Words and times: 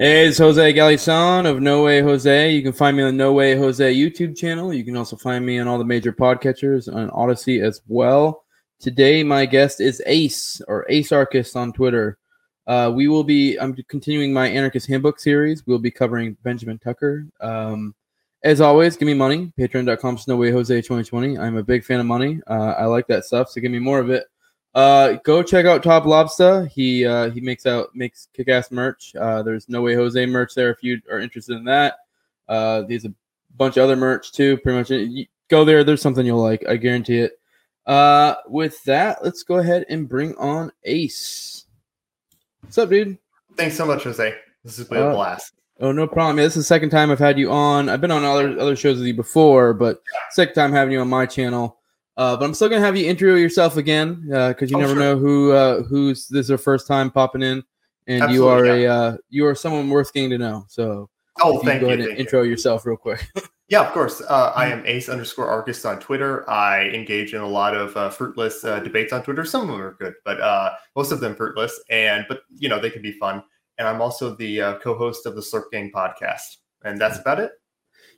Hey, 0.00 0.28
it's 0.28 0.38
Jose 0.38 0.72
Galison 0.72 1.44
of 1.44 1.60
No 1.60 1.82
Way 1.82 2.00
Jose. 2.00 2.52
You 2.52 2.62
can 2.62 2.72
find 2.72 2.96
me 2.96 3.02
on 3.02 3.18
No 3.18 3.34
Way 3.34 3.54
Jose 3.54 3.94
YouTube 3.94 4.34
channel. 4.34 4.72
You 4.72 4.82
can 4.82 4.96
also 4.96 5.14
find 5.14 5.44
me 5.44 5.58
on 5.58 5.68
all 5.68 5.76
the 5.76 5.84
major 5.84 6.10
podcatchers 6.10 6.90
on 6.90 7.10
Odysee 7.10 7.60
as 7.60 7.82
well. 7.86 8.44
Today, 8.78 9.22
my 9.22 9.44
guest 9.44 9.78
is 9.78 10.00
Ace 10.06 10.62
or 10.68 10.86
Ace 10.88 11.12
Archist 11.12 11.54
on 11.54 11.74
Twitter. 11.74 12.16
Uh, 12.66 12.90
we 12.94 13.08
will 13.08 13.24
be. 13.24 13.58
I'm 13.58 13.74
continuing 13.90 14.32
my 14.32 14.48
Anarchist 14.48 14.86
Handbook 14.88 15.20
series. 15.20 15.66
We'll 15.66 15.78
be 15.78 15.90
covering 15.90 16.34
Benjamin 16.42 16.78
Tucker. 16.78 17.26
Um, 17.42 17.94
as 18.42 18.62
always, 18.62 18.96
give 18.96 19.04
me 19.04 19.12
money. 19.12 19.52
Patreon.com 19.58 20.18
No 20.26 20.36
Way 20.36 20.50
Jose 20.50 20.74
2020. 20.74 21.36
I'm 21.36 21.58
a 21.58 21.62
big 21.62 21.84
fan 21.84 22.00
of 22.00 22.06
money. 22.06 22.40
Uh, 22.46 22.72
I 22.78 22.86
like 22.86 23.06
that 23.08 23.26
stuff, 23.26 23.50
so 23.50 23.60
give 23.60 23.70
me 23.70 23.78
more 23.78 23.98
of 23.98 24.08
it. 24.08 24.24
Uh, 24.74 25.14
go 25.24 25.42
check 25.42 25.66
out 25.66 25.82
Top 25.82 26.04
Lobster. 26.06 26.66
He 26.66 27.04
uh, 27.04 27.30
he 27.30 27.40
makes 27.40 27.66
out 27.66 27.94
makes 27.94 28.28
kick 28.32 28.48
ass 28.48 28.70
merch. 28.70 29.14
Uh, 29.16 29.42
there's 29.42 29.68
No 29.68 29.82
Way 29.82 29.94
Jose 29.94 30.24
merch 30.26 30.54
there 30.54 30.70
if 30.70 30.82
you 30.82 31.00
are 31.10 31.18
interested 31.18 31.56
in 31.56 31.64
that. 31.64 31.98
Uh, 32.48 32.82
there's 32.82 33.04
a 33.04 33.12
bunch 33.56 33.76
of 33.76 33.84
other 33.84 33.96
merch 33.96 34.32
too. 34.32 34.56
Pretty 34.58 34.78
much, 34.78 34.90
you 34.90 35.26
go 35.48 35.64
there. 35.64 35.82
There's 35.82 36.02
something 36.02 36.24
you'll 36.24 36.42
like. 36.42 36.64
I 36.68 36.76
guarantee 36.76 37.18
it. 37.18 37.40
Uh, 37.86 38.36
with 38.46 38.82
that, 38.84 39.24
let's 39.24 39.42
go 39.42 39.56
ahead 39.56 39.86
and 39.88 40.08
bring 40.08 40.36
on 40.36 40.70
Ace. 40.84 41.64
What's 42.60 42.78
up, 42.78 42.90
dude? 42.90 43.18
Thanks 43.56 43.76
so 43.76 43.84
much, 43.86 44.04
Jose. 44.04 44.34
This 44.62 44.76
has 44.76 44.86
been 44.86 44.98
a 44.98 45.08
Uh, 45.08 45.14
blast. 45.14 45.54
Oh, 45.80 45.90
no 45.92 46.06
problem. 46.06 46.36
Yeah, 46.38 46.44
this 46.44 46.56
is 46.56 46.64
the 46.64 46.68
second 46.68 46.90
time 46.90 47.10
I've 47.10 47.18
had 47.18 47.38
you 47.38 47.50
on. 47.50 47.88
I've 47.88 48.02
been 48.02 48.10
on 48.10 48.22
other 48.22 48.56
other 48.60 48.76
shows 48.76 48.98
with 48.98 49.06
you 49.06 49.14
before, 49.14 49.72
but 49.74 50.02
second 50.30 50.54
time 50.54 50.72
having 50.72 50.92
you 50.92 51.00
on 51.00 51.08
my 51.08 51.26
channel. 51.26 51.79
Uh, 52.20 52.36
but 52.36 52.44
I'm 52.44 52.52
still 52.52 52.68
gonna 52.68 52.82
have 52.82 52.98
you 52.98 53.08
intro 53.08 53.34
yourself 53.34 53.78
again 53.78 54.26
because 54.28 54.70
you 54.70 54.76
Oh, 54.76 54.80
never 54.80 54.92
sure. 54.92 55.02
know 55.02 55.16
who 55.16 55.52
uh, 55.52 55.82
who's 55.84 56.28
this 56.28 56.40
is 56.42 56.48
their 56.48 56.58
first 56.58 56.86
time 56.86 57.10
popping 57.10 57.40
in, 57.42 57.64
and 58.08 58.30
you 58.30 58.46
Absolutely, 58.46 58.86
are 58.86 58.92
a 58.92 59.12
uh, 59.12 59.16
you 59.30 59.46
are 59.46 59.54
someone 59.54 59.88
worth 59.88 60.12
getting 60.12 60.28
to 60.28 60.36
know. 60.38 60.66
So 60.68 61.08
Oh, 61.40 61.54
you 61.54 61.62
thank 61.62 61.80
go 61.80 61.86
you. 61.86 61.94
ahead 61.94 62.00
and 62.00 62.08
thank 62.08 62.18
you. 62.18 62.24
intro 62.24 62.42
yourself 62.42 62.84
real 62.84 62.98
quick. 62.98 63.26
Yeah, 63.70 63.86
of 63.86 63.92
course. 63.92 64.20
Uh, 64.20 64.52
I 64.56 64.66
am 64.66 64.84
ace 64.84 65.08
underscore 65.08 65.46
archist 65.48 65.86
on 65.86 66.00
Twitter. 66.00 66.48
I 66.50 66.88
engage 66.88 67.34
in 67.34 67.40
a 67.40 67.46
lot 67.46 67.72
of 67.72 67.96
uh, 67.96 68.10
fruitless 68.10 68.64
uh, 68.64 68.80
debates 68.80 69.12
on 69.12 69.22
Twitter. 69.22 69.44
Some 69.44 69.62
of 69.62 69.68
them 69.68 69.80
are 69.80 69.92
good, 69.92 70.14
but 70.24 70.40
uh, 70.40 70.72
most 70.96 71.12
of 71.12 71.20
them 71.20 71.36
fruitless. 71.36 71.80
And 71.88 72.26
but 72.28 72.40
you 72.50 72.68
know 72.68 72.80
they 72.80 72.90
can 72.90 73.00
be 73.00 73.12
fun. 73.12 73.44
And 73.78 73.86
I'm 73.86 74.02
also 74.02 74.34
the 74.34 74.60
uh, 74.60 74.78
co-host 74.80 75.24
of 75.24 75.36
the 75.36 75.40
Slurp 75.40 75.70
Gang 75.70 75.92
podcast. 75.94 76.56
And 76.82 77.00
that's 77.00 77.20
about 77.20 77.38
it. 77.38 77.52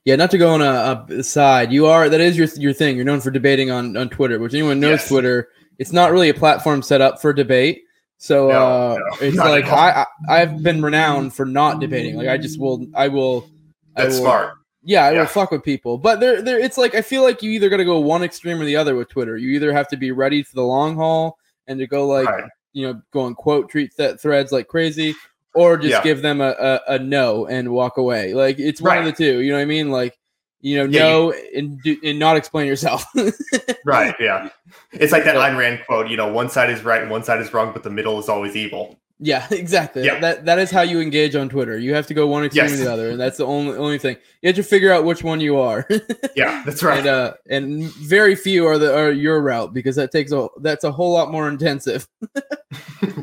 Yeah, 0.04 0.16
not 0.16 0.30
to 0.32 0.38
go 0.38 0.50
on 0.54 0.62
a, 0.62 1.06
a 1.18 1.22
side. 1.22 1.72
You 1.72 1.86
are 1.86 2.08
that 2.08 2.20
is 2.20 2.36
your 2.36 2.48
your 2.56 2.72
thing. 2.72 2.96
You're 2.96 3.04
known 3.04 3.20
for 3.20 3.30
debating 3.30 3.70
on 3.70 3.96
on 3.96 4.08
Twitter, 4.08 4.38
which 4.38 4.52
anyone 4.54 4.80
knows 4.80 5.00
Yes. 5.00 5.08
Twitter. 5.08 5.48
It's 5.78 5.92
not 5.92 6.12
really 6.12 6.28
a 6.28 6.34
platform 6.34 6.82
set 6.82 7.00
up 7.00 7.20
for 7.20 7.32
debate. 7.32 7.82
So 8.18 8.48
No, 8.48 8.54
uh, 8.54 8.98
no, 8.98 9.16
it's 9.26 9.36
like. 9.36 9.64
I, 9.66 10.06
I 10.28 10.40
I've 10.42 10.62
been 10.62 10.82
renowned 10.82 11.34
for 11.34 11.44
not 11.46 11.80
debating. 11.80 12.16
Like 12.16 12.28
I 12.28 12.36
just 12.38 12.58
will 12.60 12.86
I 12.94 13.08
will 13.08 13.48
I 13.96 14.02
That's 14.02 14.14
will- 14.16 14.22
smart. 14.24 14.54
Yeah, 14.84 15.04
I 15.04 15.10
will 15.12 15.18
Yeah. 15.18 15.26
fuck 15.26 15.52
with 15.52 15.62
people. 15.62 15.96
But 15.98 16.18
there 16.18 16.42
there 16.42 16.58
it's 16.58 16.76
like 16.78 16.96
I 16.96 17.02
feel 17.02 17.22
like 17.22 17.40
you 17.42 17.50
either 17.52 17.68
gotta 17.68 17.84
go 17.84 18.00
one 18.00 18.24
extreme 18.24 18.60
or 18.60 18.64
the 18.64 18.76
other 18.76 18.96
with 18.96 19.08
Twitter. 19.08 19.36
You 19.36 19.50
either 19.50 19.72
have 19.72 19.86
to 19.88 19.96
be 19.96 20.10
ready 20.10 20.42
for 20.42 20.56
the 20.56 20.62
long 20.64 20.96
haul 20.96 21.38
and 21.68 21.78
to 21.78 21.86
go 21.86 22.08
like 22.08 22.26
Right. 22.28 22.44
you 22.72 22.86
know, 22.88 23.00
go 23.12 23.26
and 23.26 23.36
quote 23.36 23.70
tweet 23.70 23.96
that 23.98 24.20
threads 24.20 24.50
like 24.50 24.66
crazy, 24.66 25.14
or 25.54 25.76
just 25.76 25.90
Yeah. 25.90 26.02
give 26.02 26.22
them 26.22 26.40
a, 26.40 26.50
a, 26.58 26.80
a 26.94 26.98
no 26.98 27.46
and 27.46 27.70
walk 27.70 27.96
away. 27.98 28.34
Like 28.34 28.58
it's 28.58 28.80
one 28.80 28.98
of 28.98 29.04
the 29.04 29.12
two. 29.12 29.40
You 29.40 29.50
know 29.52 29.58
what 29.58 29.62
I 29.62 29.66
mean? 29.66 29.90
Like 29.90 30.16
you 30.60 30.76
know, 30.78 30.84
Yeah, 30.84 31.00
no 31.08 31.34
and 31.56 31.80
do, 31.82 31.96
and 32.04 32.18
not 32.18 32.36
explain 32.36 32.66
yourself. 32.66 33.04
Right. 33.84 34.14
Yeah. 34.20 34.48
It's 34.92 35.10
like 35.12 35.24
that 35.24 35.34
So- 35.34 35.40
Ayn 35.40 35.58
Rand 35.58 35.80
quote. 35.86 36.08
You 36.08 36.16
know, 36.16 36.32
one 36.32 36.48
side 36.48 36.70
is 36.70 36.82
right 36.84 37.02
and 37.02 37.10
one 37.10 37.24
side 37.24 37.40
is 37.40 37.52
wrong, 37.52 37.72
but 37.72 37.82
the 37.82 37.90
middle 37.90 38.18
is 38.20 38.28
always 38.28 38.54
evil. 38.54 38.96
Yeah, 39.24 39.46
exactly. 39.52 40.04
Yeah. 40.04 40.18
That 40.18 40.44
that 40.46 40.58
is 40.58 40.70
how 40.72 40.82
you 40.82 41.00
engage 41.00 41.36
on 41.36 41.48
Twitter. 41.48 41.78
You 41.78 41.94
have 41.94 42.08
to 42.08 42.14
go 42.14 42.26
one 42.26 42.44
extreme 42.44 42.66
Yes. 42.66 42.80
or 42.80 42.84
the 42.84 42.92
other, 42.92 43.10
and 43.10 43.20
that's 43.20 43.36
the 43.36 43.46
only 43.46 43.76
only 43.76 43.96
thing. 43.98 44.16
You 44.42 44.48
have 44.48 44.56
to 44.56 44.64
figure 44.64 44.92
out 44.92 45.04
which 45.04 45.22
one 45.22 45.40
you 45.40 45.58
are. 45.58 45.86
Yeah, 46.34 46.62
that's 46.66 46.82
right. 46.82 46.98
and 46.98 47.06
uh 47.06 47.34
and 47.48 47.84
very 47.84 48.34
few 48.34 48.66
are 48.66 48.78
the 48.78 48.92
are 48.96 49.12
your 49.12 49.40
route 49.42 49.72
because 49.72 49.94
that 49.96 50.10
takes 50.10 50.32
a 50.32 50.48
that's 50.60 50.82
a 50.82 50.90
whole 50.90 51.12
lot 51.12 51.30
more 51.30 51.48
intensive 51.48 52.08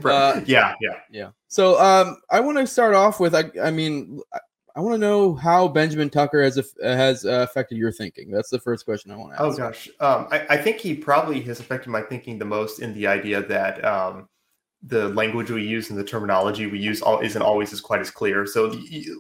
Right. 0.02 0.38
uh, 0.38 0.42
yeah. 0.46 0.76
Yeah. 0.80 1.00
yeah 1.10 1.30
so 1.48 1.80
um 1.82 2.18
i 2.30 2.40
want 2.40 2.58
to 2.60 2.68
start 2.68 2.94
off 2.94 3.20
with 3.20 3.34
i 3.34 3.46
i 3.62 3.72
mean 3.72 4.20
i, 4.34 4.40
I 4.76 4.80
want 4.81 4.94
to 4.94 4.98
know 5.00 5.34
how 5.34 5.68
benjamin 5.68 6.10
tucker 6.12 6.44
has 6.44 6.60
has 6.84 7.26
uh, 7.26 7.46
affected 7.50 7.78
your 7.80 7.92
thinking 7.92 8.30
that's 8.30 8.50
the 8.50 8.60
first 8.60 8.86
question 8.86 9.12
i 9.12 9.16
want 9.16 9.34
to 9.36 9.42
ask. 9.42 9.44
Oh 9.44 9.58
gosh, 9.58 9.90
um, 10.00 10.28
I, 10.31 10.46
I 10.52 10.58
think 10.58 10.78
he 10.78 10.94
probably 10.94 11.42
has 11.42 11.60
affected 11.60 11.90
my 11.90 12.02
thinking 12.02 12.38
the 12.38 12.46
most 12.46 12.80
in 12.80 12.94
the 12.94 13.08
idea 13.08 13.42
that 13.48 13.84
um, 13.84 14.30
the 14.82 15.10
language 15.10 15.52
we 15.52 15.64
use 15.64 15.90
and 15.90 16.00
the 16.00 16.04
terminology 16.04 16.68
we 16.68 16.80
use 16.80 17.02
all, 17.02 17.20
isn't 17.20 17.42
always 17.42 17.74
as 17.74 17.82
quite 17.82 18.00
as 18.00 18.10
clear. 18.10 18.46
So 18.46 18.74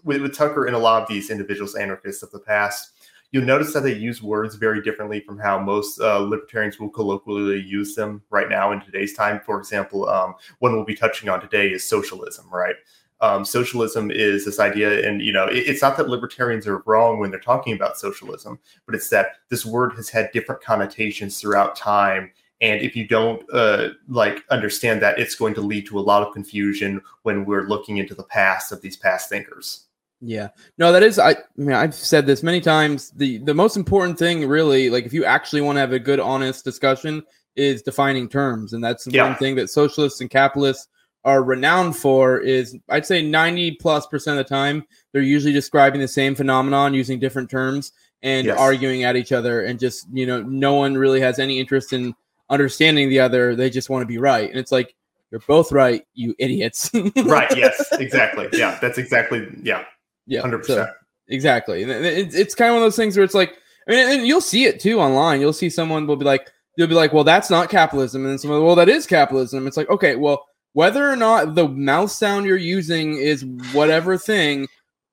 with, 0.03 0.21
with 0.21 0.35
Tucker 0.35 0.65
and 0.65 0.75
a 0.75 0.79
lot 0.79 1.01
of 1.01 1.09
these 1.09 1.29
individuals, 1.29 1.75
anarchists 1.75 2.23
of 2.23 2.31
the 2.31 2.39
past, 2.39 2.91
you'll 3.31 3.45
notice 3.45 3.73
that 3.73 3.83
they 3.83 3.93
use 3.93 4.23
words 4.23 4.55
very 4.55 4.81
differently 4.81 5.19
from 5.19 5.37
how 5.37 5.59
most 5.59 5.99
uh, 5.99 6.19
libertarians 6.19 6.79
will 6.79 6.89
colloquially 6.89 7.61
use 7.61 7.93
them 7.93 8.21
right 8.29 8.49
now 8.49 8.71
in 8.71 8.79
today's 8.81 9.13
time. 9.13 9.41
For 9.45 9.59
example, 9.59 10.07
um, 10.09 10.35
one 10.59 10.73
we'll 10.73 10.85
be 10.85 10.95
touching 10.95 11.29
on 11.29 11.41
today 11.41 11.69
is 11.69 11.87
socialism, 11.87 12.49
right? 12.51 12.75
um, 13.21 13.43
socialism 13.43 14.11
is 14.11 14.45
this 14.45 14.59
idea, 14.59 15.07
and 15.07 15.21
you 15.21 15.31
know, 15.31 15.45
it, 15.45 15.57
it's 15.57 15.81
not 15.81 15.97
that 15.97 16.09
libertarians 16.09 16.65
are 16.67 16.81
wrong 16.85 17.19
when 17.19 17.31
they're 17.31 17.39
talking 17.39 17.73
about 17.73 17.97
socialism, 17.97 18.59
but 18.85 18.95
it's 18.95 19.09
that 19.09 19.33
this 19.49 19.65
word 19.65 19.93
has 19.95 20.09
had 20.09 20.31
different 20.31 20.63
connotations 20.63 21.39
throughout 21.39 21.75
time. 21.75 22.31
And 22.61 22.81
if 22.81 22.95
you 22.95 23.07
don't 23.07 23.41
uh, 23.53 23.89
like 24.07 24.43
understand 24.49 25.01
that, 25.01 25.17
it's 25.17 25.35
going 25.35 25.53
to 25.55 25.61
lead 25.61 25.85
to 25.87 25.97
a 25.99 26.01
lot 26.01 26.23
of 26.23 26.33
confusion 26.33 27.01
when 27.23 27.45
we're 27.45 27.67
looking 27.67 27.97
into 27.97 28.13
the 28.13 28.23
past 28.23 28.71
of 28.71 28.81
these 28.81 28.97
past 28.97 29.29
thinkers. 29.29 29.85
yeah 30.21 30.49
no 30.77 30.91
that 30.91 31.01
is 31.01 31.17
i, 31.17 31.29
I 31.31 31.35
mean 31.55 31.71
i've 31.73 31.93
said 31.95 32.25
this 32.25 32.43
many 32.43 32.59
times 32.59 33.11
the 33.11 33.37
the 33.37 33.53
most 33.53 33.77
important 33.77 34.19
thing 34.19 34.45
really 34.49 34.89
like 34.89 35.05
if 35.05 35.13
you 35.13 35.23
actually 35.23 35.61
want 35.61 35.77
to 35.77 35.79
have 35.79 35.93
a 35.93 35.99
good 36.09 36.19
honest 36.19 36.65
discussion 36.65 37.23
is 37.55 37.81
defining 37.81 38.27
terms 38.27 38.73
and 38.73 38.83
that's 38.83 39.05
the 39.05 39.11
Yeah. 39.11 39.29
one 39.29 39.37
thing 39.37 39.55
that 39.55 39.69
socialists 39.69 40.19
and 40.19 40.29
capitalists 40.29 40.89
are 41.23 41.41
renowned 41.41 41.95
for 41.95 42.37
is 42.39 42.75
i'd 42.89 43.05
say 43.05 43.21
90 43.21 43.71
plus 43.79 44.07
percent 44.07 44.37
of 44.37 44.45
the 44.45 44.49
time 44.49 44.83
they're 45.13 45.21
usually 45.21 45.53
describing 45.53 46.01
the 46.01 46.07
same 46.19 46.35
phenomenon 46.35 46.93
using 46.93 47.17
different 47.17 47.49
terms 47.49 47.93
and 48.21 48.47
Yes. 48.47 48.59
arguing 48.59 49.05
at 49.05 49.15
each 49.15 49.31
other 49.31 49.61
and 49.61 49.79
just 49.79 50.05
you 50.11 50.25
know 50.27 50.41
no 50.43 50.73
one 50.75 50.97
really 50.97 51.21
has 51.21 51.39
any 51.39 51.59
interest 51.61 51.93
in 51.93 52.13
understanding 52.49 53.09
the 53.09 53.19
other 53.19 53.55
they 53.55 53.69
just 53.69 53.89
want 53.89 54.01
to 54.01 54.05
be 54.07 54.17
right 54.17 54.49
and 54.49 54.57
it's 54.59 54.71
like 54.71 54.95
you're 55.31 55.41
both 55.47 55.71
right 55.71 56.03
you 56.15 56.33
idiots 56.39 56.89
right? 57.25 57.55
Yes, 57.55 57.85
exactly. 57.93 58.47
Yeah, 58.53 58.77
that's 58.81 58.97
exactly. 58.97 59.47
Yeah, 59.61 59.85
yeah 60.25 60.41
hundred 60.41 60.65
so- 60.65 60.75
percent. 60.75 60.95
Exactly. 61.31 61.83
And 61.83 61.91
It's, 61.91 62.33
it's 62.33 62.55
kind 62.55 62.69
of 62.71 62.73
one 62.77 62.81
of 62.81 62.85
those 62.87 62.95
things 62.95 63.15
where 63.15 63.23
it's 63.23 63.35
like, 63.35 63.55
I 63.87 63.91
mean, 63.91 64.19
and 64.19 64.27
you'll 64.27 64.41
see 64.41 64.65
it 64.65 64.79
too 64.79 64.99
online. 64.99 65.39
You'll 65.39 65.53
see 65.53 65.69
someone 65.69 66.07
will 66.07 66.15
be 66.15 66.25
like, 66.25 66.49
they'll 66.75 66.87
be 66.87 66.95
like, 66.95 67.13
well, 67.13 67.23
that's 67.23 67.51
not 67.51 67.69
capitalism. 67.69 68.23
And 68.23 68.31
then 68.31 68.39
someone, 68.39 68.63
well, 68.63 68.73
that 68.73 68.89
is 68.89 69.05
capitalism. 69.05 69.67
It's 69.67 69.77
like, 69.77 69.89
okay, 69.91 70.15
well, 70.15 70.43
whether 70.73 71.07
or 71.07 71.15
not 71.15 71.53
the 71.53 71.67
mouth 71.67 72.09
sound 72.09 72.47
you're 72.47 72.57
using 72.57 73.15
is 73.17 73.45
whatever 73.73 74.17
thing, 74.17 74.67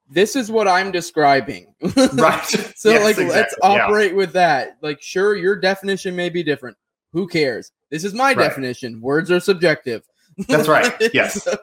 this 0.08 0.36
is 0.36 0.50
what 0.50 0.66
I'm 0.66 0.90
describing. 0.90 1.74
Right. 2.14 2.42
so, 2.74 2.88
Yes, 2.90 3.04
like, 3.04 3.18
let's 3.18 3.52
exactly. 3.52 3.58
Yeah. 3.62 3.84
operate 3.84 4.16
with 4.16 4.32
that. 4.32 4.78
Like, 4.80 5.02
sure, 5.02 5.36
your 5.36 5.56
definition 5.56 6.16
may 6.16 6.30
be 6.30 6.42
different. 6.42 6.78
Who 7.16 7.26
cares? 7.26 7.72
This 7.90 8.04
is 8.04 8.12
my 8.12 8.34
Right. 8.34 8.36
definition. 8.36 9.00
Words 9.00 9.30
are 9.30 9.40
subjective. 9.40 10.02
That's 10.48 10.68
right. 10.68 10.92
Yes. 11.14 11.42
So, 11.44 11.56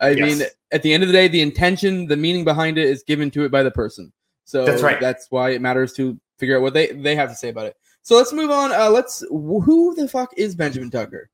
I 0.00 0.14
mean, 0.14 0.40
at 0.70 0.82
the 0.84 0.94
end 0.94 1.02
of 1.02 1.08
the 1.08 1.12
day, 1.12 1.26
the 1.26 1.40
intention, 1.40 2.06
the 2.06 2.16
meaning 2.16 2.44
behind 2.44 2.78
it 2.78 2.86
is 2.86 3.02
given 3.02 3.28
to 3.32 3.44
it 3.44 3.50
by 3.50 3.64
the 3.64 3.72
person. 3.72 4.12
So 4.44 4.64
That's 4.64 4.82
right. 4.82 5.00
That's 5.00 5.26
why 5.30 5.50
it 5.50 5.60
matters 5.60 5.94
to 5.94 6.16
figure 6.38 6.56
out 6.56 6.62
what 6.62 6.74
they 6.74 6.92
they 6.92 7.16
have 7.16 7.28
to 7.30 7.34
say 7.34 7.48
about 7.48 7.66
it. 7.66 7.76
So 8.02 8.14
let's 8.16 8.32
move 8.32 8.52
on. 8.52 8.70
Uh, 8.70 8.88
let's. 8.88 9.24
Who 9.30 9.96
the 9.96 10.06
fuck 10.06 10.30
is 10.36 10.54
Benjamin 10.54 10.92
Tucker? 10.92 11.28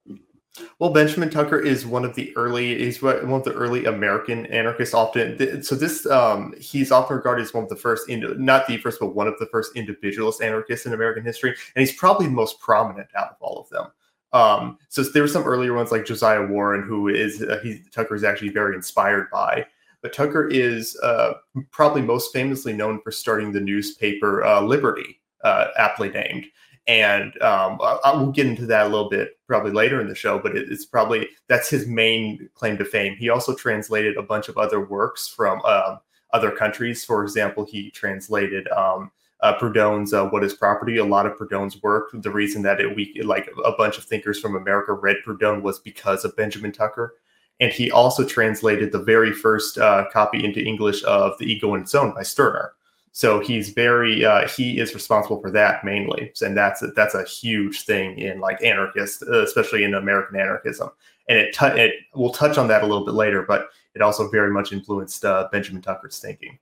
Well, 0.79 0.91
Benjamin 0.91 1.31
Tucker 1.31 1.59
is 1.59 1.87
one 1.87 2.05
of 2.05 2.15
the 2.15 2.35
early. 2.37 2.79
He's 2.79 3.03
one 3.03 3.33
of 3.33 3.45
the 3.45 3.53
early 3.53 3.85
American 3.85 4.47
anarchists. 4.47 4.95
Often, 4.95 5.63
so 5.63 5.75
this 5.75 6.07
um, 6.07 6.55
he's 6.59 6.91
often 6.91 7.17
regarded 7.17 7.43
as 7.43 7.55
one 7.55 7.65
of 7.65 7.71
the 7.71 7.77
first, 7.77 8.09
not 8.09 8.67
the 8.67 8.79
first, 8.79 9.01
but 9.01 9.15
one 9.15 9.29
of 9.29 9.39
the 9.39 9.47
first 9.47 9.77
individualist 9.77 10.43
anarchists 10.43 10.87
in 10.87 10.93
American 10.93 11.25
history, 11.25 11.51
and 11.51 11.81
he's 11.81 11.97
probably 11.97 12.27
the 12.27 12.33
most 12.33 12.61
prominent 12.61 13.09
out 13.15 13.31
of 13.31 13.37
all 13.41 13.61
of 13.61 13.69
them. 13.71 13.87
Um, 14.33 14.79
so 14.89 15.03
there 15.03 15.23
were 15.23 15.29
some 15.29 15.45
earlier 15.45 15.75
ones 15.75 15.91
like 15.91 16.05
Josiah 16.05 16.47
Warren, 16.47 16.83
who 16.83 17.09
is 17.09 17.43
uh, 17.43 17.59
he 17.63 17.83
Tucker 17.91 18.15
is 18.15 18.25
actually 18.25 18.51
very 18.51 18.75
inspired 18.75 19.29
by. 19.31 19.67
But 20.03 20.13
Tucker 20.13 20.49
is 20.49 20.99
uh, 21.03 21.35
probably 21.71 22.01
most 22.03 22.33
famously 22.33 22.73
known 22.73 23.01
for 23.03 23.11
starting 23.11 23.53
the 23.53 23.61
newspaper 23.61 24.43
uh, 24.45 24.63
Liberty, 24.63 25.21
uh, 25.45 25.67
aptly 25.77 26.09
named 26.09 26.47
and 26.91 27.41
um, 27.41 27.79
I, 27.81 27.99
I 28.07 28.17
will 28.17 28.33
get 28.33 28.49
into 28.49 28.67
that 28.67 28.87
a 28.87 28.89
little 28.89 29.09
bit 29.09 29.39
probably 29.47 29.71
later 29.71 30.01
in 30.01 30.09
the 30.09 30.15
show. 30.15 30.41
But 30.41 30.57
it, 30.57 30.69
it's 30.73 30.85
probably 30.85 31.29
that's 31.47 31.71
his 31.71 31.87
main 31.87 32.49
claim 32.55 32.77
to 32.79 32.85
fame. 32.85 33.15
He 33.15 33.29
also 33.31 33.55
translated 33.55 34.17
a 34.17 34.23
bunch 34.23 34.49
of 34.49 34.59
other 34.59 34.81
works 34.85 35.29
from 35.29 35.65
um, 35.65 36.01
other 36.33 36.51
countries. 36.51 37.05
For 37.05 37.23
example, 37.23 37.65
he 37.65 37.93
translated 37.93 38.67
um, 38.73 39.13
uh, 39.41 39.57
Proudhon's 39.57 40.13
uh, 40.13 40.27
"What 40.31 40.43
Is 40.43 40.55
Property." 40.55 40.97
A 40.97 41.05
lot 41.05 41.27
of 41.27 41.39
Proudhon's 41.39 41.81
work. 41.81 42.11
The 42.13 42.31
reason 42.31 42.63
that 42.63 42.81
it 42.81 42.97
we 42.97 43.21
like 43.23 43.49
a 43.65 43.73
bunch 43.79 43.97
of 43.97 44.05
thinkers 44.05 44.41
from 44.41 44.57
America 44.57 44.93
read 44.93 45.19
Proudhon 45.25 45.63
was 45.63 45.79
because 45.79 46.25
of 46.25 46.35
Benjamin 46.35 46.73
Tucker. 46.73 47.15
and 47.61 47.73
he 47.73 47.91
also 47.91 48.25
translated 48.25 48.91
the 48.91 48.99
very 48.99 49.33
first 49.33 49.79
uh, 49.79 50.07
copy 50.13 50.45
into 50.45 50.61
English 50.61 51.05
of 51.05 51.39
The 51.39 51.45
Ego 51.45 51.75
and 51.75 51.83
Its 51.85 51.95
Own 51.95 52.13
by 52.15 52.23
Stirner. 52.23 52.73
So 53.13 53.41
he's 53.41 53.71
very 53.71 54.25
uh, 54.25 54.47
he 54.47 54.79
is 54.79 54.95
responsible 54.95 55.41
for 55.41 55.51
that 55.51 55.85
mainly, 55.85 56.33
and 56.43 56.57
that's 56.57 56.83
a, 56.83 56.89
that's 56.89 57.15
a 57.15 57.25
huge 57.25 57.83
thing 57.83 58.19
in 58.19 58.39
like 58.39 58.63
anarchist, 58.63 59.25
uh, 59.25 59.43
especially 59.43 59.85
in 59.85 59.95
American 59.95 60.39
anarchism. 60.39 60.91
And 61.29 61.39
it 61.39 61.53
t- 61.53 61.67
it 61.67 61.95
we'll 62.15 62.31
touch 62.31 62.57
on 62.57 62.69
that 62.69 62.83
a 62.83 62.87
little 62.87 63.05
bit 63.05 63.15
later, 63.15 63.43
but 63.43 63.71
it 63.95 64.03
also 64.03 64.29
very 64.31 64.51
much 64.51 64.73
influenced 64.73 65.25
uh, 65.25 65.49
Benjamin 65.51 65.83
Tucker's 65.83 66.19
thinking. 66.19 66.59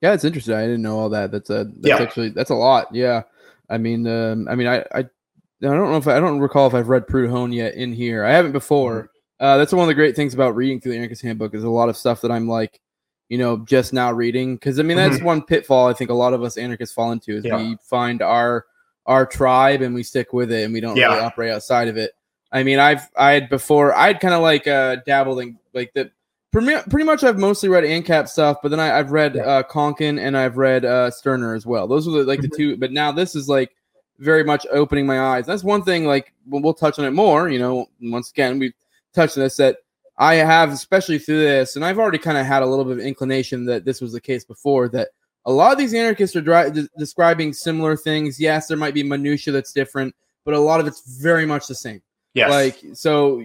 Yeah, 0.00 0.12
it's 0.12 0.24
interesting. 0.24 0.54
I 0.54 0.62
didn't 0.62 0.82
know 0.82 0.98
all 0.98 1.08
that. 1.08 1.32
That's 1.32 1.50
a 1.50 1.64
that's 1.64 1.76
yeah. 1.82 1.96
actually 1.96 2.28
that's 2.30 2.50
a 2.50 2.54
lot. 2.54 2.94
Yeah, 2.94 3.22
I 3.68 3.78
mean, 3.78 4.06
um, 4.06 4.46
I 4.48 4.54
mean, 4.54 4.68
I, 4.68 4.84
I 4.94 5.00
I 5.00 5.04
don't 5.60 5.90
know 5.90 5.96
if 5.96 6.06
I, 6.06 6.16
I 6.16 6.20
don't 6.20 6.38
recall 6.38 6.68
if 6.68 6.74
I've 6.74 6.88
read 6.88 7.08
Proudhon 7.08 7.52
yet 7.52 7.74
in 7.74 7.92
here. 7.92 8.24
I 8.24 8.30
haven't 8.30 8.52
before. 8.52 9.02
Mm-hmm. 9.02 9.44
Uh, 9.44 9.56
that's 9.56 9.72
one 9.72 9.82
of 9.82 9.88
the 9.88 9.94
great 9.94 10.16
things 10.16 10.34
about 10.34 10.56
reading 10.56 10.80
through 10.80 10.92
the 10.92 10.98
Anarchist 10.98 11.22
Handbook 11.22 11.54
is 11.54 11.64
a 11.64 11.70
lot 11.70 11.88
of 11.88 11.96
stuff 11.96 12.20
that 12.22 12.30
I'm 12.30 12.48
like, 12.48 12.80
you 13.28 13.38
know, 13.38 13.58
just 13.58 13.92
now 13.92 14.12
reading 14.12 14.56
because 14.56 14.78
I 14.78 14.82
mean 14.82 14.96
that's 14.96 15.16
mm-hmm. 15.16 15.26
one 15.26 15.42
pitfall 15.42 15.88
I 15.88 15.92
think 15.92 16.10
a 16.10 16.14
lot 16.14 16.32
of 16.32 16.42
us 16.42 16.56
anarchists 16.56 16.94
fall 16.94 17.12
into 17.12 17.36
is 17.36 17.44
yeah. 17.44 17.56
we 17.56 17.76
find 17.82 18.22
our 18.22 18.66
our 19.06 19.26
tribe 19.26 19.82
and 19.82 19.94
we 19.94 20.02
stick 20.02 20.32
with 20.32 20.52
it 20.52 20.64
and 20.64 20.72
we 20.72 20.80
don't 20.80 20.96
yeah. 20.96 21.08
really 21.08 21.20
operate 21.20 21.50
outside 21.52 21.88
of 21.88 21.96
it. 21.96 22.12
I 22.50 22.62
mean, 22.62 22.78
I've 22.78 23.08
I 23.16 23.32
had 23.32 23.48
before 23.48 23.94
I'd 23.94 24.20
kind 24.20 24.34
of 24.34 24.42
like 24.42 24.66
uh 24.66 24.96
dabbled 25.06 25.40
in 25.40 25.58
like 25.74 25.92
the 25.94 26.10
pretty 26.52 27.04
much 27.04 27.24
I've 27.24 27.38
mostly 27.38 27.68
read 27.68 27.84
ANCAP 27.84 28.28
stuff, 28.28 28.58
but 28.62 28.70
then 28.70 28.80
I, 28.80 28.86
have 28.86 29.10
read 29.10 29.34
yeah. 29.34 29.42
uh, 29.42 29.62
Konkin 29.62 30.18
and 30.18 30.36
I've 30.36 30.56
read 30.56 30.84
uh, 30.84 31.10
Stirner 31.10 31.54
as 31.54 31.66
well. 31.66 31.86
Those 31.86 32.08
are 32.08 32.12
the, 32.12 32.24
like 32.24 32.40
the 32.40 32.48
mm-hmm. 32.48 32.56
two. 32.56 32.76
But 32.76 32.92
now 32.92 33.12
this 33.12 33.34
is 33.34 33.48
like 33.48 33.74
very 34.18 34.44
much 34.44 34.66
opening 34.70 35.06
my 35.06 35.20
eyes. 35.20 35.46
That's 35.46 35.62
one 35.62 35.82
thing. 35.82 36.06
Like 36.06 36.32
we'll, 36.46 36.62
we'll 36.62 36.74
touch 36.74 36.98
on 36.98 37.04
it 37.04 37.12
more. 37.12 37.48
You 37.48 37.58
know, 37.58 37.86
once 38.00 38.30
again 38.30 38.58
we 38.58 38.72
touched 39.14 39.36
on 39.36 39.44
this 39.44 39.56
that 39.56 39.78
I 40.18 40.34
have, 40.34 40.72
especially 40.72 41.18
through 41.18 41.40
this, 41.40 41.76
and 41.76 41.84
I've 41.84 41.98
already 41.98 42.18
kind 42.18 42.36
of 42.36 42.44
had 42.44 42.62
a 42.62 42.66
little 42.66 42.84
bit 42.84 42.98
of 42.98 43.00
inclination 43.00 43.64
that 43.66 43.84
this 43.84 44.00
was 44.00 44.12
the 44.12 44.20
case 44.20 44.44
before. 44.44 44.88
That 44.88 45.08
a 45.46 45.52
lot 45.52 45.72
of 45.72 45.78
these 45.78 45.94
anarchists 45.94 46.34
are 46.36 46.40
dri- 46.40 46.70
de- 46.70 46.88
describing 46.98 47.52
similar 47.52 47.96
things. 47.96 48.40
Yes, 48.40 48.66
there 48.66 48.76
might 48.76 48.94
be 48.94 49.02
minutia 49.02 49.52
that's 49.52 49.72
different, 49.72 50.14
but 50.44 50.54
a 50.54 50.58
lot 50.58 50.80
of 50.80 50.86
it's 50.86 51.20
very 51.20 51.46
much 51.46 51.68
the 51.68 51.74
same. 51.74 52.02
Yes. 52.34 52.50
Like 52.50 52.96
so 52.96 53.44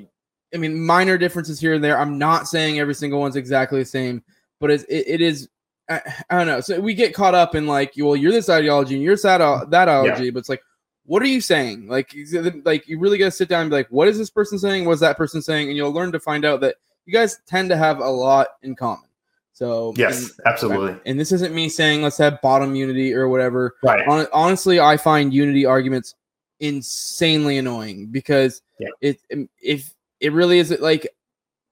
I 0.54 0.58
mean, 0.58 0.80
minor 0.80 1.18
differences 1.18 1.60
here 1.60 1.74
and 1.74 1.84
there. 1.84 1.98
I'm 1.98 2.18
not 2.18 2.48
saying 2.48 2.80
every 2.80 2.94
single 2.94 3.20
one's 3.20 3.36
exactly 3.36 3.80
the 3.80 3.86
same, 3.86 4.24
but 4.60 4.70
it's, 4.70 4.84
it, 4.84 5.06
it 5.08 5.22
is. 5.22 5.50
I, 5.90 6.02
I, 6.30 6.38
don't 6.38 6.48
know. 6.48 6.62
So 6.62 6.80
we 6.80 6.94
get 6.94 7.14
caught 7.14 7.36
up 7.36 7.56
in 7.56 7.66
like, 7.66 7.94
well, 7.98 8.16
you're 8.16 8.32
this 8.32 8.50
ideology 8.50 8.96
and 8.96 9.04
you're 9.04 9.18
that 9.18 9.68
that 9.70 9.88
ideology, 9.90 10.26
yeah. 10.26 10.32
but 10.32 10.40
it's 10.40 10.50
like, 10.50 10.62
what 11.06 11.22
are 11.22 11.28
you 11.28 11.42
saying? 11.42 11.88
Like, 11.88 12.16
like 12.64 12.88
you 12.88 13.00
really 13.00 13.18
got 13.18 13.26
to 13.26 13.32
sit 13.32 13.50
down 13.50 13.62
and 13.62 13.70
be 13.70 13.76
like, 13.76 13.90
what 13.90 14.08
is 14.08 14.18
this 14.18 14.30
person 14.30 14.58
saying? 14.58 14.86
What's 14.86 15.02
that 15.02 15.18
person 15.18 15.42
saying? 15.42 15.68
And 15.68 15.78
you'll 15.78 15.92
learn 15.92 16.12
to 16.14 16.20
find 16.20 16.46
out 16.46 16.62
that 16.62 16.76
you 17.06 17.14
guys 17.14 17.40
tend 17.46 17.70
to 17.70 17.78
have 17.78 18.00
a 18.00 18.10
lot 18.10 18.48
in 18.62 18.76
common. 18.76 19.06
So 19.54 19.94
yes, 19.98 20.22
and, 20.22 20.32
absolutely. 20.48 21.00
And 21.06 21.20
this 21.20 21.32
isn't 21.32 21.54
me 21.54 21.70
saying 21.70 22.02
let's 22.02 22.18
have 22.18 22.42
bottom 22.42 22.76
unity 22.76 23.14
or 23.14 23.28
whatever. 23.28 23.76
Right. 23.84 24.28
honestly, 24.34 24.80
I 24.80 24.98
find 24.98 25.34
unity 25.34 25.66
arguments 25.66 26.16
insanely 26.60 27.58
annoying 27.58 28.08
because 28.08 28.62
yeah. 28.80 28.88
it 29.02 29.20
if 29.62 29.94
it 30.20 30.34
really 30.34 30.58
is 30.58 30.72
like 30.80 31.08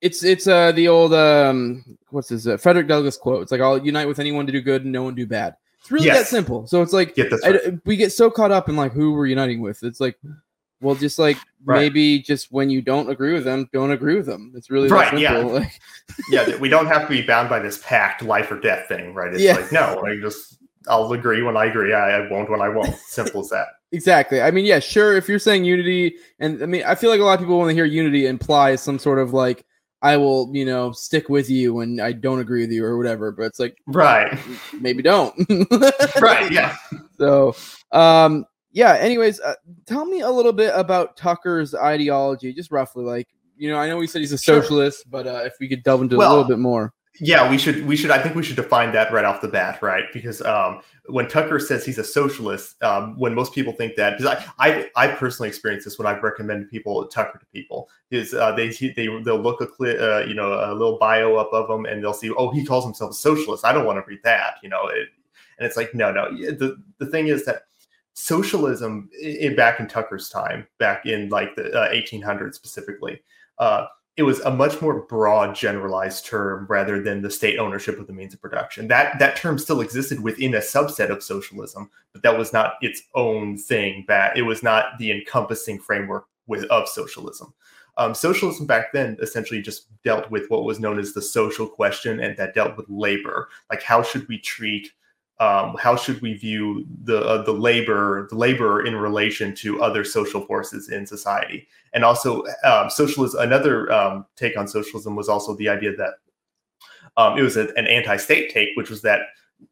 it's 0.01 0.23
it's 0.23 0.47
uh 0.47 0.71
the 0.73 0.87
old 0.89 1.13
um 1.13 1.97
what's 2.09 2.27
this 2.29 2.45
uh, 2.45 2.57
Frederick 2.57 2.87
Douglass 2.87 3.17
quote. 3.17 3.41
It's 3.41 3.51
like 3.51 3.61
I'll 3.61 3.83
unite 3.83 4.07
with 4.07 4.19
anyone 4.19 4.45
to 4.45 4.51
do 4.51 4.61
good 4.61 4.83
and 4.83 4.91
no 4.91 5.03
one 5.03 5.15
do 5.15 5.25
bad. 5.25 5.55
It's 5.91 6.03
really 6.03 6.05
yes. 6.05 6.19
that 6.19 6.27
simple. 6.27 6.67
So 6.67 6.81
it's 6.81 6.93
like 6.93 7.17
right. 7.17 7.43
I, 7.43 7.77
we 7.85 7.97
get 7.97 8.13
so 8.13 8.31
caught 8.31 8.51
up 8.51 8.69
in 8.69 8.77
like 8.77 8.93
who 8.93 9.11
we're 9.11 9.25
uniting 9.25 9.59
with. 9.59 9.83
It's 9.83 9.99
like 9.99 10.17
well, 10.79 10.95
just 10.95 11.19
like 11.19 11.37
right. 11.65 11.79
maybe 11.79 12.19
just 12.21 12.51
when 12.51 12.69
you 12.69 12.81
don't 12.81 13.09
agree 13.09 13.33
with 13.33 13.43
them, 13.43 13.69
don't 13.73 13.91
agree 13.91 14.15
with 14.15 14.25
them. 14.25 14.53
It's 14.55 14.69
really 14.69 14.87
right. 14.87 15.17
Yeah, 15.19 15.37
like, 15.37 15.79
yeah. 16.29 16.55
We 16.57 16.69
don't 16.69 16.87
have 16.87 17.03
to 17.03 17.09
be 17.09 17.21
bound 17.21 17.49
by 17.49 17.59
this 17.59 17.79
pact, 17.83 18.23
life 18.23 18.49
or 18.51 18.59
death 18.59 18.87
thing, 18.87 19.13
right? 19.13 19.33
It's 19.33 19.43
yeah. 19.43 19.55
like 19.55 19.71
no, 19.73 20.01
I 20.05 20.15
just 20.19 20.57
I'll 20.87 21.11
agree 21.11 21.41
when 21.41 21.57
I 21.57 21.65
agree. 21.65 21.93
I, 21.93 22.19
I 22.21 22.31
won't 22.31 22.49
when 22.49 22.61
I 22.61 22.69
won't. 22.69 22.95
Simple 22.95 23.41
as 23.41 23.49
that. 23.49 23.67
Exactly. 23.93 24.41
I 24.41 24.51
mean, 24.51 24.63
yeah, 24.63 24.79
sure. 24.79 25.17
If 25.17 25.27
you're 25.27 25.37
saying 25.37 25.65
unity, 25.65 26.15
and 26.39 26.63
I 26.63 26.65
mean, 26.65 26.81
I 26.83 26.95
feel 26.95 27.09
like 27.09 27.19
a 27.19 27.25
lot 27.25 27.33
of 27.33 27.41
people 27.41 27.59
when 27.59 27.67
they 27.67 27.73
hear 27.73 27.83
unity 27.83 28.25
implies 28.25 28.81
some 28.81 28.97
sort 28.97 29.19
of 29.19 29.33
like, 29.33 29.65
I 30.01 30.17
will, 30.17 30.49
you 30.53 30.65
know, 30.65 30.91
stick 30.91 31.29
with 31.29 31.49
you 31.49 31.75
when 31.75 31.99
I 31.99 32.11
don't 32.11 32.39
agree 32.39 32.61
with 32.61 32.71
you 32.71 32.83
or 32.83 32.97
whatever. 32.97 33.31
But 33.31 33.43
it's 33.43 33.59
like, 33.59 33.77
right? 33.87 34.37
Maybe 34.79 35.03
don't. 35.03 35.35
right. 36.21 36.51
Yeah. 36.51 36.75
So, 37.21 37.55
um, 37.91 38.47
yeah. 38.71 38.95
Anyways, 38.95 39.39
uh, 39.41 39.53
tell 39.85 40.05
me 40.05 40.21
a 40.21 40.29
little 40.31 40.53
bit 40.53 40.73
about 40.75 41.17
Tucker's 41.17 41.75
ideology, 41.75 42.51
just 42.51 42.71
roughly. 42.71 43.03
Like, 43.03 43.27
you 43.57 43.69
know, 43.69 43.77
I 43.77 43.87
know 43.87 43.97
we 43.97 44.07
said 44.07 44.21
he's 44.21 44.31
a 44.31 44.39
socialist, 44.39 45.03
sure. 45.03 45.11
but 45.11 45.27
uh, 45.27 45.43
if 45.45 45.53
we 45.59 45.67
could 45.69 45.83
delve 45.83 46.01
into 46.01 46.17
well, 46.17 46.31
a 46.31 46.33
little 46.33 46.47
bit 46.47 46.57
more. 46.57 46.95
Yeah, 47.19 47.49
we 47.49 47.57
should. 47.57 47.85
We 47.85 47.97
should. 47.97 48.09
I 48.09 48.21
think 48.21 48.35
we 48.35 48.43
should 48.43 48.55
define 48.55 48.93
that 48.93 49.11
right 49.11 49.25
off 49.25 49.41
the 49.41 49.47
bat, 49.47 49.81
right? 49.81 50.05
Because 50.13 50.41
um, 50.43 50.81
when 51.07 51.27
Tucker 51.27 51.59
says 51.59 51.85
he's 51.85 51.97
a 51.97 52.03
socialist, 52.03 52.81
um, 52.83 53.19
when 53.19 53.35
most 53.35 53.53
people 53.53 53.73
think 53.73 53.95
that, 53.95 54.17
because 54.17 54.33
I, 54.57 54.65
I, 54.69 54.89
I 54.95 55.07
personally 55.09 55.49
experience 55.49 55.83
this 55.83 55.99
when 55.99 56.07
I've 56.07 56.23
recommended 56.23 56.69
people 56.69 57.05
Tucker 57.07 57.37
to 57.37 57.45
people, 57.47 57.89
is 58.11 58.33
uh, 58.33 58.53
they 58.53 58.69
they 58.69 59.07
they'll 59.23 59.41
look 59.41 59.61
a 59.61 59.65
uh, 59.65 60.25
you 60.25 60.33
know, 60.33 60.53
a 60.53 60.73
little 60.73 60.97
bio 60.99 61.35
up 61.35 61.51
of 61.51 61.69
him, 61.69 61.85
and 61.85 62.01
they'll 62.01 62.13
see, 62.13 62.31
oh, 62.31 62.49
he 62.49 62.65
calls 62.65 62.85
himself 62.85 63.11
a 63.11 63.13
socialist. 63.13 63.65
I 63.65 63.73
don't 63.73 63.85
want 63.85 63.97
to 63.97 64.09
read 64.09 64.21
that, 64.23 64.55
you 64.63 64.69
know. 64.69 64.87
It, 64.87 65.09
and 65.59 65.67
it's 65.67 65.75
like, 65.75 65.93
no, 65.93 66.11
no. 66.11 66.31
The 66.31 66.81
the 66.97 67.05
thing 67.05 67.27
is 67.27 67.43
that 67.45 67.63
socialism 68.13 69.09
in, 69.21 69.55
back 69.55 69.79
in 69.81 69.87
Tucker's 69.87 70.29
time, 70.29 70.65
back 70.77 71.05
in 71.05 71.29
like 71.29 71.55
the 71.55 71.71
uh, 71.73 71.91
1800s 71.91 72.55
specifically. 72.55 73.21
Uh, 73.57 73.85
it 74.17 74.23
was 74.23 74.39
a 74.41 74.51
much 74.51 74.81
more 74.81 75.01
broad 75.01 75.55
generalized 75.55 76.25
term 76.25 76.67
rather 76.69 77.01
than 77.01 77.21
the 77.21 77.31
state 77.31 77.57
ownership 77.57 77.97
of 77.99 78.07
the 78.07 78.13
means 78.13 78.33
of 78.33 78.41
production. 78.41 78.87
That 78.87 79.19
that 79.19 79.35
term 79.35 79.57
still 79.57 79.81
existed 79.81 80.19
within 80.19 80.53
a 80.55 80.59
subset 80.59 81.09
of 81.09 81.23
socialism 81.23 81.89
but 82.13 82.23
that 82.23 82.37
was 82.37 82.53
not 82.53 82.73
its 82.81 83.03
own 83.15 83.57
thing 83.57 84.05
that 84.07 84.37
it 84.37 84.41
was 84.41 84.63
not 84.63 84.97
the 84.99 85.11
encompassing 85.11 85.79
framework 85.79 86.25
with 86.47 86.65
of 86.65 86.87
socialism. 86.87 87.53
Um, 87.97 88.13
socialism 88.13 88.65
back 88.65 88.93
then 88.93 89.17
essentially 89.21 89.61
just 89.61 89.87
dealt 90.03 90.29
with 90.31 90.49
what 90.49 90.63
was 90.63 90.79
known 90.79 90.97
as 90.97 91.13
the 91.13 91.21
social 91.21 91.67
question 91.67 92.19
and 92.19 92.35
that 92.37 92.53
dealt 92.53 92.77
with 92.77 92.89
labor. 92.89 93.49
Like 93.69 93.83
how 93.83 94.01
should 94.01 94.27
we 94.27 94.39
treat 94.39 94.91
um, 95.41 95.75
how 95.79 95.95
should 95.95 96.21
we 96.21 96.35
view 96.35 96.85
the 97.03 97.19
uh, 97.19 97.41
the 97.41 97.51
labor 97.51 98.27
the 98.29 98.35
laborer 98.35 98.85
in 98.85 98.95
relation 98.95 99.55
to 99.55 99.81
other 99.81 100.03
social 100.03 100.45
forces 100.45 100.89
in 100.89 101.05
society? 101.05 101.67
And 101.93 102.05
also 102.05 102.43
um, 102.63 102.91
socialism 102.91 103.41
another 103.41 103.91
um, 103.91 104.27
take 104.35 104.55
on 104.55 104.67
socialism 104.67 105.15
was 105.15 105.27
also 105.27 105.55
the 105.55 105.67
idea 105.67 105.95
that 105.95 106.13
um, 107.17 107.39
it 107.39 107.41
was 107.41 107.57
a, 107.57 107.75
an 107.75 107.87
anti-state 107.87 108.51
take 108.51 108.69
which 108.75 108.91
was 108.91 109.01
that 109.01 109.21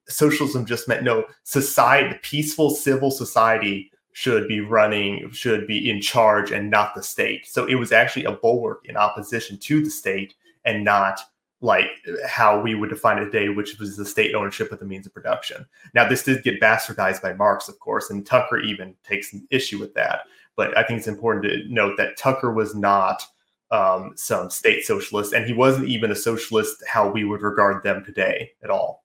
socialism 0.08 0.66
just 0.66 0.88
meant 0.88 1.04
no 1.04 1.24
society 1.44 2.18
peaceful 2.24 2.72
civil 2.72 3.12
society 3.12 3.92
should 4.14 4.48
be 4.48 4.62
running 4.62 5.30
should 5.32 5.68
be 5.68 5.88
in 5.88 6.02
charge 6.02 6.52
and 6.52 6.72
not 6.72 6.96
the 6.96 7.04
state. 7.04 7.46
So 7.46 7.66
it 7.68 7.76
was 7.76 7.92
actually 7.92 8.26
a 8.26 8.32
bulwark 8.32 8.86
in 8.86 8.98
opposition 8.98 9.60
to 9.60 9.84
the 9.84 9.92
state 9.92 10.34
and 10.66 10.84
not 10.84 11.20
like 11.62 11.88
how 12.26 12.60
we 12.60 12.74
would 12.74 12.90
define 12.90 13.18
it 13.18 13.26
today, 13.26 13.50
which 13.50 13.78
was 13.80 13.98
the 13.98 14.06
state 14.06 14.34
ownership 14.34 14.72
of 14.72 14.80
the 14.80 14.86
means 14.86 15.06
of 15.06 15.14
production. 15.14 15.66
Now, 15.94 16.08
this 16.08 16.24
did 16.24 16.44
get 16.44 16.62
bastardized 16.62 17.22
by 17.22 17.34
Marx, 17.34 17.68
of 17.68 17.80
course, 17.80 18.10
and 18.10 18.26
Tucker 18.26 18.60
even 18.60 18.96
takes 19.04 19.34
an 19.34 19.46
issue 19.50 19.80
with 19.80 19.94
that. 19.96 20.22
But 20.56 20.78
I 20.78 20.84
think 20.84 21.00
it's 21.00 21.08
important 21.08 21.46
to 21.46 21.74
note 21.74 21.98
that 21.98 22.18
Tucker 22.18 22.54
was 22.54 22.76
not 22.76 23.24
um, 23.72 24.14
some 24.16 24.50
state 24.50 24.86
socialist, 24.86 25.34
and 25.34 25.46
he 25.46 25.54
wasn't 25.54 25.90
even 25.90 26.12
a 26.12 26.16
socialist 26.16 26.84
how 26.88 27.10
we 27.10 27.24
would 27.24 27.42
regard 27.42 27.84
them 27.84 28.04
today 28.04 28.52
at 28.64 28.70
all. 28.70 29.04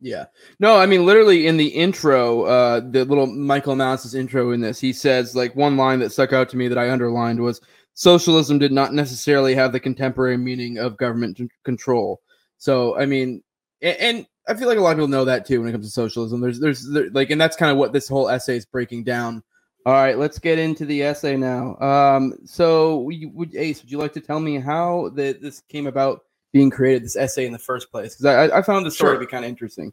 Yeah. 0.00 0.26
No, 0.58 0.78
I 0.78 0.86
mean, 0.86 1.04
literally 1.04 1.46
in 1.46 1.58
the 1.58 1.66
intro, 1.66 2.44
uh, 2.44 2.80
the 2.80 3.04
little 3.04 3.26
Michael 3.26 3.76
Malice's 3.76 4.14
intro 4.14 4.52
in 4.52 4.60
this, 4.60 4.80
he 4.80 4.94
says 4.94 5.36
like 5.36 5.54
one 5.54 5.76
line 5.76 5.98
that 5.98 6.10
stuck 6.10 6.32
out 6.32 6.48
to 6.50 6.56
me 6.56 6.68
that 6.68 6.78
I 6.78 6.90
underlined 6.90 7.38
was 7.38 7.60
socialism 8.00 8.58
did 8.58 8.72
not 8.72 8.94
necessarily 8.94 9.54
have 9.54 9.72
the 9.72 9.78
contemporary 9.78 10.38
meaning 10.38 10.78
of 10.78 10.96
government 10.96 11.38
control. 11.64 12.22
So, 12.56 12.98
I 12.98 13.04
mean, 13.04 13.42
and, 13.82 13.96
and, 13.98 14.26
I 14.48 14.54
feel 14.54 14.68
like 14.68 14.78
a 14.78 14.80
lot 14.80 14.92
of 14.92 14.96
people 14.96 15.08
know 15.08 15.26
that 15.26 15.46
too 15.46 15.60
when 15.60 15.68
it 15.68 15.72
comes 15.72 15.84
to 15.84 15.92
socialism. 15.92 16.40
There's, 16.40 16.58
there's, 16.58 16.90
there, 16.90 17.10
like, 17.10 17.28
and 17.28 17.38
that's 17.38 17.56
kind 17.56 17.70
of 17.70 17.76
what 17.76 17.92
this 17.92 18.08
whole 18.08 18.30
essay 18.30 18.56
is 18.56 18.64
breaking 18.64 19.04
down. 19.04 19.42
All 19.84 19.92
right, 19.92 20.16
let's 20.16 20.38
get 20.38 20.58
into 20.58 20.86
the 20.86 21.02
essay 21.02 21.36
now. 21.36 21.76
Um, 21.76 22.38
so, 22.46 23.02
we, 23.02 23.26
would 23.26 23.54
Ace, 23.54 23.82
would 23.82 23.92
you 23.92 23.98
like 23.98 24.14
to 24.14 24.20
tell 24.20 24.40
me 24.40 24.58
how 24.58 25.10
the, 25.14 25.38
this 25.38 25.60
came 25.68 25.86
about 25.86 26.22
being 26.54 26.70
created, 26.70 27.04
this 27.04 27.16
essay 27.16 27.44
in 27.44 27.52
the 27.52 27.58
first 27.58 27.92
place? 27.92 28.16
Because 28.16 28.50
I, 28.50 28.58
I 28.58 28.62
found 28.62 28.86
the 28.86 28.90
story 28.90 29.10
sure. 29.10 29.20
to 29.20 29.26
be 29.26 29.30
kind 29.30 29.44
of 29.44 29.50
interesting. 29.50 29.92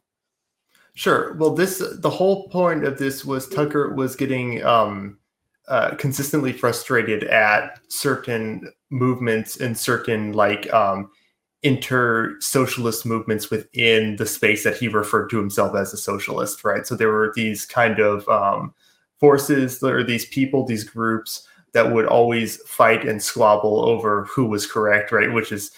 Sure. 0.94 1.34
Well, 1.34 1.50
this 1.50 1.78
the 1.78 2.10
whole 2.10 2.48
point 2.48 2.84
of 2.84 2.98
this 2.98 3.22
was 3.24 3.48
Tucker 3.48 3.94
was 3.94 4.16
getting 4.16 4.64
um, 4.64 5.18
uh, 5.68 5.94
consistently 5.96 6.52
frustrated 6.52 7.24
at 7.24 7.78
certain 7.88 8.70
movements 8.90 9.56
and 9.58 9.76
certain 9.76 10.32
like 10.32 10.72
um, 10.72 11.10
inter 11.62 12.36
socialist 12.40 13.04
movements 13.04 13.50
within 13.50 14.16
the 14.16 14.26
space 14.26 14.64
that 14.64 14.76
he 14.76 14.88
referred 14.88 15.28
to 15.28 15.38
himself 15.38 15.74
as 15.76 15.92
a 15.92 15.96
socialist, 15.96 16.64
right? 16.64 16.86
So 16.86 16.94
there 16.94 17.12
were 17.12 17.32
these 17.34 17.66
kind 17.66 17.98
of 17.98 18.28
um, 18.28 18.74
forces, 19.18 19.82
or 19.82 20.02
these 20.02 20.26
people, 20.26 20.64
these 20.64 20.84
groups 20.84 21.46
that 21.72 21.92
would 21.92 22.06
always 22.06 22.56
fight 22.62 23.06
and 23.06 23.22
squabble 23.22 23.84
over 23.84 24.24
who 24.24 24.46
was 24.46 24.66
correct, 24.66 25.12
right? 25.12 25.32
Which 25.32 25.52
is 25.52 25.70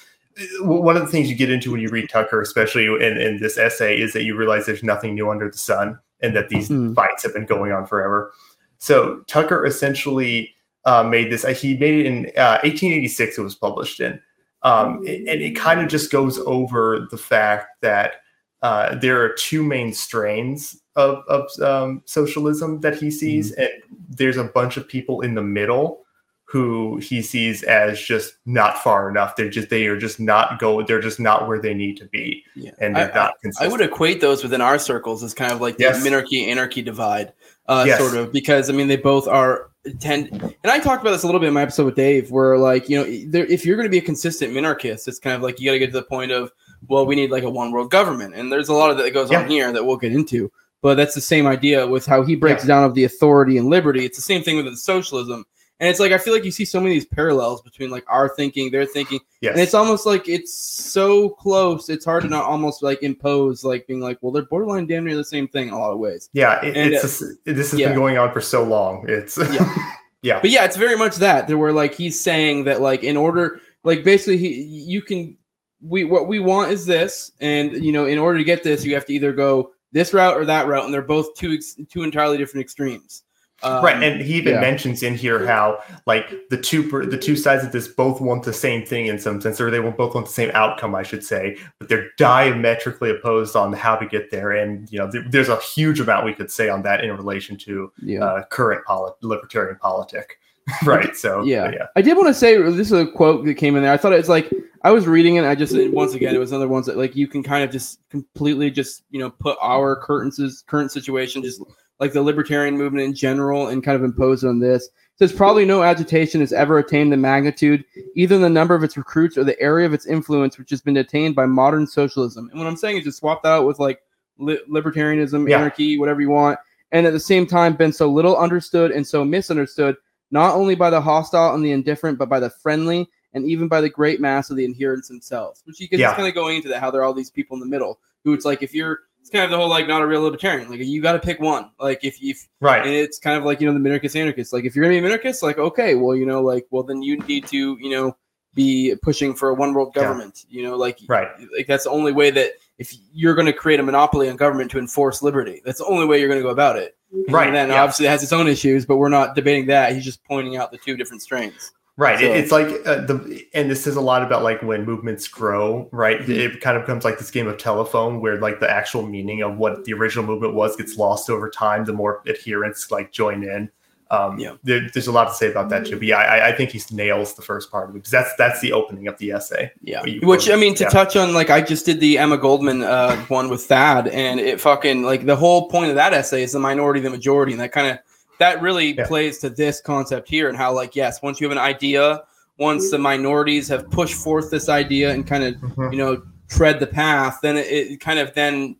one 0.61 0.97
of 0.97 1.03
the 1.03 1.09
things 1.09 1.29
you 1.29 1.37
get 1.37 1.51
into 1.51 1.73
when 1.73 1.81
you 1.81 1.89
read 1.89 2.09
Tucker, 2.09 2.41
especially 2.41 2.87
in, 2.87 3.21
in 3.21 3.41
this 3.41 3.59
essay, 3.59 4.01
is 4.01 4.13
that 4.13 4.23
you 4.23 4.37
realize 4.37 4.67
there's 4.67 4.83
nothing 4.83 5.15
new 5.15 5.31
under 5.31 5.51
the 5.51 5.59
sun 5.59 5.99
and 6.23 6.37
that 6.37 6.49
these 6.49 6.69
mm. 6.69 6.95
fights 6.95 7.23
have 7.23 7.35
been 7.35 7.47
going 7.47 7.73
on 7.73 7.87
forever. 7.87 8.33
So 8.81 9.21
Tucker 9.29 9.65
essentially 9.65 10.55
uh, 10.85 11.05
made 11.05 11.31
this. 11.31 11.45
Uh, 11.45 11.49
he 11.49 11.77
made 11.77 12.01
it 12.01 12.07
in 12.07 12.27
uh, 12.37 12.59
1886. 12.63 13.39
It 13.39 13.43
was 13.43 13.55
published 13.55 14.01
in, 14.01 14.21
um, 14.63 14.99
and 15.07 15.29
it 15.29 15.55
kind 15.55 15.81
of 15.81 15.89
just 15.89 16.11
goes 16.11 16.39
over 16.41 17.07
the 17.11 17.19
fact 17.19 17.81
that 17.83 18.15
uh, 18.63 18.95
there 18.97 19.23
are 19.23 19.33
two 19.35 19.63
main 19.63 19.93
strains 19.93 20.81
of, 20.97 21.23
of 21.29 21.49
um, 21.63 22.03
socialism 22.07 22.81
that 22.81 22.97
he 22.97 23.11
sees, 23.11 23.53
mm-hmm. 23.53 23.63
and 23.63 23.71
there's 24.09 24.39
a 24.39 24.45
bunch 24.45 24.77
of 24.77 24.89
people 24.89 25.21
in 25.21 25.35
the 25.35 25.43
middle 25.43 26.05
who 26.45 26.97
he 26.97 27.23
sees 27.23 27.63
as 27.63 28.01
just 28.01 28.35
not 28.45 28.77
far 28.79 29.09
enough. 29.09 29.37
They're 29.37 29.49
just 29.49 29.71
they 29.71 29.87
are 29.87 29.97
just 29.97 30.19
not 30.19 30.59
go. 30.59 30.83
They're 30.83 31.01
just 31.01 31.21
not 31.21 31.47
where 31.47 31.61
they 31.61 31.75
need 31.75 31.97
to 31.99 32.07
be, 32.07 32.45
yeah. 32.57 32.73
and 32.81 32.97
they're 32.97 33.13
I, 33.13 33.15
not. 33.15 33.35
I, 33.61 33.67
I 33.67 33.69
would 33.69 33.81
equate 33.81 34.21
those 34.21 34.43
within 34.43 34.61
our 34.61 34.79
circles 34.79 35.23
as 35.23 35.33
kind 35.33 35.53
of 35.53 35.61
like 35.61 35.77
the 35.77 35.85
yes. 35.85 36.05
minarchy 36.05 36.49
anarchy 36.49 36.83
divide, 36.83 37.33
uh, 37.71 37.85
yes. 37.87 37.99
sort 37.99 38.17
of 38.17 38.33
because 38.33 38.69
I 38.69 38.73
mean 38.73 38.89
they 38.89 38.97
both 38.97 39.29
are 39.29 39.71
tend. 40.01 40.31
And 40.33 40.71
I 40.71 40.79
talked 40.79 41.03
about 41.03 41.13
this 41.13 41.23
a 41.23 41.27
little 41.27 41.41
bit 41.41 41.47
in 41.47 41.55
my 41.55 41.63
episode 41.63 41.87
with 41.87 41.95
Dave, 41.95 42.31
where 42.31 42.59
like 42.59 42.89
you 42.89 42.99
know 42.99 43.05
if 43.07 43.65
you're 43.65 43.77
going 43.77 43.87
to 43.87 43.91
be 43.91 43.99
a 43.99 44.03
consistent 44.03 44.53
minarchist, 44.53 45.07
it's 45.09 45.19
kind 45.19 45.37
of 45.37 45.43
like 45.43 45.61
you 45.61 45.69
got 45.69 45.73
to 45.73 45.79
get 45.79 45.87
to 45.87 45.93
the 45.93 46.03
point 46.03 46.33
of 46.33 46.53
well 46.89 47.07
we 47.07 47.15
need 47.15 47.31
like 47.31 47.45
a 47.45 47.51
one 47.51 47.71
world 47.71 47.91
government, 47.91 48.35
and 48.35 48.53
there's 48.53 48.69
a 48.69 48.75
lot 48.75 48.91
of 48.91 48.99
that 48.99 49.15
goes 49.15 49.31
yeah. 49.31 49.43
on 49.43 49.49
here 49.49 49.73
that 49.73 49.85
we'll 49.85 49.97
get 49.97 50.13
into. 50.13 50.51
But 50.83 50.97
that's 50.97 51.15
the 51.15 51.21
same 51.21 51.47
idea 51.47 51.87
with 51.87 52.07
how 52.07 52.23
he 52.23 52.35
breaks 52.35 52.65
yeah. 52.65 52.69
down 52.69 52.85
of 52.85 52.95
the 52.95 53.05
authority 53.05 53.57
and 53.57 53.69
liberty. 53.69 54.05
It's 54.05 54.17
the 54.17 54.23
same 54.23 54.43
thing 54.43 54.57
with 54.57 54.65
the 54.65 54.77
socialism 54.77 55.45
and 55.81 55.89
it's 55.89 55.99
like 55.99 56.13
I 56.13 56.19
feel 56.19 56.35
like 56.35 56.45
you 56.45 56.51
see 56.51 56.67
so 56.67 56.79
many 56.79 56.95
of 56.95 57.03
these 57.03 57.07
parallels 57.07 57.63
between 57.63 57.91
like 57.91 58.05
our 58.07 58.29
thinking, 58.29 58.71
their 58.71 58.85
thinking, 58.85 59.19
yes. 59.41 59.53
and 59.53 59.61
it's 59.61 59.73
almost 59.73 60.05
like 60.05 60.29
it's 60.29 60.53
so 60.53 61.31
close. 61.31 61.89
It's 61.89 62.05
hard 62.05 62.23
to 62.23 62.29
not 62.29 62.45
almost 62.45 62.83
like 62.83 63.03
impose 63.03 63.65
like 63.65 63.87
being 63.87 64.01
like, 64.01 64.19
well, 64.21 64.31
they're 64.31 64.43
borderline 64.43 64.87
damn 64.87 65.05
near 65.05 65.17
the 65.17 65.25
same 65.25 65.49
thing 65.49 65.69
in 65.69 65.75
a 65.75 65.79
lot 65.79 65.93
of 65.93 65.99
ways. 65.99 66.29
Yeah, 66.35 66.63
it, 66.63 66.77
and, 66.77 66.93
it's 66.93 67.23
uh, 67.23 67.29
this 67.47 67.71
has 67.71 67.81
yeah. 67.81 67.89
been 67.89 67.97
going 67.97 68.19
on 68.19 68.31
for 68.31 68.43
so 68.43 68.63
long. 68.63 69.07
It's 69.09 69.39
yeah. 69.39 69.75
yeah, 70.23 70.41
but 70.41 70.51
yeah, 70.51 70.67
it's 70.67 70.77
very 70.77 70.99
much 70.99 71.17
that 71.17 71.49
there 71.49 71.59
were 71.59 71.73
like 71.73 71.95
he's 71.95 72.21
saying 72.21 72.65
that 72.65 72.83
like 72.83 73.03
in 73.03 73.17
order, 73.17 73.61
like 73.83 74.05
basically 74.05 74.37
he 74.37 74.63
you 74.63 75.01
can 75.01 75.35
we 75.81 76.05
what 76.05 76.29
we 76.29 76.41
want 76.41 76.71
is 76.71 76.85
this, 76.85 77.33
and 77.41 77.83
you 77.83 77.91
know 77.91 78.05
in 78.05 78.19
order 78.19 78.37
to 78.37 78.45
get 78.45 78.63
this, 78.63 78.85
you 78.85 78.93
have 78.95 79.07
to 79.07 79.15
either 79.15 79.33
go 79.33 79.73
this 79.93 80.13
route 80.13 80.37
or 80.37 80.45
that 80.45 80.67
route, 80.67 80.85
and 80.85 80.93
they're 80.93 81.01
both 81.01 81.35
two 81.35 81.59
two 81.89 82.03
entirely 82.03 82.37
different 82.37 82.65
extremes. 82.65 83.23
Um, 83.63 83.85
right, 83.85 84.03
and 84.03 84.21
he 84.21 84.35
even 84.35 84.55
yeah. 84.55 84.61
mentions 84.61 85.03
in 85.03 85.15
here 85.15 85.47
how 85.47 85.83
like 86.07 86.49
the 86.49 86.57
two 86.57 86.83
the 87.07 87.19
two 87.19 87.37
sides 87.37 87.65
of 87.65 87.73
this 87.73 87.89
both 87.89 88.21
want 88.21 88.45
the 88.45 88.53
same 88.53 88.85
thing 88.87 89.07
in 89.07 89.19
some 89.19 89.41
sense, 89.41 89.61
or 89.61 89.71
they 89.71 89.81
will 89.81 89.91
both 89.91 90.15
want 90.15 90.27
the 90.27 90.33
same 90.33 90.51
outcome, 90.55 90.95
I 90.95 91.03
should 91.03 91.25
say, 91.25 91.59
but 91.79 91.89
they're 91.89 92.09
diametrically 92.17 93.11
opposed 93.11 93.57
on 93.57 93.73
how 93.73 93.97
to 93.97 94.07
get 94.07 94.31
there. 94.31 94.53
And 94.53 94.91
you 94.91 94.99
know, 94.99 95.11
th- 95.11 95.25
there's 95.29 95.49
a 95.49 95.57
huge 95.61 96.01
amount 96.01 96.25
we 96.25 96.35
could 96.35 96.51
say 96.51 96.69
on 96.69 96.83
that 96.83 97.05
in 97.05 97.15
relation 97.15 97.57
to 97.59 97.93
yeah. 98.03 98.25
uh, 98.25 98.45
current 98.45 98.85
polit- 98.87 99.15
libertarian 99.23 99.77
politic. 99.77 100.39
right. 100.85 101.17
So 101.17 101.43
yeah. 101.43 101.71
yeah, 101.71 101.87
I 101.97 102.03
did 102.03 102.17
want 102.17 102.29
to 102.29 102.35
say 102.35 102.57
this 102.57 102.91
is 102.91 102.93
a 102.93 103.07
quote 103.07 103.45
that 103.45 103.55
came 103.55 103.77
in 103.77 103.83
there. 103.83 103.93
I 103.93 103.97
thought 103.97 104.13
it 104.13 104.19
was 104.19 104.29
like 104.29 104.51
I 104.83 104.91
was 104.91 105.07
reading 105.07 105.37
it. 105.37 105.45
I 105.45 105.55
just 105.55 105.75
once 105.93 106.15
again 106.15 106.35
it 106.35 106.39
was 106.39 106.53
another 106.53 106.69
ones 106.69 106.87
that 106.87 106.97
like 106.97 107.17
you 107.17 107.27
can 107.27 107.43
kind 107.43 107.65
of 107.65 107.71
just 107.71 108.01
completely 108.09 108.71
just 108.71 109.03
you 109.11 109.19
know 109.19 109.31
put 109.31 109.59
our 109.61 109.97
current 109.97 110.35
current 110.67 110.93
situation 110.93 111.43
just 111.43 111.63
like 112.01 112.13
the 112.15 112.23
libertarian 112.23 112.77
movement 112.77 113.05
in 113.05 113.15
general 113.15 113.69
and 113.69 113.85
kind 113.85 113.95
of 113.95 114.03
impose 114.03 114.43
on 114.43 114.59
this. 114.59 114.87
It 114.87 115.19
says 115.19 115.33
probably 115.33 115.67
no 115.67 115.83
agitation 115.83 116.41
has 116.41 116.53
ever 116.53 116.79
attained 116.79 117.13
the 117.13 117.19
magnitude, 117.19 117.85
either 118.17 118.39
the 118.39 118.49
number 118.49 118.75
of 118.75 118.83
its 118.83 118.97
recruits 118.97 119.37
or 119.37 119.45
the 119.45 119.61
area 119.61 119.87
of 119.87 119.93
its 119.93 120.07
influence, 120.07 120.59
which 120.59 120.71
has 120.71 120.81
been 120.81 120.97
attained 120.97 121.37
by 121.37 121.45
modern 121.45 121.87
socialism. 121.87 122.49
And 122.51 122.59
what 122.59 122.67
I'm 122.67 122.77
saying 122.77 122.97
is 122.97 123.05
just 123.05 123.19
swap 123.19 123.43
that 123.43 123.51
out 123.51 123.67
with 123.67 123.79
like 123.79 124.01
li- 124.39 124.63
libertarianism, 124.69 125.49
yeah. 125.49 125.59
anarchy, 125.59 125.99
whatever 125.99 126.23
you 126.23 126.31
want, 126.31 126.59
and 126.91 127.07
at 127.07 127.13
the 127.13 127.21
same 127.21 127.47
time 127.47 127.75
been 127.75 127.93
so 127.93 128.09
little 128.09 128.37
understood 128.37 128.91
and 128.93 129.07
so 129.07 129.23
misunderstood, 129.23 129.97
not 130.31 130.55
only 130.55 130.75
by 130.75 130.89
the 130.89 131.01
hostile 131.01 131.55
and 131.55 131.63
the 131.63 131.73
indifferent, 131.73 132.19
but 132.19 132.31
by 132.31 132.41
the 132.41 132.51
friendly 132.51 133.07
and 133.35 133.45
even 133.45 133.69
by 133.69 133.81
the 133.81 133.91
great 133.91 134.21
mass 134.21 134.51
of 134.51 134.57
the 134.57 134.65
adherents 134.65 135.09
themselves. 135.09 135.63
Which 135.67 135.81
you 135.81 135.89
can 135.89 136.01
yeah. 136.01 136.15
kind 136.15 136.27
of 136.27 136.35
going 136.35 136.57
into 136.57 136.69
that 136.69 136.81
how 136.81 136.91
there 136.91 137.03
are 137.03 137.05
all 137.05 137.15
these 137.15 137.31
people 137.31 137.57
in 137.57 137.61
the 137.61 137.67
middle 137.67 138.01
who 138.25 138.33
it's 138.33 138.45
like 138.45 138.63
if 138.63 138.75
you're 138.75 139.01
it's 139.21 139.31
kind 139.31 139.45
of 139.45 139.51
the 139.51 139.57
whole 139.57 139.69
like 139.69 139.87
not 139.87 140.03
a 140.03 140.07
real 140.07 140.23
libertarian. 140.23 140.71
Like 140.71 140.81
you 140.81 141.03
got 141.03 141.13
to 141.13 141.19
pick 141.19 141.41
one. 141.41 141.71
Like 141.79 142.05
if 142.05 142.21
you 142.23 142.35
right, 142.61 142.85
and 142.85 142.95
it's 142.95 143.19
kind 143.19 143.37
of 143.37 143.45
like 143.45 143.61
you 143.61 143.67
know 143.67 143.79
the 143.79 143.89
minarchist 143.89 144.17
anarchist. 144.17 144.53
Like 144.53 144.65
if 144.65 144.75
you're 144.75 144.85
gonna 144.85 145.01
be 145.01 145.07
a 145.07 145.19
minarchist, 145.19 145.43
like 145.43 145.59
okay, 145.59 145.95
well 145.95 146.17
you 146.17 146.27
know 146.27 146.43
like 146.43 146.67
well 146.71 146.83
then 146.83 147.03
you 147.03 147.19
need 147.19 147.47
to 147.49 147.77
you 147.81 147.91
know 147.91 148.17
be 148.55 148.97
pushing 149.03 149.35
for 149.35 149.51
a 149.51 149.55
one 149.55 149.75
world 149.75 149.95
government. 149.95 150.45
Yeah. 150.49 150.59
You 150.59 150.69
know 150.69 150.77
like 150.77 150.99
right, 151.09 151.29
like 151.57 151.67
that's 151.67 151.85
the 151.85 151.91
only 151.91 152.13
way 152.13 152.31
that 152.31 152.53
if 152.81 152.95
you're 153.13 153.35
going 153.35 153.47
to 153.47 153.53
create 153.53 153.79
a 153.79 153.83
monopoly 153.83 154.29
on 154.31 154.37
government 154.37 154.71
to 154.71 154.79
enforce 154.79 155.23
liberty, 155.23 155.61
that's 155.65 155.79
the 155.79 155.85
only 155.85 156.07
way 156.07 156.19
you're 156.19 156.29
going 156.29 156.41
to 156.41 156.43
go 156.43 156.51
about 156.51 156.77
it. 156.77 156.97
Right. 157.29 157.47
And 157.47 157.55
then 157.55 157.69
yeah. 157.69 157.83
obviously 157.83 158.07
it 158.07 158.09
has 158.09 158.23
its 158.23 158.33
own 158.33 158.49
issues, 158.49 158.87
but 158.87 158.97
we're 158.97 159.11
not 159.11 159.35
debating 159.35 159.67
that. 159.67 159.93
He's 159.93 160.05
just 160.05 160.25
pointing 160.25 160.57
out 160.57 160.73
the 160.73 160.79
two 160.79 160.97
different 160.97 161.21
strains. 161.21 161.73
Right. 162.01 162.19
So, 162.19 162.25
it's 162.25 162.51
like 162.51 162.69
uh, 162.87 163.05
the, 163.05 163.47
and 163.53 163.71
this 163.71 163.87
is 163.87 163.95
a 163.95 164.01
lot 164.01 164.23
about 164.23 164.43
like 164.43 164.63
when 164.63 164.87
movements 164.87 165.29
grow, 165.29 165.87
right? 165.93 166.19
Mm-hmm. 166.21 166.33
It 166.33 166.61
kind 166.63 166.79
of 166.79 166.85
becomes 166.85 167.05
like 167.05 167.19
this 167.19 167.31
game 167.31 167.47
of 167.47 167.59
telephone 167.59 168.23
where 168.23 168.41
like 168.41 168.59
the 168.59 168.71
actual 168.71 169.07
meaning 169.07 169.43
of 169.43 169.59
what 169.59 169.85
the 169.85 169.93
original 169.93 170.25
movement 170.25 170.55
was 170.55 170.77
gets 170.77 170.97
lost 170.97 171.29
over 171.29 171.51
time. 171.51 171.85
The 171.85 171.93
more 171.93 172.23
adherents 172.27 172.91
like 172.91 173.13
join 173.13 173.43
in. 173.43 173.71
Um, 174.11 174.39
yeah. 174.39 174.55
There, 174.65 174.89
there's 174.95 175.09
a 175.09 175.13
lot 175.13 175.27
to 175.27 175.35
say 175.35 175.51
about 175.51 175.69
that 175.69 175.85
too. 175.85 175.97
But 175.97 176.07
yeah, 176.07 176.17
I, 176.17 176.49
I, 176.49 176.57
think 176.57 176.71
he 176.71 176.83
nails 176.91 177.35
the 177.35 177.43
first 177.43 177.71
part 177.71 177.91
of 177.91 177.95
it 177.95 177.99
because 177.99 178.11
that's 178.11 178.35
that's 178.37 178.61
the 178.61 178.73
opening 178.73 179.07
of 179.07 179.19
the 179.19 179.33
essay. 179.33 179.71
Yeah. 179.83 180.03
Which 180.23 180.49
I 180.49 180.57
mean, 180.57 180.75
to 180.77 180.85
yeah. 180.85 180.91
touch 180.91 181.17
on, 181.17 181.35
like 181.35 181.51
I 181.51 181.61
just 181.61 181.85
did 181.85 182.01
the 182.01 182.17
Emma 182.17 182.39
Goldman 182.39 182.83
uh, 182.83 183.15
one 183.27 183.51
with 183.51 183.65
Thad, 183.65 184.09
and 184.09 184.41
it 184.41 184.59
fucking 184.59 185.03
like 185.03 185.27
the 185.27 185.37
whole 185.37 185.69
point 185.69 185.91
of 185.91 185.97
that 185.97 186.15
essay 186.15 186.43
is 186.45 186.53
the 186.53 186.61
minority, 186.61 187.01
the 187.01 187.11
majority, 187.11 187.53
and 187.53 187.61
that 187.61 187.73
kind 187.73 187.89
of 187.89 187.99
that 188.41 188.61
really 188.63 188.95
yeah. 188.95 189.07
plays 189.07 189.39
to 189.39 189.51
this 189.51 189.81
concept 189.81 190.29
here 190.29 190.49
and 190.49 190.59
how 190.59 190.73
like 190.73 190.97
yes 190.97 191.23
once 191.23 191.41
you 191.41 191.49
have 191.49 191.57
an 191.57 191.63
idea 191.63 192.23
once 192.59 192.91
the 192.91 192.99
minorities 192.99 193.69
have 193.69 193.89
pushed 193.91 194.15
forth 194.15 194.51
this 194.51 194.69
idea 194.69 195.13
and 195.13 195.27
kind 195.27 195.45
of 195.45 195.55
mm-hmm. 195.55 195.93
you 195.93 195.99
know 195.99 196.21
tread 196.49 196.81
the 196.81 196.87
path 196.87 197.39
then 197.43 197.57
it, 197.57 197.67
it, 197.67 198.01
kind 198.01 198.19
of 198.19 198.35
then 198.35 198.75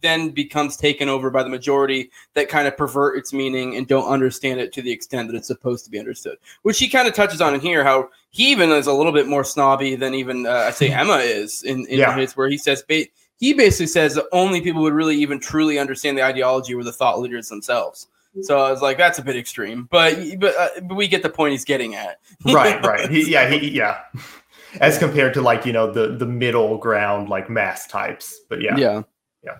then 0.00 0.30
becomes 0.30 0.76
taken 0.76 1.08
over 1.08 1.30
by 1.30 1.44
the 1.44 1.48
majority 1.48 2.10
that 2.34 2.48
kind 2.48 2.66
of 2.66 2.76
pervert 2.76 3.16
its 3.16 3.32
meaning 3.32 3.76
and 3.76 3.86
don't 3.86 4.08
understand 4.08 4.58
it 4.58 4.72
to 4.72 4.82
the 4.82 4.90
extent 4.90 5.28
that 5.28 5.36
it's 5.36 5.46
supposed 5.46 5.84
to 5.84 5.90
be 5.90 5.98
understood 5.98 6.36
which 6.62 6.78
he 6.78 6.88
kind 6.88 7.06
of 7.06 7.14
touches 7.14 7.40
on 7.40 7.54
in 7.54 7.60
here 7.60 7.84
how 7.84 8.08
he 8.30 8.50
even 8.50 8.70
is 8.70 8.86
a 8.86 8.92
little 8.92 9.12
bit 9.12 9.28
more 9.28 9.44
snobby 9.44 9.94
than 9.94 10.14
even 10.14 10.46
uh, 10.46 10.64
i 10.66 10.70
say 10.70 10.90
emma 10.90 11.18
is 11.18 11.62
in, 11.62 11.86
in 11.86 11.98
yeah. 11.98 12.16
his 12.16 12.36
where 12.36 12.48
he 12.48 12.58
says 12.58 12.82
he 12.88 13.52
basically 13.52 13.86
says 13.86 14.14
the 14.14 14.28
only 14.32 14.60
people 14.60 14.82
would 14.82 14.94
really 14.94 15.16
even 15.16 15.38
truly 15.38 15.78
understand 15.78 16.16
the 16.16 16.24
ideology 16.24 16.74
were 16.74 16.84
the 16.84 16.92
thought 16.92 17.20
leaders 17.20 17.48
themselves 17.48 18.08
so 18.40 18.58
I 18.58 18.70
was 18.70 18.80
like, 18.80 18.96
that's 18.96 19.18
a 19.18 19.22
bit 19.22 19.36
extreme, 19.36 19.88
but 19.90 20.16
but, 20.38 20.56
uh, 20.56 20.68
but 20.82 20.94
we 20.94 21.06
get 21.06 21.22
the 21.22 21.28
point 21.28 21.52
he's 21.52 21.64
getting 21.64 21.94
at. 21.94 22.18
right, 22.46 22.84
right. 22.84 23.10
He, 23.10 23.30
yeah, 23.30 23.48
he, 23.48 23.70
yeah. 23.70 24.00
As 24.80 24.96
compared 24.96 25.34
to 25.34 25.42
like 25.42 25.66
you 25.66 25.72
know 25.72 25.92
the 25.92 26.16
the 26.16 26.24
middle 26.24 26.78
ground 26.78 27.28
like 27.28 27.50
mass 27.50 27.86
types, 27.86 28.40
but 28.48 28.62
yeah, 28.62 28.74
yeah, 28.78 29.02
yeah. 29.44 29.56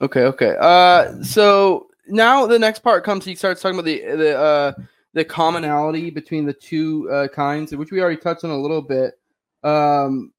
Okay, 0.00 0.22
okay. 0.22 0.56
Uh, 0.58 1.22
so 1.22 1.86
now 2.08 2.44
the 2.44 2.58
next 2.58 2.80
part 2.80 3.04
comes. 3.04 3.24
He 3.24 3.36
starts 3.36 3.62
talking 3.62 3.78
about 3.78 3.84
the 3.84 4.00
the 4.00 4.36
uh 4.36 4.72
the 5.14 5.24
commonality 5.24 6.10
between 6.10 6.44
the 6.44 6.52
two 6.52 7.08
uh, 7.10 7.28
kinds, 7.28 7.74
which 7.74 7.92
we 7.92 8.00
already 8.00 8.20
touched 8.20 8.42
on 8.42 8.50
a 8.50 8.60
little 8.60 8.82
bit. 8.82 9.14
Um, 9.62 10.32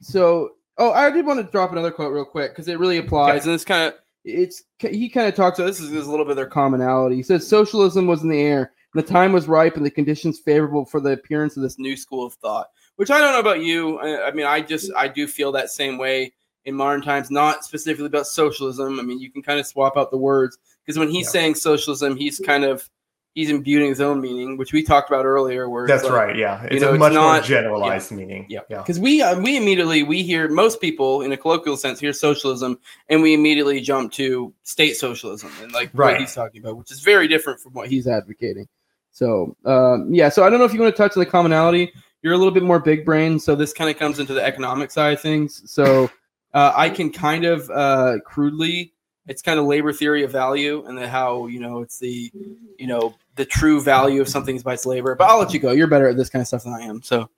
so 0.00 0.50
oh, 0.78 0.90
I 0.90 1.10
did 1.10 1.24
want 1.24 1.44
to 1.44 1.50
drop 1.50 1.70
another 1.70 1.92
quote 1.92 2.12
real 2.12 2.24
quick 2.24 2.50
because 2.50 2.66
it 2.66 2.80
really 2.80 2.98
applies, 2.98 3.44
yeah. 3.44 3.50
and 3.50 3.54
it's 3.54 3.64
kind 3.64 3.92
of 3.92 3.94
it's 4.24 4.62
he 4.78 5.08
kind 5.08 5.28
of 5.28 5.34
talks. 5.34 5.58
This 5.58 5.80
is, 5.80 5.90
this 5.90 6.00
is 6.00 6.06
a 6.06 6.10
little 6.10 6.24
bit 6.24 6.32
of 6.32 6.36
their 6.36 6.46
commonality. 6.46 7.16
He 7.16 7.22
says 7.22 7.46
socialism 7.46 8.06
was 8.06 8.22
in 8.22 8.28
the 8.28 8.40
air. 8.40 8.72
The 8.94 9.02
time 9.02 9.32
was 9.32 9.48
ripe 9.48 9.76
and 9.76 9.86
the 9.86 9.90
conditions 9.90 10.38
favorable 10.38 10.84
for 10.84 11.00
the 11.00 11.12
appearance 11.12 11.56
of 11.56 11.62
this 11.62 11.78
new 11.78 11.96
school 11.96 12.26
of 12.26 12.34
thought. 12.34 12.68
Which 12.96 13.10
I 13.10 13.18
don't 13.18 13.32
know 13.32 13.40
about 13.40 13.60
you. 13.60 13.98
I, 13.98 14.28
I 14.28 14.30
mean, 14.32 14.46
I 14.46 14.60
just 14.60 14.92
I 14.96 15.08
do 15.08 15.26
feel 15.26 15.50
that 15.52 15.70
same 15.70 15.98
way 15.98 16.32
in 16.64 16.74
modern 16.74 17.02
times. 17.02 17.30
Not 17.30 17.64
specifically 17.64 18.06
about 18.06 18.26
socialism. 18.26 19.00
I 19.00 19.02
mean, 19.02 19.18
you 19.18 19.30
can 19.30 19.42
kind 19.42 19.58
of 19.58 19.66
swap 19.66 19.96
out 19.96 20.10
the 20.10 20.18
words 20.18 20.58
because 20.84 20.98
when 20.98 21.08
he's 21.08 21.26
yeah. 21.26 21.32
saying 21.32 21.54
socialism, 21.56 22.16
he's 22.16 22.38
kind 22.38 22.64
of 22.64 22.88
he's 23.34 23.50
imbuing 23.50 23.88
his 23.88 24.00
own 24.00 24.20
meaning, 24.20 24.56
which 24.56 24.72
we 24.72 24.82
talked 24.82 25.10
about 25.10 25.24
earlier. 25.24 25.68
Where 25.68 25.86
that's 25.86 26.04
like, 26.04 26.12
right, 26.12 26.36
yeah, 26.36 26.62
it's 26.64 26.74
you 26.74 26.80
know, 26.80 26.94
a 26.94 26.98
much 26.98 27.12
not, 27.12 27.32
more 27.32 27.40
generalized 27.42 28.10
yeah, 28.10 28.16
meaning. 28.16 28.46
Yeah, 28.48 28.60
because 28.68 28.98
yeah. 28.98 29.02
we 29.02 29.22
uh, 29.22 29.40
we 29.40 29.56
immediately 29.56 30.02
we 30.02 30.22
hear 30.22 30.48
most 30.48 30.80
people 30.80 31.22
in 31.22 31.32
a 31.32 31.36
colloquial 31.36 31.76
sense 31.76 32.00
hear 32.00 32.12
socialism, 32.12 32.78
and 33.08 33.22
we 33.22 33.34
immediately 33.34 33.80
jump 33.80 34.12
to 34.12 34.52
state 34.62 34.96
socialism 34.96 35.50
and 35.62 35.72
like 35.72 35.90
right. 35.92 36.12
what 36.12 36.20
he's 36.20 36.34
talking 36.34 36.60
about, 36.62 36.76
which 36.76 36.90
is 36.90 37.00
very 37.00 37.28
different 37.28 37.60
from 37.60 37.72
what 37.72 37.88
he's 37.88 38.06
advocating. 38.06 38.68
So 39.10 39.56
um, 39.64 40.12
yeah, 40.12 40.28
so 40.28 40.44
I 40.44 40.50
don't 40.50 40.58
know 40.58 40.64
if 40.64 40.74
you 40.74 40.80
want 40.80 40.94
to 40.94 41.02
touch 41.02 41.16
on 41.16 41.20
the 41.20 41.26
commonality. 41.26 41.92
You're 42.22 42.34
a 42.34 42.38
little 42.38 42.54
bit 42.54 42.62
more 42.62 42.78
big 42.78 43.04
brain, 43.04 43.40
so 43.40 43.54
this 43.54 43.72
kind 43.72 43.90
of 43.90 43.98
comes 43.98 44.18
into 44.20 44.32
the 44.32 44.44
economic 44.44 44.92
side 44.92 45.14
of 45.14 45.20
things. 45.20 45.62
So 45.70 46.10
uh, 46.54 46.72
I 46.74 46.88
can 46.88 47.10
kind 47.10 47.44
of 47.44 47.68
uh, 47.70 48.18
crudely 48.24 48.92
it's 49.26 49.42
kind 49.42 49.58
of 49.58 49.66
labor 49.66 49.92
theory 49.92 50.24
of 50.24 50.32
value 50.32 50.84
and 50.86 50.98
the 50.98 51.08
how 51.08 51.46
you 51.46 51.60
know 51.60 51.80
it's 51.80 51.98
the 51.98 52.30
you 52.78 52.86
know 52.86 53.14
the 53.36 53.44
true 53.44 53.80
value 53.80 54.20
of 54.20 54.28
something 54.28 54.56
is 54.56 54.62
by 54.62 54.74
its 54.74 54.86
labor. 54.86 55.14
But 55.14 55.28
I'll 55.28 55.38
let 55.38 55.52
you 55.54 55.60
go. 55.60 55.72
You're 55.72 55.86
better 55.86 56.08
at 56.08 56.16
this 56.16 56.28
kind 56.28 56.40
of 56.40 56.48
stuff 56.48 56.64
than 56.64 56.74
I 56.74 56.82
am. 56.82 57.02
So 57.02 57.28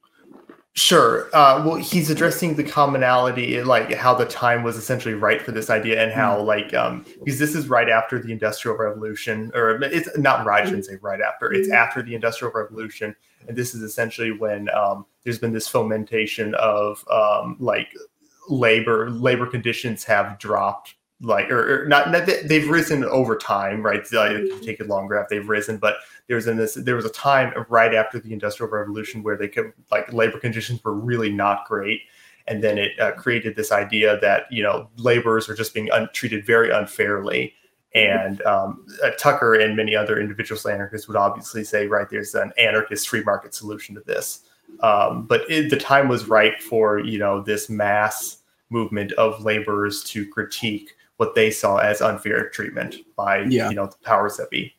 Sure. 0.77 1.29
Uh, 1.33 1.63
well, 1.65 1.77
he's 1.77 2.11
addressing 2.11 2.57
the 2.57 2.65
commonality, 2.65 3.63
like 3.63 3.95
how 3.95 4.13
the 4.13 4.25
time 4.25 4.65
was 4.65 4.77
essentially 4.77 5.15
right 5.15 5.41
for 5.41 5.53
this 5.53 5.71
idea, 5.71 6.03
and 6.03 6.13
how 6.13 6.39
mm. 6.39 6.45
like 6.45 6.75
um, 6.75 7.07
because 7.21 7.39
this 7.39 7.55
is 7.55 7.69
right 7.69 7.89
after 7.89 8.19
the 8.19 8.33
Industrial 8.33 8.77
Revolution, 8.77 9.53
or 9.55 9.81
it's 9.85 10.09
not 10.19 10.45
right. 10.45 10.63
I 10.63 10.65
shouldn't 10.65 10.87
say 10.87 10.99
right 11.01 11.21
after. 11.21 11.53
It's 11.53 11.69
hmm. 11.69 11.75
after 11.75 12.03
the 12.03 12.17
Industrial 12.17 12.53
Revolution, 12.53 13.15
and 13.47 13.57
this 13.57 13.73
is 13.73 13.83
essentially 13.83 14.33
when 14.33 14.69
um, 14.71 15.07
there's 15.23 15.39
been 15.39 15.53
this 15.53 15.69
fomentation 15.69 16.57
of 16.57 17.07
um, 17.09 17.57
like 17.61 17.95
labor 18.49 19.11
labor 19.11 19.47
conditions 19.47 20.03
have 20.03 20.41
dropped 20.41 20.94
like 21.21 21.51
or, 21.51 21.85
or 21.85 21.89
not, 21.89 22.11
not, 22.11 22.27
they've 22.27 22.69
risen 22.69 23.05
over 23.05 23.37
time 23.37 23.83
right? 23.83 24.07
So 24.07 24.23
it 24.25 24.63
take 24.63 24.81
a 24.81 24.85
long 24.85 25.09
if 25.13 25.29
they've 25.29 25.49
risen 25.49 25.79
but 25.79 25.97
there 26.27 26.37
was 26.37 26.47
in 26.47 26.57
this 26.57 26.75
there 26.75 26.97
was 26.97 27.05
a 27.05 27.11
time 27.11 27.53
right 27.69 27.95
after 27.95 28.19
the 28.19 28.33
industrial 28.33 28.71
revolution 28.71 29.23
where 29.23 29.37
they 29.37 29.49
could 29.49 29.73
like 29.91 30.13
labor 30.13 30.39
conditions 30.39 30.83
were 30.83 30.95
really 30.95 31.31
not 31.31 31.67
great. 31.67 32.03
And 32.47 32.63
then 32.63 32.77
it 32.77 32.99
uh, 33.01 33.13
created 33.13 33.57
this 33.57 33.73
idea 33.73 34.19
that 34.21 34.45
you 34.51 34.63
know 34.63 34.89
laborers 34.97 35.49
are 35.49 35.55
just 35.55 35.75
being 35.75 35.91
un- 35.91 36.09
treated 36.13 36.47
very 36.47 36.71
unfairly. 36.71 37.55
And 37.95 38.43
um, 38.43 38.87
uh, 39.05 39.11
tucker 39.19 39.55
and 39.55 39.77
many 39.77 39.95
other 39.95 40.19
individual 40.19 40.61
anarchists 40.69 41.07
would 41.07 41.17
obviously 41.17 41.63
say 41.63 41.87
right 41.87 42.09
there's 42.09 42.35
an 42.35 42.53
anarchist 42.59 43.09
free 43.09 43.23
market 43.23 43.55
solution 43.55 43.95
to 43.95 44.01
this. 44.01 44.41
Um, 44.81 45.27
but 45.27 45.49
it, 45.49 45.71
the 45.71 45.77
time 45.77 46.09
was 46.09 46.27
right 46.27 46.61
for 46.63 46.99
you 46.99 47.19
know 47.19 47.43
this 47.43 47.69
mass 47.69 48.39
movement 48.71 49.13
of 49.13 49.45
laborers 49.45 50.03
to 50.05 50.27
critique 50.29 50.97
what 51.17 51.35
they 51.35 51.51
saw 51.51 51.79
as 51.79 52.01
unfair 52.01 52.49
treatment 52.51 52.97
by 53.17 53.43
yeah. 53.43 53.69
you 53.69 53.77
know 53.77 53.87
the 53.87 53.97
powers 54.03 54.37
that 54.37 54.51
be. 54.51 54.75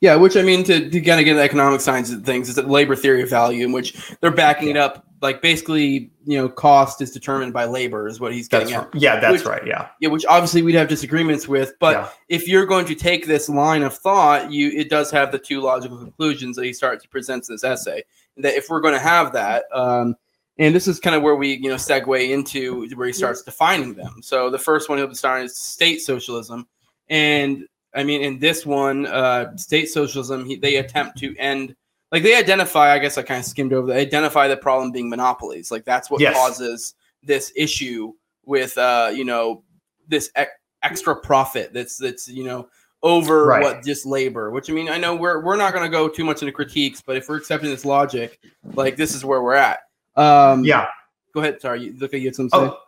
Yeah, 0.00 0.16
which 0.16 0.36
I 0.36 0.42
mean 0.42 0.64
to, 0.64 0.90
to 0.90 1.00
kind 1.00 1.18
of 1.18 1.24
get 1.24 1.34
the 1.34 1.42
economic 1.42 1.80
science 1.80 2.12
of 2.12 2.24
things 2.24 2.48
is 2.48 2.56
the 2.56 2.62
labor 2.62 2.94
theory 2.94 3.22
of 3.22 3.30
value, 3.30 3.64
in 3.64 3.72
which 3.72 4.14
they're 4.20 4.30
backing 4.30 4.68
yeah. 4.68 4.74
it 4.74 4.76
up 4.76 5.06
like 5.24 5.40
basically, 5.40 6.10
you 6.26 6.36
know, 6.36 6.50
cost 6.50 7.00
is 7.00 7.10
determined 7.10 7.54
by 7.54 7.64
labor 7.64 8.06
is 8.06 8.20
what 8.20 8.34
he's 8.34 8.46
getting 8.46 8.68
that's 8.68 8.84
at. 8.84 8.92
Right. 8.92 9.02
Yeah, 9.02 9.20
that's 9.20 9.32
which, 9.32 9.44
right. 9.46 9.66
Yeah. 9.66 9.88
Yeah, 9.98 10.10
which 10.10 10.26
obviously 10.26 10.60
we'd 10.60 10.74
have 10.74 10.86
disagreements 10.86 11.48
with, 11.48 11.72
but 11.80 11.96
yeah. 11.96 12.08
if 12.28 12.46
you're 12.46 12.66
going 12.66 12.84
to 12.84 12.94
take 12.94 13.26
this 13.26 13.48
line 13.48 13.82
of 13.82 13.96
thought, 13.96 14.52
you 14.52 14.68
it 14.68 14.90
does 14.90 15.10
have 15.10 15.32
the 15.32 15.38
two 15.38 15.62
logical 15.62 15.96
conclusions 15.96 16.56
that 16.56 16.66
he 16.66 16.74
starts 16.74 17.02
to 17.04 17.08
present 17.08 17.48
in 17.48 17.54
this 17.54 17.64
essay. 17.64 18.04
That 18.36 18.54
if 18.54 18.68
we're 18.68 18.82
going 18.82 18.92
to 18.92 19.00
have 19.00 19.32
that, 19.32 19.64
um, 19.72 20.14
and 20.58 20.74
this 20.74 20.86
is 20.86 21.00
kind 21.00 21.16
of 21.16 21.22
where 21.22 21.34
we 21.34 21.54
you 21.54 21.68
know 21.68 21.76
segue 21.76 22.30
into 22.30 22.88
where 22.96 23.06
he 23.06 23.12
starts 23.12 23.42
defining 23.42 23.94
them. 23.94 24.22
So 24.22 24.50
the 24.50 24.58
first 24.58 24.88
one 24.88 24.98
he'll 24.98 25.06
be 25.06 25.14
starting 25.14 25.46
is 25.46 25.56
state 25.56 26.00
socialism. 26.00 26.66
And 27.08 27.66
i 27.94 28.02
mean 28.02 28.22
in 28.22 28.38
this 28.38 28.66
one 28.66 29.06
uh, 29.06 29.56
state 29.56 29.86
socialism 29.86 30.44
he, 30.44 30.56
they 30.56 30.76
attempt 30.76 31.16
to 31.18 31.36
end 31.36 31.74
like 32.10 32.22
they 32.22 32.36
identify 32.36 32.92
i 32.92 32.98
guess 32.98 33.16
i 33.16 33.22
kind 33.22 33.40
of 33.40 33.46
skimmed 33.46 33.72
over 33.72 33.86
they 33.86 34.00
identify 34.00 34.48
the 34.48 34.56
problem 34.56 34.92
being 34.92 35.08
monopolies. 35.08 35.70
Like 35.70 35.84
that's 35.84 36.10
what 36.10 36.20
yes. 36.20 36.34
causes 36.34 36.94
this 37.22 37.52
issue 37.56 38.12
with 38.44 38.76
uh 38.78 39.10
you 39.14 39.24
know 39.24 39.62
this 40.08 40.30
e- 40.38 40.44
extra 40.82 41.16
profit 41.16 41.72
that's 41.72 41.96
that's 41.96 42.28
you 42.28 42.44
know 42.44 42.68
over 43.02 43.46
right. 43.46 43.62
what 43.62 43.84
just 43.84 44.06
labor 44.06 44.50
which 44.50 44.70
i 44.70 44.72
mean 44.72 44.88
i 44.88 44.98
know 44.98 45.14
we're 45.14 45.42
we're 45.42 45.56
not 45.56 45.72
going 45.72 45.84
to 45.84 45.90
go 45.90 46.08
too 46.08 46.24
much 46.24 46.42
into 46.42 46.52
critiques 46.52 47.00
but 47.00 47.16
if 47.16 47.28
we're 47.28 47.36
accepting 47.36 47.70
this 47.70 47.84
logic 47.84 48.38
like 48.74 48.96
this 48.96 49.14
is 49.14 49.24
where 49.24 49.42
we're 49.42 49.54
at 49.54 49.80
um, 50.16 50.64
yeah. 50.64 50.86
Go 51.32 51.40
ahead. 51.40 51.60
Sorry, 51.60 51.84
you 51.84 51.94
look 51.98 52.14
at 52.14 52.20
you 52.20 52.28
had 52.28 52.36
something 52.36 52.60
oh. 52.60 52.78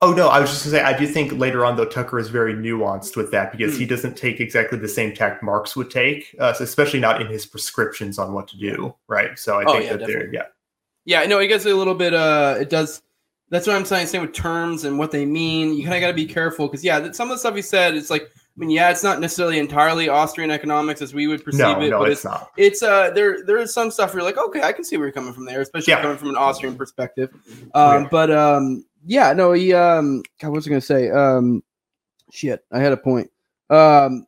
Oh 0.00 0.12
no, 0.12 0.28
I 0.28 0.38
was 0.38 0.50
just 0.50 0.64
gonna 0.64 0.76
say 0.76 0.82
I 0.82 0.96
do 0.96 1.08
think 1.08 1.32
later 1.32 1.64
on 1.64 1.76
though 1.76 1.84
Tucker 1.84 2.20
is 2.20 2.28
very 2.28 2.54
nuanced 2.54 3.16
with 3.16 3.32
that 3.32 3.50
because 3.50 3.74
mm. 3.74 3.78
he 3.78 3.84
hmm. 3.84 3.90
doesn't 3.90 4.16
take 4.16 4.38
exactly 4.38 4.78
the 4.78 4.86
same 4.86 5.12
tact 5.12 5.42
Marx 5.42 5.74
would 5.74 5.90
take, 5.90 6.36
uh, 6.38 6.54
especially 6.60 7.00
not 7.00 7.20
in 7.20 7.26
his 7.26 7.46
prescriptions 7.46 8.16
on 8.16 8.32
what 8.32 8.46
to 8.48 8.56
do, 8.56 8.94
right? 9.08 9.36
So 9.36 9.58
I 9.58 9.64
oh, 9.64 9.72
think 9.72 9.84
yeah, 9.86 9.96
that 9.96 10.06
there, 10.06 10.32
yeah, 10.32 10.42
yeah, 11.04 11.24
no, 11.26 11.40
it 11.40 11.48
gets 11.48 11.66
a 11.66 11.74
little 11.74 11.94
bit. 11.96 12.14
Uh, 12.14 12.56
it 12.60 12.70
does. 12.70 13.02
That's 13.50 13.66
what 13.66 13.74
I'm 13.74 13.84
saying. 13.84 14.06
Same 14.06 14.22
with 14.22 14.34
terms 14.34 14.84
and 14.84 15.00
what 15.00 15.10
they 15.10 15.26
mean. 15.26 15.74
You 15.74 15.82
kind 15.82 15.96
of 15.96 16.00
got 16.00 16.08
to 16.08 16.14
be 16.14 16.26
careful 16.26 16.68
because 16.68 16.84
yeah, 16.84 17.10
some 17.10 17.28
of 17.30 17.34
the 17.34 17.38
stuff 17.38 17.56
he 17.56 17.62
said, 17.62 17.96
it's 17.96 18.10
like 18.10 18.30
mean, 18.58 18.70
yeah, 18.70 18.90
it's 18.90 19.04
not 19.04 19.20
necessarily 19.20 19.58
entirely 19.58 20.08
Austrian 20.08 20.50
economics 20.50 21.00
as 21.00 21.14
we 21.14 21.28
would 21.28 21.44
perceive 21.44 21.60
no, 21.60 21.80
it, 21.80 21.90
no, 21.90 22.00
but 22.00 22.10
it's, 22.10 22.20
it's, 22.20 22.24
not. 22.24 22.50
It's 22.56 22.82
uh, 22.82 23.10
there 23.10 23.44
there 23.44 23.58
is 23.58 23.72
some 23.72 23.90
stuff 23.90 24.12
where 24.12 24.22
you're 24.22 24.30
like, 24.30 24.38
okay, 24.48 24.62
I 24.62 24.72
can 24.72 24.84
see 24.84 24.96
where 24.96 25.06
you're 25.06 25.12
coming 25.12 25.32
from 25.32 25.44
there, 25.44 25.60
especially 25.60 25.92
yeah. 25.92 26.02
coming 26.02 26.16
from 26.16 26.30
an 26.30 26.36
Austrian 26.36 26.74
perspective. 26.76 27.30
Um, 27.74 28.02
yeah. 28.02 28.08
but 28.10 28.30
um, 28.32 28.84
yeah, 29.06 29.32
no, 29.32 29.52
he 29.52 29.72
um, 29.72 30.22
God, 30.40 30.48
what 30.48 30.56
was 30.56 30.66
I 30.66 30.70
gonna 30.70 30.80
say? 30.80 31.08
Um, 31.08 31.62
shit, 32.32 32.64
I 32.72 32.80
had 32.80 32.92
a 32.92 32.96
point. 32.96 33.30
Um, 33.70 34.26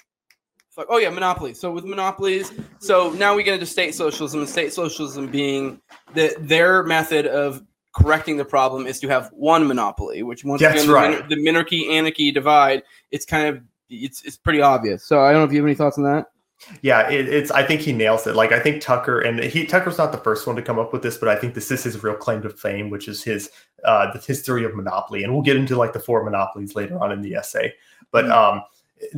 fuck, 0.70 0.86
oh 0.88 0.98
yeah, 0.98 1.10
monopolies. 1.10 1.58
So 1.58 1.72
with 1.72 1.84
monopolies, 1.84 2.52
so 2.78 3.10
now 3.10 3.34
we 3.34 3.42
get 3.42 3.54
into 3.54 3.66
state 3.66 3.96
socialism, 3.96 4.40
and 4.40 4.48
state 4.48 4.72
socialism 4.72 5.26
being 5.26 5.80
that 6.14 6.46
their 6.46 6.84
method 6.84 7.26
of 7.26 7.64
correcting 7.92 8.36
the 8.36 8.44
problem 8.44 8.86
is 8.86 9.00
to 9.00 9.08
have 9.08 9.30
one 9.32 9.66
monopoly, 9.66 10.22
which 10.22 10.44
once 10.44 10.60
That's 10.60 10.84
again, 10.84 10.94
right. 10.94 11.28
the, 11.28 11.34
the 11.34 11.42
minarchy 11.42 11.90
anarchy 11.90 12.30
divide, 12.30 12.82
it's 13.10 13.24
kind 13.24 13.48
of 13.48 13.62
it's 13.90 14.22
it's 14.22 14.36
pretty 14.36 14.62
obvious. 14.62 15.04
So 15.04 15.20
I 15.20 15.32
don't 15.32 15.40
know 15.40 15.44
if 15.44 15.52
you 15.52 15.58
have 15.58 15.66
any 15.66 15.74
thoughts 15.74 15.98
on 15.98 16.04
that. 16.04 16.26
Yeah, 16.82 17.08
it, 17.08 17.28
it's. 17.28 17.50
I 17.50 17.64
think 17.64 17.80
he 17.80 17.92
nails 17.92 18.26
it. 18.26 18.36
Like 18.36 18.52
I 18.52 18.60
think 18.60 18.82
Tucker 18.82 19.20
and 19.20 19.42
he 19.42 19.64
Tucker's 19.64 19.98
not 19.98 20.12
the 20.12 20.18
first 20.18 20.46
one 20.46 20.56
to 20.56 20.62
come 20.62 20.78
up 20.78 20.92
with 20.92 21.02
this, 21.02 21.16
but 21.16 21.28
I 21.28 21.36
think 21.36 21.54
this 21.54 21.70
is 21.70 21.82
his 21.82 22.02
real 22.02 22.14
claim 22.14 22.42
to 22.42 22.50
fame, 22.50 22.90
which 22.90 23.08
is 23.08 23.24
his 23.24 23.50
uh, 23.84 24.12
the 24.12 24.18
history 24.18 24.64
of 24.64 24.76
monopoly, 24.76 25.24
and 25.24 25.32
we'll 25.32 25.42
get 25.42 25.56
into 25.56 25.76
like 25.76 25.92
the 25.92 26.00
four 26.00 26.22
monopolies 26.22 26.74
later 26.74 26.98
on 27.02 27.12
in 27.12 27.22
the 27.22 27.34
essay. 27.34 27.72
But 28.10 28.26
mm-hmm. 28.26 28.32
um, 28.32 28.62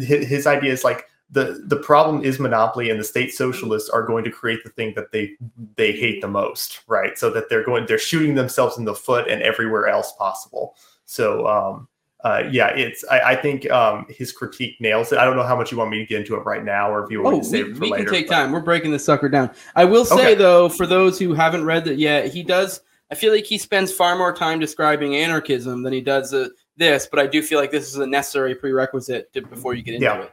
his, 0.01 0.29
his 0.29 0.47
idea 0.47 0.73
is 0.73 0.85
like 0.85 1.07
the 1.31 1.65
the 1.67 1.77
problem 1.77 2.23
is 2.23 2.39
monopoly, 2.39 2.91
and 2.91 3.01
the 3.01 3.05
state 3.05 3.35
socialists 3.35 3.91
are 3.91 4.07
going 4.07 4.23
to 4.23 4.31
create 4.31 4.63
the 4.63 4.71
thing 4.71 4.93
that 4.95 5.11
they 5.11 5.33
they 5.77 5.93
hate 5.93 6.21
the 6.21 6.29
most, 6.29 6.83
right? 6.87 7.19
So 7.19 7.29
that 7.31 7.49
they're 7.49 7.65
going 7.65 7.87
they're 7.87 7.99
shooting 7.99 8.37
themselves 8.37 8.79
in 8.79 8.85
the 8.85 8.95
foot 8.95 9.29
and 9.29 9.43
everywhere 9.43 9.89
else 9.89 10.13
possible. 10.13 10.77
So 11.07 11.47
um, 11.49 11.89
uh, 12.25 12.45
yeah, 12.51 12.69
it's. 12.69 13.05
I, 13.11 13.21
I 13.33 13.37
think 13.37 13.69
um, 13.71 14.07
his 14.09 14.31
critique 14.31 14.81
nails 14.81 15.11
it. 15.13 15.19
I 15.19 15.25
don't 15.25 15.37
know 15.37 15.43
how 15.43 15.57
much 15.57 15.73
you 15.73 15.79
want 15.79 15.91
me 15.91 15.99
to 15.99 16.07
get 16.07 16.21
into 16.21 16.37
it 16.37 16.45
right 16.45 16.65
now, 16.65 16.91
or 16.91 17.05
if 17.05 17.11
you 17.11 17.23
want 17.23 17.35
oh, 17.35 17.39
me 17.39 17.45
to 17.45 17.49
save 17.49 17.67
we, 17.67 17.71
it 17.73 17.75
for 17.75 17.81
we 17.81 17.91
later. 17.91 18.01
We 18.01 18.07
can 18.07 18.15
take 18.15 18.29
but... 18.29 18.35
time. 18.35 18.53
We're 18.53 18.61
breaking 18.61 18.93
this 18.93 19.05
sucker 19.05 19.29
down. 19.29 19.51
I 19.75 19.85
will 19.85 20.05
say 20.05 20.15
okay. 20.15 20.35
though, 20.35 20.69
for 20.69 20.87
those 20.87 21.19
who 21.19 21.35
haven't 21.35 21.65
read 21.65 21.87
it 21.89 21.99
yet, 21.99 22.33
he 22.33 22.43
does. 22.43 22.81
I 23.11 23.15
feel 23.15 23.33
like 23.33 23.45
he 23.45 23.59
spends 23.59 23.93
far 23.93 24.17
more 24.17 24.33
time 24.33 24.59
describing 24.59 25.17
anarchism 25.17 25.83
than 25.83 25.93
he 25.93 26.01
does 26.01 26.33
uh, 26.33 26.49
this, 26.77 27.07
but 27.07 27.19
I 27.19 27.27
do 27.27 27.43
feel 27.43 27.59
like 27.59 27.71
this 27.71 27.89
is 27.89 27.97
a 27.97 28.07
necessary 28.07 28.55
prerequisite 28.55 29.33
to, 29.35 29.43
before 29.43 29.75
you 29.75 29.83
get 29.83 29.95
into 29.95 30.07
yeah. 30.07 30.23
it, 30.23 30.33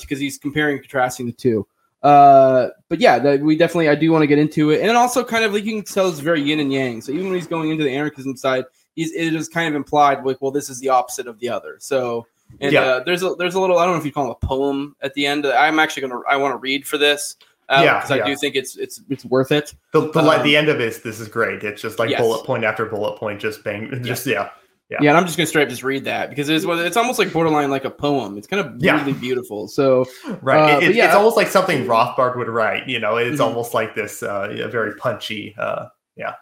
because 0.00 0.18
uh, 0.18 0.20
he's 0.20 0.38
comparing 0.38 0.76
and 0.76 0.82
contrasting 0.82 1.26
the 1.26 1.32
two. 1.32 1.66
Uh, 2.02 2.68
but 2.88 2.98
yeah, 2.98 3.18
the, 3.18 3.36
we 3.36 3.56
definitely 3.56 3.90
I 3.90 3.94
do 3.94 4.10
want 4.10 4.22
to 4.22 4.26
get 4.26 4.38
into 4.38 4.70
it, 4.70 4.80
and 4.80 4.88
then 4.88 4.96
also 4.96 5.22
kind 5.22 5.44
of 5.44 5.52
like 5.52 5.64
you 5.64 5.74
can 5.74 5.84
tell 5.84 6.08
it's 6.08 6.18
very 6.18 6.40
yin 6.40 6.60
and 6.60 6.72
yang. 6.72 7.02
So 7.02 7.12
even 7.12 7.26
when 7.26 7.34
he's 7.34 7.46
going 7.46 7.70
into 7.70 7.84
the 7.84 7.90
anarchism 7.90 8.36
side, 8.36 8.64
it 8.96 9.34
is 9.34 9.48
kind 9.48 9.68
of 9.68 9.74
implied 9.74 10.24
like, 10.24 10.40
well, 10.42 10.50
this 10.50 10.68
is 10.68 10.80
the 10.80 10.88
opposite 10.88 11.26
of 11.26 11.38
the 11.38 11.48
other. 11.48 11.76
So 11.78 12.26
and 12.60 12.72
yeah. 12.72 12.80
uh, 12.80 13.04
there's 13.04 13.22
a 13.22 13.34
there's 13.38 13.54
a 13.54 13.60
little 13.60 13.78
I 13.78 13.84
don't 13.84 13.94
know 13.94 14.00
if 14.00 14.06
you 14.06 14.12
call 14.12 14.30
it 14.30 14.38
a 14.42 14.46
poem 14.46 14.96
at 15.02 15.14
the 15.14 15.26
end. 15.26 15.46
I'm 15.46 15.78
actually 15.78 16.02
gonna 16.02 16.20
I 16.28 16.36
want 16.36 16.52
to 16.52 16.58
read 16.58 16.86
for 16.86 16.98
this. 16.98 17.36
Uh, 17.68 17.82
yeah, 17.84 17.98
because 17.98 18.10
I 18.10 18.26
do 18.26 18.34
think 18.34 18.56
it's 18.56 18.76
it's 18.76 19.00
it's 19.08 19.24
worth 19.24 19.52
it. 19.52 19.74
The 19.92 20.10
the, 20.10 20.20
um, 20.20 20.42
the 20.42 20.56
end 20.56 20.68
of 20.68 20.80
it, 20.80 21.02
this 21.04 21.20
is 21.20 21.28
great. 21.28 21.62
It's 21.62 21.80
just 21.80 21.98
like 21.98 22.10
yes. 22.10 22.20
bullet 22.20 22.44
point 22.44 22.64
after 22.64 22.84
bullet 22.86 23.16
point, 23.16 23.40
just 23.40 23.62
bang, 23.62 24.02
just 24.02 24.26
yeah. 24.26 24.50
Yeah. 24.88 24.98
yeah, 25.02 25.10
and 25.10 25.18
I'm 25.18 25.24
just 25.24 25.36
gonna 25.36 25.46
straight 25.46 25.62
up 25.62 25.68
just 25.68 25.84
read 25.84 26.04
that 26.06 26.30
because 26.30 26.48
it's 26.48 26.64
it's 26.66 26.96
almost 26.96 27.20
like 27.20 27.32
borderline 27.32 27.70
like 27.70 27.84
a 27.84 27.90
poem. 27.90 28.36
It's 28.36 28.48
kind 28.48 28.66
of 28.66 28.82
yeah. 28.82 28.98
really 28.98 29.12
beautiful. 29.12 29.68
So 29.68 30.04
right, 30.42 30.74
uh, 30.74 30.80
it, 30.80 30.96
yeah. 30.96 31.06
it's 31.06 31.14
almost 31.14 31.36
like 31.36 31.46
something 31.46 31.86
Rothbard 31.86 32.36
would 32.36 32.48
write. 32.48 32.88
You 32.88 32.98
know, 32.98 33.16
it's 33.16 33.34
mm-hmm. 33.34 33.42
almost 33.42 33.72
like 33.72 33.94
this 33.94 34.20
uh, 34.24 34.48
very 34.68 34.96
punchy. 34.96 35.54
Uh, 35.56 35.86
yeah. 36.16 36.34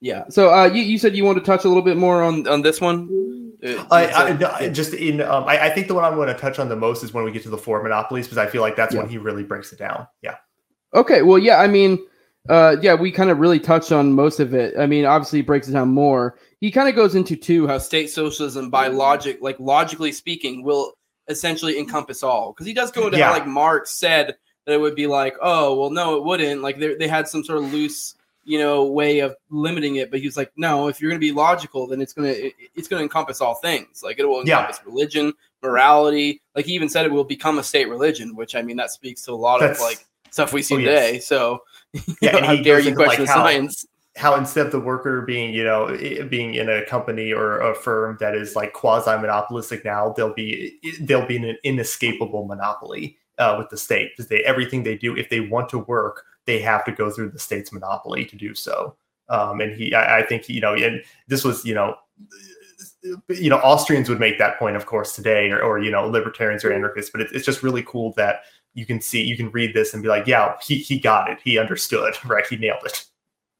Yeah. 0.00 0.24
So 0.28 0.52
uh, 0.52 0.66
you, 0.66 0.82
you 0.82 0.98
said 0.98 1.16
you 1.16 1.24
want 1.24 1.38
to 1.38 1.44
touch 1.44 1.64
a 1.64 1.68
little 1.68 1.82
bit 1.82 1.96
more 1.96 2.22
on, 2.22 2.46
on 2.46 2.62
this 2.62 2.80
one. 2.80 3.52
Uh, 3.64 3.84
I, 3.90 4.36
I, 4.58 4.68
just 4.68 4.92
in 4.92 5.22
um, 5.22 5.44
I, 5.44 5.66
I, 5.66 5.70
think 5.70 5.88
the 5.88 5.94
one 5.94 6.04
I'm 6.04 6.16
going 6.16 6.28
to 6.28 6.34
touch 6.34 6.58
on 6.58 6.68
the 6.68 6.76
most 6.76 7.02
is 7.02 7.14
when 7.14 7.24
we 7.24 7.32
get 7.32 7.42
to 7.44 7.48
the 7.48 7.56
four 7.56 7.82
monopolies 7.82 8.26
because 8.26 8.36
I 8.36 8.46
feel 8.46 8.60
like 8.60 8.76
that's 8.76 8.94
yeah. 8.94 9.00
when 9.00 9.08
he 9.08 9.16
really 9.16 9.42
breaks 9.42 9.72
it 9.72 9.78
down. 9.78 10.06
Yeah. 10.20 10.36
Okay. 10.94 11.22
Well, 11.22 11.38
yeah. 11.38 11.56
I 11.56 11.66
mean, 11.66 11.98
uh, 12.48 12.76
yeah, 12.82 12.94
we 12.94 13.10
kind 13.10 13.30
of 13.30 13.38
really 13.38 13.58
touched 13.58 13.90
on 13.90 14.12
most 14.12 14.38
of 14.38 14.52
it. 14.52 14.74
I 14.78 14.86
mean, 14.86 15.06
obviously, 15.06 15.38
he 15.38 15.42
breaks 15.42 15.68
it 15.68 15.72
down 15.72 15.88
more. 15.88 16.38
He 16.60 16.70
kind 16.70 16.88
of 16.88 16.94
goes 16.94 17.14
into 17.14 17.36
too 17.36 17.66
how 17.66 17.78
state 17.78 18.10
socialism, 18.10 18.68
by 18.68 18.88
logic, 18.88 19.38
like 19.40 19.58
logically 19.58 20.12
speaking, 20.12 20.62
will 20.62 20.92
essentially 21.28 21.78
encompass 21.78 22.22
all. 22.22 22.52
Because 22.52 22.66
he 22.66 22.74
does 22.74 22.90
go 22.90 23.06
into 23.06 23.16
yeah. 23.16 23.28
how, 23.28 23.32
like 23.32 23.46
Marx 23.46 23.92
said 23.92 24.36
that 24.66 24.72
it 24.72 24.80
would 24.80 24.94
be 24.94 25.06
like, 25.06 25.36
oh, 25.40 25.78
well, 25.78 25.90
no, 25.90 26.16
it 26.16 26.24
wouldn't. 26.24 26.60
Like 26.60 26.78
they 26.78 26.94
they 26.94 27.08
had 27.08 27.28
some 27.28 27.44
sort 27.44 27.62
of 27.62 27.72
loose 27.72 28.14
you 28.44 28.58
know 28.58 28.84
way 28.84 29.20
of 29.20 29.34
limiting 29.50 29.96
it 29.96 30.10
but 30.10 30.20
he 30.20 30.26
was 30.26 30.36
like 30.36 30.52
no 30.56 30.88
if 30.88 31.00
you're 31.00 31.10
going 31.10 31.20
to 31.20 31.26
be 31.26 31.32
logical 31.32 31.86
then 31.86 32.00
it's 32.00 32.12
going 32.12 32.32
to 32.32 32.52
it's 32.74 32.88
going 32.88 33.00
to 33.00 33.04
encompass 33.04 33.40
all 33.40 33.54
things. 33.56 34.02
Like 34.02 34.18
it 34.18 34.26
will 34.26 34.40
encompass 34.40 34.80
yeah. 34.82 34.90
religion 34.90 35.32
morality. 35.62 36.42
Like 36.54 36.66
he 36.66 36.72
even 36.74 36.88
said 36.88 37.06
it 37.06 37.12
will 37.12 37.24
become 37.24 37.58
a 37.58 37.62
state 37.62 37.88
religion 37.88 38.36
which 38.36 38.54
i 38.54 38.62
mean 38.62 38.76
that 38.76 38.90
speaks 38.90 39.22
to 39.22 39.32
a 39.32 39.34
lot 39.34 39.60
That's, 39.60 39.78
of 39.78 39.84
like 39.84 40.06
stuff 40.30 40.52
we 40.52 40.62
see 40.62 40.76
oh, 40.76 40.78
today. 40.78 41.14
Yes. 41.14 41.26
so 41.26 41.62
yeah, 42.20 42.32
know, 42.32 42.46
how 42.46 42.56
dare 42.56 42.80
you 42.80 42.94
question 42.94 43.24
like 43.24 43.34
how, 43.34 43.44
science? 43.44 43.86
how 44.16 44.36
instead 44.36 44.66
of 44.66 44.72
the 44.72 44.80
worker 44.80 45.22
being 45.22 45.54
you 45.54 45.64
know 45.64 45.96
being 46.28 46.54
in 46.54 46.68
a 46.68 46.84
company 46.86 47.32
or 47.32 47.60
a 47.60 47.74
firm 47.74 48.16
that 48.20 48.34
is 48.34 48.54
like 48.54 48.72
quasi 48.72 49.10
monopolistic 49.10 49.84
now 49.84 50.12
they'll 50.12 50.34
be 50.34 50.78
they'll 51.00 51.26
be 51.26 51.36
an 51.36 51.56
inescapable 51.64 52.46
monopoly 52.46 53.16
uh, 53.38 53.56
with 53.58 53.68
the 53.70 53.76
state. 53.76 54.12
Because 54.12 54.28
they 54.28 54.42
everything 54.44 54.82
they 54.82 54.96
do 54.96 55.16
if 55.16 55.28
they 55.28 55.40
want 55.40 55.68
to 55.70 55.78
work 55.78 56.24
they 56.46 56.60
have 56.60 56.84
to 56.84 56.92
go 56.92 57.10
through 57.10 57.30
the 57.30 57.38
state's 57.38 57.72
monopoly 57.72 58.24
to 58.26 58.36
do 58.36 58.54
so. 58.54 58.96
Um, 59.28 59.60
and 59.60 59.74
he, 59.74 59.94
I, 59.94 60.18
I 60.18 60.22
think, 60.22 60.48
you 60.48 60.60
know, 60.60 60.74
and 60.74 61.02
this 61.28 61.44
was, 61.44 61.64
you 61.64 61.74
know, 61.74 61.96
you 63.28 63.50
know, 63.50 63.58
Austrians 63.58 64.08
would 64.08 64.20
make 64.20 64.38
that 64.38 64.58
point, 64.58 64.76
of 64.76 64.86
course, 64.86 65.14
today, 65.14 65.50
or, 65.50 65.60
or 65.60 65.78
you 65.78 65.90
know, 65.90 66.06
libertarians 66.06 66.64
or 66.64 66.72
anarchists. 66.72 67.10
But 67.10 67.22
it, 67.22 67.28
it's 67.32 67.46
just 67.46 67.62
really 67.62 67.82
cool 67.82 68.12
that 68.16 68.42
you 68.74 68.86
can 68.86 69.00
see, 69.00 69.22
you 69.22 69.36
can 69.36 69.50
read 69.50 69.74
this 69.74 69.94
and 69.94 70.02
be 70.02 70.08
like, 70.08 70.26
yeah, 70.26 70.54
he 70.62 70.76
he 70.76 70.98
got 70.98 71.30
it, 71.30 71.38
he 71.42 71.58
understood, 71.58 72.14
right? 72.24 72.46
He 72.46 72.56
nailed 72.56 72.84
it. 72.84 73.04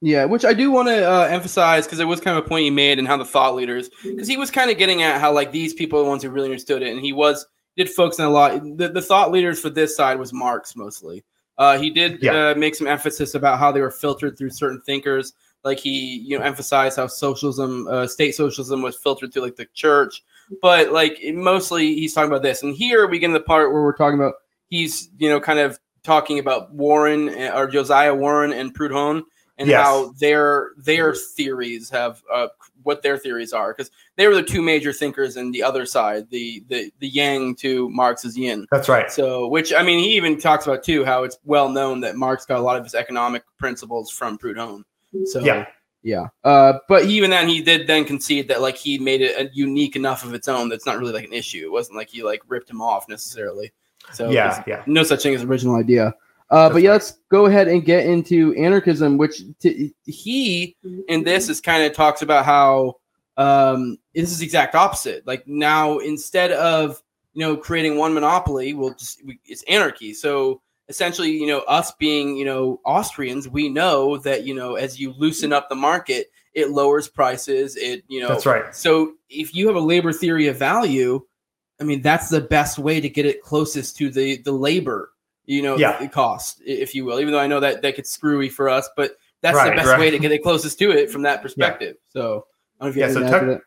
Yeah, 0.01 0.27
which 0.27 0.45
I 0.45 0.53
do 0.53 0.71
want 0.71 0.89
to 0.89 1.11
uh, 1.11 1.27
emphasize 1.31 1.87
because 1.87 1.99
it 1.99 2.05
was 2.05 2.21
kind 2.21 2.37
of 2.37 2.45
a 2.45 2.49
point 2.49 2.65
he 2.65 2.71
made 2.71 2.99
and 2.99 3.09
how 3.09 3.17
the 3.17 3.25
thought 3.25 3.55
leaders, 3.55 3.89
because 4.03 4.29
he 4.29 4.37
was 4.37 4.51
kind 4.51 4.71
of 4.71 4.77
getting 4.77 5.03
at 5.03 5.21
how 5.21 5.33
like 5.33 5.51
these 5.51 5.73
people 5.73 5.99
are 5.99 6.05
the 6.05 6.09
ones 6.11 6.23
who 6.23 6.31
really 6.31 6.49
understood 6.49 6.83
it, 6.83 6.93
and 6.93 7.01
he 7.01 7.13
was 7.13 7.47
did 7.77 7.89
focus 7.89 8.21
on 8.21 8.27
a 8.27 8.31
lot. 8.31 8.61
The, 8.77 8.89
the 8.89 9.03
thought 9.03 9.31
leaders 9.31 9.61
for 9.61 9.71
this 9.71 9.97
side 9.97 10.19
was 10.19 10.33
Marx 10.33 10.77
mostly. 10.77 11.25
Uh, 11.59 11.79
he 11.79 11.91
did 11.91 12.23
Yeah. 12.23 12.51
uh, 12.51 12.55
make 12.57 12.75
some 12.75 12.87
emphasis 12.87 13.35
about 13.35 13.59
how 13.59 13.71
they 13.73 13.81
were 13.81 13.91
filtered 13.91 14.37
through 14.37 14.51
certain 14.51 14.81
thinkers. 14.83 15.33
Like 15.63 15.79
he, 15.79 16.19
you 16.27 16.39
know, 16.39 16.45
emphasized 16.45 16.97
how 16.97 17.07
socialism, 17.07 17.87
uh, 17.89 18.07
state 18.07 18.35
socialism, 18.35 18.83
was 18.83 18.97
filtered 18.97 19.33
through 19.33 19.43
like 19.43 19.57
the 19.57 19.67
church. 19.73 20.23
But 20.61 20.93
like 20.93 21.19
mostly, 21.33 21.95
he's 21.95 22.13
talking 22.13 22.31
about 22.31 22.43
this. 22.43 22.63
And 22.63 22.75
here 22.75 23.07
we 23.07 23.19
get 23.19 23.27
in 23.27 23.33
the 23.33 23.41
part 23.41 23.73
where 23.73 23.83
we're 23.83 23.97
talking 23.97 24.19
about 24.19 24.35
he's, 24.69 25.09
you 25.19 25.29
know, 25.31 25.41
kind 25.41 25.59
of 25.59 25.79
talking 26.03 26.39
about 26.39 26.73
Warren 26.75 27.31
uh, 27.31 27.53
or 27.55 27.67
Josiah 27.67 28.15
Warren 28.15 28.53
and 28.53 28.75
Proudhon 28.77 29.23
and 29.57 29.69
Yes. 29.69 29.83
how 29.83 30.13
their 30.21 30.73
their 30.77 31.15
theories 31.15 31.89
have 31.89 32.23
uh, 32.33 32.49
what 32.85 33.03
their 33.03 33.19
theories 33.19 33.53
are 33.53 33.73
because 33.75 33.91
they 34.17 34.29
were 34.29 34.35
the 34.35 34.43
two 34.43 34.63
major 34.63 34.93
thinkers 34.93 35.37
in 35.37 35.51
the 35.51 35.63
other 35.63 35.85
side, 35.85 36.31
the 36.31 36.65
the 36.69 36.93
the 37.01 37.09
Yang 37.09 37.57
to 37.57 37.91
Marx's 37.91 38.39
Yin. 38.39 38.67
That's 38.71 38.89
right. 38.89 39.11
So, 39.11 39.49
which 39.49 39.73
I 39.75 39.83
mean, 39.83 39.99
he 39.99 40.17
even 40.17 40.39
talks 40.39 40.67
about 40.67 40.85
too 40.85 41.05
how 41.05 41.25
it's 41.25 41.39
well 41.45 41.69
known 41.69 42.01
that 42.01 42.17
Marx 42.17 42.47
got 42.47 42.59
a 42.59 42.63
lot 42.63 42.77
of 42.77 42.85
his 42.85 42.95
economic 42.95 43.43
principles 43.59 44.11
from 44.11 44.39
Proudhon. 44.39 44.85
So, 45.27 45.41
Yeah. 45.41 45.67
yeah. 46.03 46.27
Uh, 46.45 46.75
but 46.89 47.05
even 47.05 47.31
then, 47.31 47.49
he 47.49 47.63
did 47.63 47.87
then 47.87 48.05
concede 48.05 48.49
that 48.49 48.61
like 48.61 48.77
he 48.77 48.99
made 48.99 49.21
it 49.21 49.39
a 49.39 49.51
unique 49.55 49.97
enough 49.97 50.25
of 50.25 50.35
its 50.35 50.49
own 50.49 50.69
that's 50.69 50.87
not 50.87 50.99
really 50.99 51.13
like 51.13 51.25
an 51.25 51.33
issue. 51.33 51.65
It 51.65 51.73
wasn't 51.73 51.97
like 51.97 52.11
he 52.11 52.23
like 52.23 52.43
ripped 52.49 52.71
him 52.71 52.81
off 52.81 53.09
necessarily. 53.09 53.73
So, 54.13 54.31
yeah, 54.31 54.63
yeah. 54.67 54.83
no 54.87 55.03
such 55.03 55.23
thing 55.23 55.35
as 55.35 55.43
original 55.43 55.77
idea. 55.77 56.15
Uh, 56.55 56.71
but 56.71 56.83
yeah, 56.83 56.91
right. 56.91 56.95
let's 56.95 57.19
go 57.33 57.47
ahead 57.47 57.67
and 57.67 57.85
get 57.85 58.07
into 58.07 58.55
anarchism, 58.55 59.19
which 59.19 59.43
t- 59.59 59.93
he 60.05 60.77
in 61.09 61.25
this 61.25 61.49
is 61.49 61.61
kind 61.61 61.83
of 61.83 61.93
talks 61.93 62.23
about 62.23 62.45
how 62.45 62.95
um, 63.37 63.99
this 64.15 64.31
is 64.31 64.41
exact 64.41 64.77
opposite. 64.77 65.27
Like 65.27 65.49
now, 65.49 65.99
instead 65.99 66.53
of 66.53 67.03
you 67.33 67.41
know 67.41 67.57
creating 67.57 67.97
one 67.97 68.15
monopoly, 68.15 68.73
we'll 68.73 68.95
just 68.95 69.25
we, 69.25 69.41
it's 69.45 69.65
anarchy. 69.65 70.15
So 70.15 70.63
essentially, 70.89 71.33
you 71.33 71.49
know, 71.49 71.61
us 71.61 71.91
being 71.99 72.37
you 72.37 72.45
know 72.45 72.81
Austrians, 72.85 73.49
we 73.49 73.69
know 73.69 74.19
that 74.19 74.45
you 74.45 74.55
know 74.55 74.77
as 74.77 75.01
you 75.01 75.13
loosen 75.13 75.53
up 75.53 75.69
the 75.69 75.75
market, 75.75 76.31
it 76.53 76.71
lowers 76.71 77.09
prices. 77.09 77.75
It 77.75 78.05
you 78.07 78.21
know 78.21 78.29
That's 78.29 78.47
right. 78.47 78.73
so 78.77 79.15
if 79.29 79.57
you 79.57 79.67
have 79.67 79.75
a 79.77 79.81
labor 79.81 80.13
theory 80.13 80.47
of 80.47 80.57
value, 80.57 81.21
I 81.81 81.85
mean 81.85 82.01
that's 82.01 82.29
the 82.29 82.43
best 82.43 82.79
way 82.79 83.01
to 83.01 83.09
get 83.09 83.27
it 83.27 83.43
closest 83.43 83.97
to 83.97 84.09
the 84.09 84.37
the 84.37 84.53
labor, 84.53 85.11
you 85.47 85.63
know, 85.63 85.77
Yeah. 85.77 85.99
the 86.01 86.09
cost, 86.09 86.63
if 86.65 86.95
you 86.95 87.05
will. 87.05 87.21
Even 87.21 87.33
though 87.33 87.41
I 87.41 87.47
know 87.47 87.61
that 87.61 87.83
that 87.83 87.97
gets 87.97 88.11
screwy 88.11 88.49
for 88.49 88.69
us, 88.69 88.89
but 88.97 89.17
that's 89.43 89.57
Right, 89.57 89.71
the 89.71 89.77
best 89.77 89.89
right. 89.89 90.01
way 90.01 90.11
to 90.11 90.19
get 90.19 90.33
it 90.33 90.43
closest 90.43 90.79
to 90.79 90.91
it 90.91 91.11
from 91.11 91.23
that 91.23 91.43
perspective. 91.43 91.97
So 92.09 92.47
I 92.81 92.85
don't 92.85 92.87
know 92.87 92.89
if 92.89 92.97
you 92.97 93.03
Yeah, 93.03 93.09
so 93.09 93.21
anything 93.21 93.31
to 93.31 93.37
add 93.37 93.41
to 93.41 93.55
Tuck- 93.55 93.65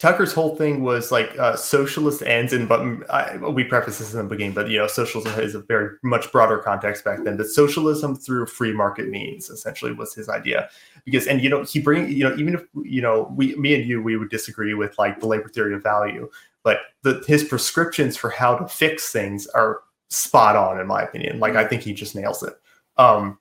Tucker's 0.00 0.32
whole 0.32 0.56
thing 0.56 0.82
was 0.82 1.12
like 1.12 1.38
uh, 1.38 1.54
socialist 1.54 2.20
ends, 2.22 2.52
and 2.52 2.68
but 2.68 2.80
mm, 2.80 3.08
I, 3.08 3.36
we 3.36 3.62
preface 3.62 3.98
this 3.98 4.12
in 4.12 4.18
the 4.18 4.24
beginning, 4.24 4.52
but 4.52 4.68
you 4.68 4.76
know, 4.76 4.88
socialism 4.88 5.40
is 5.40 5.54
a 5.54 5.60
very 5.60 5.96
much 6.02 6.32
broader 6.32 6.58
context 6.58 7.04
back 7.04 7.22
then. 7.22 7.36
But 7.36 7.46
socialism 7.46 8.16
through 8.16 8.46
free 8.46 8.72
market 8.72 9.08
means 9.08 9.50
essentially 9.50 9.92
was 9.92 10.12
his 10.12 10.28
idea. 10.28 10.68
Because 11.04 11.28
and 11.28 11.40
you 11.40 11.48
know 11.48 11.62
he 11.62 11.78
bring 11.80 12.10
you 12.10 12.24
know 12.24 12.34
even 12.36 12.54
if 12.54 12.64
you 12.82 13.00
know 13.00 13.32
we 13.36 13.54
me 13.54 13.74
and 13.76 13.84
you 13.86 14.02
we 14.02 14.16
would 14.16 14.30
disagree 14.30 14.74
with 14.74 14.98
like 14.98 15.20
the 15.20 15.28
labor 15.28 15.48
theory 15.48 15.74
of 15.74 15.82
value, 15.84 16.28
but 16.64 16.78
the 17.02 17.22
his 17.28 17.44
prescriptions 17.44 18.16
for 18.16 18.30
how 18.30 18.56
to 18.56 18.66
fix 18.66 19.12
things 19.12 19.46
are 19.48 19.80
spot 20.10 20.56
on 20.56 20.80
in 20.80 20.86
my 20.86 21.02
opinion. 21.02 21.38
Like 21.40 21.56
I 21.56 21.66
think 21.66 21.82
he 21.82 21.92
just 21.92 22.14
nails 22.14 22.42
it. 22.42 22.54
Um, 22.96 23.38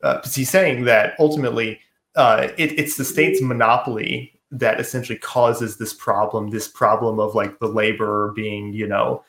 because 0.00 0.34
he's 0.34 0.50
saying 0.50 0.84
that 0.84 1.14
ultimately 1.18 1.80
uh, 2.16 2.48
it, 2.58 2.78
it's 2.78 2.96
the 2.96 3.04
state's 3.04 3.40
monopoly 3.40 4.38
that 4.50 4.78
essentially 4.78 5.18
causes 5.18 5.78
this 5.78 5.92
problem 5.94 6.50
this 6.50 6.68
problem 6.68 7.18
of 7.18 7.34
like 7.34 7.58
the 7.58 7.66
laborer 7.66 8.32
being 8.32 8.72
you 8.72 8.86
know 8.86 9.24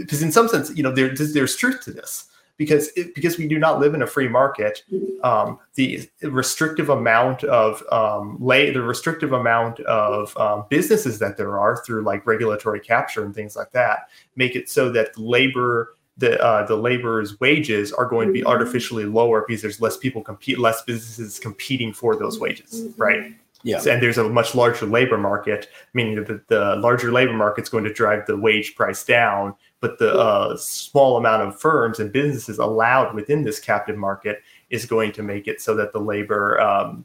because 0.00 0.22
in 0.22 0.32
some 0.32 0.48
sense 0.48 0.74
you 0.76 0.82
know 0.82 0.90
there, 0.90 1.14
there's, 1.14 1.32
there's 1.32 1.56
truth 1.56 1.80
to 1.82 1.92
this 1.92 2.26
because 2.58 2.88
it, 2.96 3.14
because 3.14 3.38
we 3.38 3.48
do 3.48 3.58
not 3.58 3.80
live 3.80 3.94
in 3.94 4.02
a 4.02 4.06
free 4.06 4.28
market 4.28 4.82
um, 5.24 5.58
the 5.74 6.08
restrictive 6.22 6.90
amount 6.90 7.42
of 7.44 7.82
um, 7.90 8.36
lay 8.38 8.70
the 8.70 8.82
restrictive 8.82 9.32
amount 9.32 9.80
of 9.80 10.36
um, 10.36 10.66
businesses 10.68 11.18
that 11.18 11.38
there 11.38 11.58
are 11.58 11.82
through 11.84 12.02
like 12.02 12.26
regulatory 12.26 12.80
capture 12.80 13.24
and 13.24 13.34
things 13.34 13.56
like 13.56 13.72
that 13.72 14.10
make 14.36 14.54
it 14.54 14.68
so 14.68 14.90
that 14.90 15.16
labor 15.16 15.94
the 16.18 16.40
uh, 16.44 16.66
the 16.66 16.76
laborers' 16.76 17.38
wages 17.40 17.92
are 17.92 18.04
going 18.04 18.26
to 18.26 18.32
be 18.32 18.44
artificially 18.44 19.04
lower 19.04 19.44
because 19.46 19.62
there's 19.62 19.80
less 19.80 19.96
people 19.96 20.20
compete, 20.20 20.58
less 20.58 20.82
businesses 20.82 21.38
competing 21.38 21.92
for 21.92 22.16
those 22.16 22.40
wages, 22.40 22.88
right? 22.96 23.34
Yeah. 23.62 23.80
And 23.88 24.02
there's 24.02 24.18
a 24.18 24.28
much 24.28 24.54
larger 24.54 24.86
labor 24.86 25.18
market, 25.18 25.68
meaning 25.94 26.16
that 26.16 26.26
the, 26.26 26.42
the 26.48 26.76
larger 26.76 27.10
labor 27.10 27.32
market 27.32 27.62
is 27.62 27.68
going 27.68 27.84
to 27.84 27.92
drive 27.92 28.26
the 28.26 28.36
wage 28.36 28.76
price 28.76 29.04
down. 29.04 29.54
But 29.80 29.98
the 29.98 30.12
uh, 30.12 30.56
small 30.56 31.16
amount 31.16 31.42
of 31.42 31.60
firms 31.60 32.00
and 32.00 32.12
businesses 32.12 32.58
allowed 32.58 33.14
within 33.14 33.44
this 33.44 33.60
captive 33.60 33.96
market 33.96 34.42
is 34.70 34.84
going 34.86 35.12
to 35.12 35.22
make 35.22 35.46
it 35.46 35.60
so 35.60 35.74
that 35.76 35.92
the 35.92 36.00
labor, 36.00 36.60
um, 36.60 37.04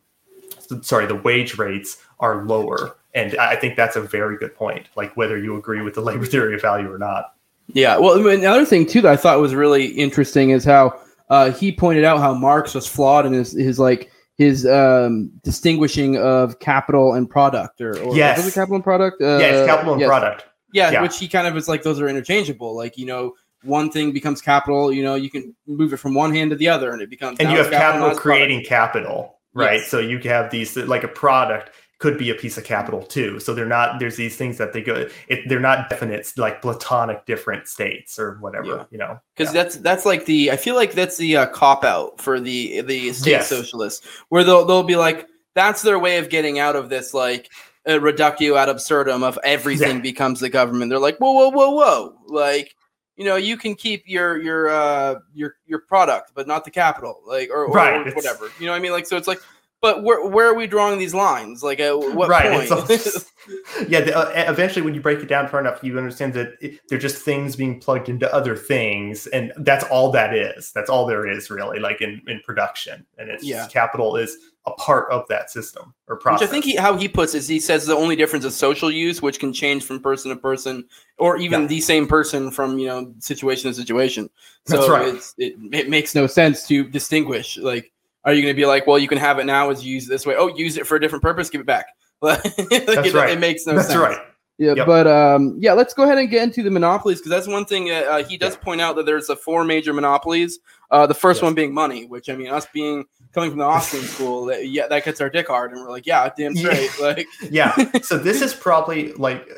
sorry, 0.81 1.05
the 1.05 1.15
wage 1.15 1.57
rates 1.57 2.03
are 2.19 2.45
lower. 2.45 2.95
And 3.13 3.37
I 3.37 3.55
think 3.55 3.75
that's 3.75 3.95
a 3.95 4.01
very 4.01 4.37
good 4.37 4.55
point. 4.55 4.89
Like 4.95 5.15
whether 5.15 5.37
you 5.37 5.55
agree 5.55 5.81
with 5.81 5.93
the 5.93 6.01
labor 6.09 6.25
theory 6.25 6.55
of 6.55 6.61
value 6.61 6.91
or 6.91 6.97
not. 6.97 7.35
Yeah. 7.67 7.97
Well, 7.97 8.27
another 8.27 8.65
thing 8.65 8.85
too 8.85 9.01
that 9.01 9.11
I 9.11 9.15
thought 9.15 9.39
was 9.39 9.53
really 9.53 9.85
interesting 9.85 10.49
is 10.49 10.65
how 10.65 10.99
uh, 11.29 11.51
he 11.51 11.71
pointed 11.71 12.03
out 12.03 12.19
how 12.19 12.33
Marx 12.33 12.73
was 12.73 12.87
flawed 12.87 13.25
in 13.25 13.33
his 13.33 13.53
his 13.53 13.79
like 13.79 14.11
his 14.35 14.65
um, 14.65 15.31
distinguishing 15.43 16.17
of 16.17 16.59
capital 16.59 17.13
and 17.13 17.29
product, 17.29 17.79
or, 17.81 17.97
or 17.99 18.15
Yes. 18.15 18.53
capital 18.53 18.75
and 18.75 18.83
product? 18.83 19.21
Uh, 19.21 19.37
yeah, 19.37 19.45
it's 19.45 19.67
capital 19.67 19.93
and 19.93 20.01
yes. 20.01 20.07
product. 20.07 20.45
Yeah, 20.73 20.91
Yeah. 20.91 21.01
which 21.01 21.17
he 21.17 21.27
kind 21.29 21.47
of 21.47 21.55
is 21.55 21.69
like 21.69 21.83
those 21.83 22.01
are 22.01 22.09
interchangeable. 22.09 22.75
Like 22.75 22.97
you 22.97 23.05
know, 23.05 23.33
one 23.63 23.89
thing 23.89 24.11
becomes 24.11 24.41
capital. 24.41 24.91
You 24.91 25.03
know, 25.03 25.15
you 25.15 25.29
can 25.29 25.55
move 25.67 25.93
it 25.93 25.97
from 25.97 26.13
one 26.13 26.33
hand 26.35 26.49
to 26.51 26.57
the 26.57 26.67
other, 26.67 26.91
and 26.91 27.01
it 27.01 27.09
becomes 27.09 27.39
and 27.39 27.49
you 27.51 27.57
have 27.57 27.71
capital 27.71 28.07
now 28.07 28.11
it's 28.11 28.19
product. 28.19 28.21
creating 28.21 28.65
capital 28.65 29.39
right 29.55 29.79
Yes. 29.81 29.87
so 29.91 29.99
you 29.99 30.17
have 30.19 30.49
these 30.51 30.75
like 30.75 31.03
a 31.03 31.07
product 31.07 31.69
could 31.99 32.17
be 32.17 32.31
a 32.31 32.33
piece 32.35 32.57
of 32.57 32.63
capital 32.63 33.03
too 33.03 33.39
so 33.39 33.53
they're 33.53 33.67
not 33.67 33.99
there's 33.99 34.15
these 34.17 34.35
things 34.35 34.57
that 34.57 34.73
they 34.73 34.81
go 34.81 35.07
it, 35.27 35.47
they're 35.47 35.59
not 35.59 35.91
definite 35.91 36.27
like 36.37 36.59
platonic 36.61 37.23
different 37.27 37.67
states 37.67 38.17
or 38.17 38.37
whatever 38.41 38.65
Yeah. 38.67 38.83
you 38.89 38.97
know 38.97 39.19
because 39.37 39.53
Yeah. 39.53 39.61
that's 39.63 39.75
that's 39.77 40.05
like 40.07 40.25
the 40.25 40.49
I 40.51 40.57
feel 40.57 40.73
like 40.73 40.93
that's 40.93 41.17
the 41.17 41.37
uh, 41.37 41.45
cop 41.45 41.83
out 41.85 42.19
for 42.19 42.39
the 42.39 42.81
the 42.81 43.13
state 43.13 43.29
Yes. 43.29 43.47
socialists 43.47 44.05
where 44.29 44.43
they'll 44.43 44.65
they'll 44.65 44.81
be 44.81 44.95
like 44.95 45.27
that's 45.53 45.83
their 45.83 45.99
way 45.99 46.17
of 46.17 46.29
getting 46.29 46.57
out 46.57 46.75
of 46.75 46.89
this 46.89 47.13
like 47.13 47.51
uh, 47.89 47.99
reductio 47.99 48.55
ad 48.55 48.69
absurdum 48.69 49.23
of 49.23 49.37
everything 49.43 49.97
Yeah. 49.97 50.01
becomes 50.01 50.39
the 50.39 50.49
government. 50.49 50.89
They're 50.89 50.99
like 50.99 51.17
whoa 51.17 51.31
whoa 51.33 51.49
whoa 51.49 51.71
whoa 51.71 52.15
like 52.27 52.75
you 53.15 53.25
know 53.25 53.35
you 53.35 53.57
can 53.57 53.75
keep 53.75 54.03
your 54.07 54.41
your 54.41 54.69
uh 54.69 55.15
your 55.33 55.55
your 55.67 55.79
product 55.79 56.31
but 56.33 56.47
not 56.47 56.65
the 56.65 56.71
capital 56.71 57.21
like 57.27 57.49
or, 57.51 57.65
or, 57.65 57.73
Right, 57.73 57.95
or 57.97 58.01
it's- 58.07 58.15
whatever 58.15 58.49
you 58.59 58.65
know 58.65 58.71
what 58.71 58.77
I 58.77 58.81
mean 58.81 58.91
like 58.91 59.05
so 59.05 59.17
it's 59.17 59.27
like 59.27 59.39
but 59.81 60.01
where 60.01 60.25
where 60.25 60.47
are 60.47 60.53
we 60.55 60.65
drawing 60.65 60.97
these 60.97 61.13
lines 61.13 61.61
like 61.61 61.79
at 61.81 61.91
what 61.97 62.29
right 62.29 62.67
point? 62.67 62.89
yeah 63.89 63.99
the, 64.01 64.17
uh, 64.17 64.31
eventually 64.51 64.81
when 64.81 64.95
you 64.95 65.01
break 65.01 65.19
it 65.19 65.27
down 65.27 65.47
far 65.49 65.59
enough 65.59 65.83
you 65.83 65.95
understand 65.97 66.33
that 66.33 66.53
it, 66.61 66.79
they're 66.89 66.97
just 66.97 67.21
things 67.21 67.55
being 67.55 67.79
plugged 67.79 68.07
into 68.09 68.33
other 68.33 68.55
things 68.55 69.27
and 69.27 69.51
that's 69.57 69.83
all 69.85 70.09
that 70.11 70.33
is 70.33 70.71
that's 70.71 70.89
all 70.89 71.05
there 71.05 71.27
is 71.27 71.49
really 71.51 71.79
like 71.79 72.01
in 72.01 72.21
in 72.27 72.39
production 72.45 73.05
and 73.17 73.29
it's 73.29 73.43
Yeah. 73.43 73.67
capital 73.67 74.15
is 74.15 74.37
a 74.65 74.71
part 74.71 75.11
of 75.11 75.27
that 75.27 75.49
system 75.51 75.93
or 76.07 76.15
Which 76.15 76.21
process 76.23 76.47
I 76.47 76.51
think 76.51 76.63
he, 76.65 76.75
how 76.75 76.95
he 76.95 77.07
puts 77.07 77.33
it 77.35 77.39
is 77.39 77.47
he 77.47 77.59
says 77.59 77.85
the 77.85 77.95
only 77.95 78.15
difference 78.15 78.45
is 78.45 78.55
social 78.55 78.89
use, 78.89 79.21
which 79.21 79.39
can 79.39 79.51
change 79.51 79.83
from 79.83 79.99
person 79.99 80.29
to 80.29 80.37
person, 80.37 80.85
or 81.17 81.37
even 81.37 81.61
Yeah. 81.63 81.67
the 81.67 81.81
same 81.81 82.07
person 82.07 82.49
from 82.49 82.79
you 82.79 82.87
know 82.87 83.13
situation 83.19 83.69
to 83.69 83.73
situation. 83.75 84.29
So 84.65 84.77
That's 84.77 84.89
right. 84.89 85.07
it's, 85.15 85.33
it 85.37 85.55
it 85.73 85.89
makes 85.89 86.15
no 86.15 86.27
sense 86.27 86.65
to 86.69 86.85
distinguish. 86.85 87.57
Like, 87.57 87.91
are 88.23 88.33
you 88.33 88.41
going 88.41 88.53
to 88.53 88.57
be 88.59 88.65
like, 88.65 88.87
well, 88.87 88.97
you 88.97 89.07
can 89.09 89.17
have 89.17 89.37
it 89.39 89.45
now 89.45 89.69
as 89.69 89.85
you 89.85 89.93
use 89.93 90.05
it 90.05 90.09
this 90.09 90.25
way? 90.25 90.35
Oh, 90.37 90.47
use 90.55 90.77
it 90.77 90.87
for 90.87 90.95
a 90.95 91.01
different 91.01 91.23
purpose, 91.23 91.49
give 91.49 91.61
it 91.61 91.67
back. 91.67 91.87
Like, 92.21 92.39
it, 92.45 93.13
right. 93.13 93.31
it 93.31 93.39
makes 93.39 93.65
no 93.67 93.75
that's 93.75 93.87
sense. 93.89 93.99
right 93.99 94.17
Yeah, 94.57 94.75
Yep. 94.75 94.85
but 94.87 95.07
um, 95.07 95.57
yeah, 95.59 95.73
let's 95.73 95.93
go 95.93 96.03
ahead 96.03 96.17
and 96.19 96.29
get 96.29 96.41
into 96.43 96.63
the 96.63 96.71
monopolies 96.71 97.19
because 97.19 97.31
that's 97.31 97.47
one 97.47 97.65
thing 97.65 97.91
uh, 97.91 97.95
uh, 98.07 98.23
he 98.23 98.37
does 98.37 98.55
point 98.55 98.79
out 98.79 98.95
that 98.95 99.05
there's 99.05 99.29
uh, 99.29 99.35
four 99.35 99.65
major 99.65 99.91
monopolies. 99.91 100.59
Uh, 100.89 101.05
the 101.05 101.13
first 101.13 101.39
Yes. 101.39 101.43
one 101.43 101.53
being 101.53 101.73
money, 101.73 102.05
which 102.05 102.29
I 102.29 102.35
mean, 102.37 102.47
us 102.47 102.65
being 102.73 103.03
coming 103.33 103.49
from 103.49 103.59
the 103.59 103.65
Austrian 103.65 104.05
school, 104.15 104.45
that, 104.45 104.67
yeah, 104.67 104.87
that 104.87 105.03
gets 105.05 105.19
our 105.21 105.29
dick 105.29 105.47
hard, 105.47 105.71
and 105.71 105.81
we're 105.81 105.89
like, 105.89 106.05
yeah, 106.05 106.29
damn 106.37 106.55
Yeah. 106.55 106.73
straight, 106.73 107.01
like, 107.01 107.27
yeah 107.51 107.73
so 108.01 108.17
this 108.17 108.41
is 108.47 108.53
probably 108.53 109.13
like 109.13 109.49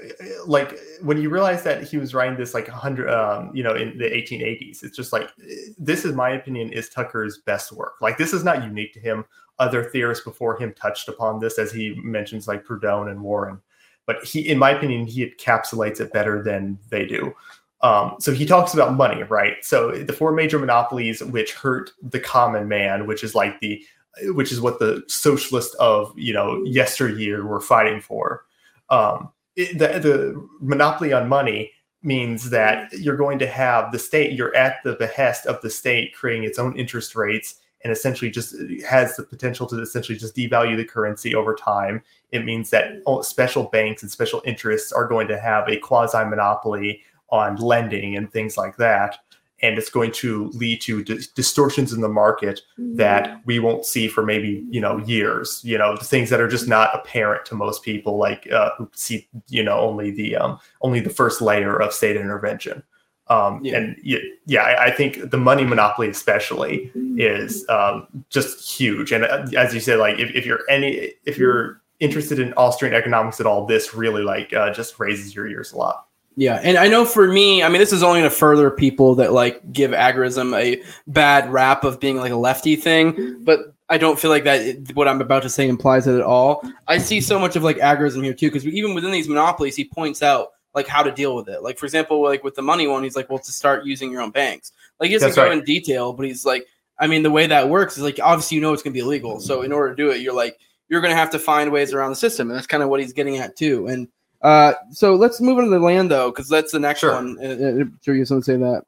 like 0.46 0.80
when 1.02 1.18
you 1.22 1.30
realize 1.30 1.64
that 1.64 1.84
he 1.84 1.98
was 1.98 2.14
writing 2.14 2.38
this 2.38 2.54
like 2.54 2.68
100 2.68 3.10
um 3.10 3.52
you 3.54 3.64
know 3.64 3.76
in 3.76 3.98
the 3.98 4.06
1880s 4.06 4.84
it's 4.84 4.96
just 4.96 5.14
like 5.14 5.30
this 5.78 6.06
is 6.06 6.14
my 6.14 6.30
opinion 6.32 6.72
is 6.72 6.90
tucker's 6.90 7.40
best 7.40 7.72
work 7.72 7.94
like 8.02 8.18
this 8.18 8.34
is 8.34 8.44
not 8.44 8.64
unique 8.64 8.94
to 8.94 9.00
him 9.00 9.26
other 9.60 9.84
theorists 9.86 10.24
before 10.24 10.58
him 10.58 10.74
touched 10.74 11.08
upon 11.08 11.40
this, 11.40 11.58
as 11.58 11.72
he 11.72 11.96
mentions 12.04 12.48
like 12.48 12.66
Proudhon 12.66 13.10
and 13.10 13.22
Warren. 13.22 13.62
But 14.06 14.24
he, 14.24 14.42
in 14.48 14.60
my 14.60 14.72
opinion, 14.72 15.08
he 15.08 15.26
encapsulates 15.26 16.00
it 16.00 16.12
better 16.14 16.44
than 16.44 16.78
they 16.90 17.06
do. 17.06 17.34
Um, 17.82 18.16
so 18.20 18.34
he 18.34 18.46
talks 18.46 18.74
about 18.74 18.96
money, 18.96 19.24
right? 19.24 19.64
So 19.64 19.92
the 19.92 20.14
four 20.14 20.32
major 20.32 20.58
monopolies 20.58 21.22
which 21.24 21.54
hurt 21.54 21.92
the 22.02 22.20
common 22.20 22.68
man, 22.68 23.06
which 23.06 23.24
is 23.24 23.36
like 23.36 23.60
the, 23.60 23.84
which 24.28 24.52
is 24.52 24.62
what 24.62 24.80
the 24.80 25.04
socialists 25.08 25.76
of 25.76 26.14
you 26.18 26.34
know 26.34 26.64
yesteryear 26.64 27.46
were 27.46 27.62
fighting 27.62 28.02
for. 28.02 28.46
Um, 28.90 29.30
it, 29.56 29.78
the, 29.78 30.00
the 30.00 30.48
monopoly 30.62 31.14
on 31.14 31.30
money 31.30 31.72
means 32.02 32.50
that 32.52 32.92
you're 32.94 33.18
going 33.18 33.40
to 33.40 33.48
have 33.48 33.92
the 33.92 34.00
state, 34.00 34.34
you're 34.34 34.56
at 34.56 34.78
the 34.84 34.94
behest 34.94 35.46
of 35.48 35.62
the 35.62 35.70
state 35.70 36.14
creating 36.14 36.44
its 36.44 36.60
own 36.60 36.78
interest 36.78 37.16
rates 37.16 37.56
and 37.84 37.92
essentially 37.92 38.32
just 38.32 38.56
has 38.88 39.16
the 39.16 39.24
potential 39.24 39.68
to 39.68 39.80
essentially 39.80 40.18
just 40.18 40.36
devalue 40.36 40.76
the 40.76 40.86
currency 40.86 41.36
over 41.36 41.54
time. 41.54 42.02
It 42.32 42.46
means 42.46 42.70
that 42.72 43.02
special 43.22 43.66
banks 43.66 44.02
and 44.02 44.12
special 44.12 44.42
interests 44.46 44.92
are 44.92 45.08
going 45.08 45.28
to 45.28 45.40
have 45.40 45.68
a 45.68 45.78
quasi 45.78 46.24
monopoly 46.26 47.04
on 47.30 47.56
lending 47.58 48.16
and 48.16 48.32
things 48.32 48.58
like 48.58 48.78
that. 48.78 49.18
And 49.62 49.78
it's 49.78 49.90
going 49.90 50.12
to 50.14 50.50
lead 50.50 50.82
to 50.82 51.04
di- 51.04 51.20
distortions 51.34 51.94
in 51.94 52.02
the 52.02 52.10
market 52.10 52.62
that 52.78 53.26
mm-hmm. 53.26 53.40
we 53.46 53.60
won't 53.60 53.86
see 53.86 54.08
for 54.08 54.24
maybe 54.24 54.66
you 54.70 54.82
know 54.82 54.98
years 54.98 55.62
you 55.64 55.78
know 55.78 55.96
things 55.96 56.30
that 56.30 56.42
are 56.42 56.48
just 56.48 56.68
not 56.68 56.94
apparent 56.94 57.46
to 57.46 57.56
most 57.56 57.82
people 57.82 58.18
like 58.18 58.52
uh, 58.52 58.72
who 58.78 58.90
see 58.94 59.28
you 59.48 59.64
know 59.64 59.80
only 59.80 60.12
the 60.12 60.36
um, 60.36 60.60
only 60.82 61.00
the 61.00 61.10
first 61.10 61.42
layer 61.42 61.82
of 61.82 61.94
state 61.94 62.18
intervention. 62.18 62.84
Um, 63.28 63.62
yeah. 63.64 63.78
and 63.78 63.98
yeah 64.46 64.62
I, 64.62 64.86
I, 64.86 64.92
think 64.92 65.32
the 65.32 65.38
money 65.38 65.66
monopoly 65.66 66.10
especially 66.10 66.92
is 67.18 67.68
um, 67.70 68.06
just 68.30 68.70
huge. 68.70 69.12
And 69.12 69.24
uh, 69.24 69.48
as 69.58 69.74
you 69.74 69.80
said 69.80 69.98
like 69.98 70.20
if, 70.20 70.30
if 70.36 70.46
you're 70.46 70.60
any 70.70 71.14
if 71.26 71.36
you're 71.36 71.82
interested 72.00 72.40
in 72.40 72.54
austrian 72.56 72.94
economics 72.94 73.40
at 73.40 73.46
all 73.46 73.66
this 73.66 73.96
really 73.96 74.22
like 74.22 74.54
uh, 74.54 74.72
just 74.72 75.00
raises 75.00 75.34
your 75.34 75.48
ears 75.48 75.72
a 75.72 75.78
lot 75.78 76.05
yeah, 76.36 76.60
and 76.64 76.78
I 76.78 76.88
know 76.88 77.06
for 77.06 77.28
me, 77.28 77.64
I 77.64 77.70
mean, 77.70 77.80
this 77.80 77.94
is 77.94 78.04
only 78.04 78.22
to 78.22 78.30
further 78.30 78.70
people 78.70 79.16
that 79.16 79.32
like 79.32 79.72
give 79.72 79.92
agorism 79.92 80.58
a 80.58 80.84
bad 81.08 81.52
rap 81.52 81.84
of 81.84 82.00
being 82.00 82.18
like 82.18 82.32
a 82.32 82.36
lefty 82.36 82.76
thing, 82.76 83.42
but 83.44 83.74
I 83.88 83.98
don't 83.98 84.20
feel 84.20 84.32
like 84.32 84.44
that 84.44 84.92
what 84.96 85.08
I'm 85.08 85.22
about 85.22 85.44
to 85.44 85.50
say 85.50 85.68
implies 85.68 86.08
it 86.08 86.16
at 86.16 86.22
all. 86.22 86.64
I 86.88 86.98
see 86.98 87.22
so 87.22 87.40
much 87.40 87.56
of 87.56 87.64
like 87.64 87.78
agorism 87.78 88.24
here 88.24 88.34
too, 88.34 88.48
because 88.48 88.66
even 88.68 88.94
within 88.94 89.12
these 89.12 89.30
monopolies, 89.30 89.76
he 89.76 89.86
points 89.86 90.22
out 90.24 90.50
like 90.74 90.88
how 90.88 91.04
to 91.04 91.12
deal 91.12 91.36
with 91.36 91.48
it. 91.48 91.64
Like 91.64 91.78
for 91.78 91.86
example, 91.86 92.22
like 92.22 92.44
with 92.44 92.56
the 92.56 92.62
money 92.62 92.88
one, 92.88 93.04
he's 93.04 93.16
like, 93.16 93.30
well, 93.30 93.40
to 93.40 93.52
start 93.52 93.86
using 93.86 94.12
your 94.12 94.22
own 94.22 94.32
banks. 94.32 94.74
Like 95.00 95.10
he 95.10 95.16
doesn't 95.16 95.30
That's 95.30 95.38
go 95.38 95.44
right. 95.44 95.58
in 95.58 95.64
detail, 95.64 96.14
but 96.14 96.26
he's 96.26 96.46
like, 96.46 96.66
I 97.00 97.08
mean, 97.08 97.24
the 97.24 97.32
way 97.32 97.48
that 97.48 97.70
works 97.70 97.98
is 97.98 98.04
like 98.04 98.20
obviously 98.22 98.56
you 98.56 98.62
know 98.62 98.74
it's 98.74 98.84
going 98.84 98.94
to 98.94 98.98
be 98.98 99.06
illegal, 99.06 99.40
so 99.40 99.62
in 99.62 99.72
order 99.72 99.90
to 99.90 99.96
do 99.96 100.12
it, 100.12 100.22
you're 100.22 100.34
like 100.34 100.60
you're 100.90 101.02
going 101.02 101.12
to 101.12 101.18
have 101.18 101.32
to 101.32 101.40
find 101.40 101.72
ways 101.72 101.94
around 101.94 102.10
the 102.10 102.16
system, 102.16 102.50
and 102.50 102.58
that's 102.58 102.68
kind 102.68 102.84
of 102.84 102.90
what 102.90 103.00
he's 103.00 103.14
getting 103.14 103.38
at 103.38 103.56
too. 103.56 103.88
And 103.88 104.08
uh, 104.46 104.74
so 104.92 105.16
let's 105.16 105.42
move 105.42 105.58
on 105.58 105.64
to 105.64 105.70
the 105.72 105.80
land 105.80 106.12
though, 106.12 106.30
because 106.30 106.48
that's 106.48 106.72
the 106.72 106.80
next 106.80 107.00
sure. 107.00 107.14
one. 107.14 107.36
Uh, 107.42 107.82
uh, 107.82 107.86
sure, 108.04 108.14
you 108.14 108.26
something 108.26 108.44
say 108.44 108.58
that. 108.58 108.84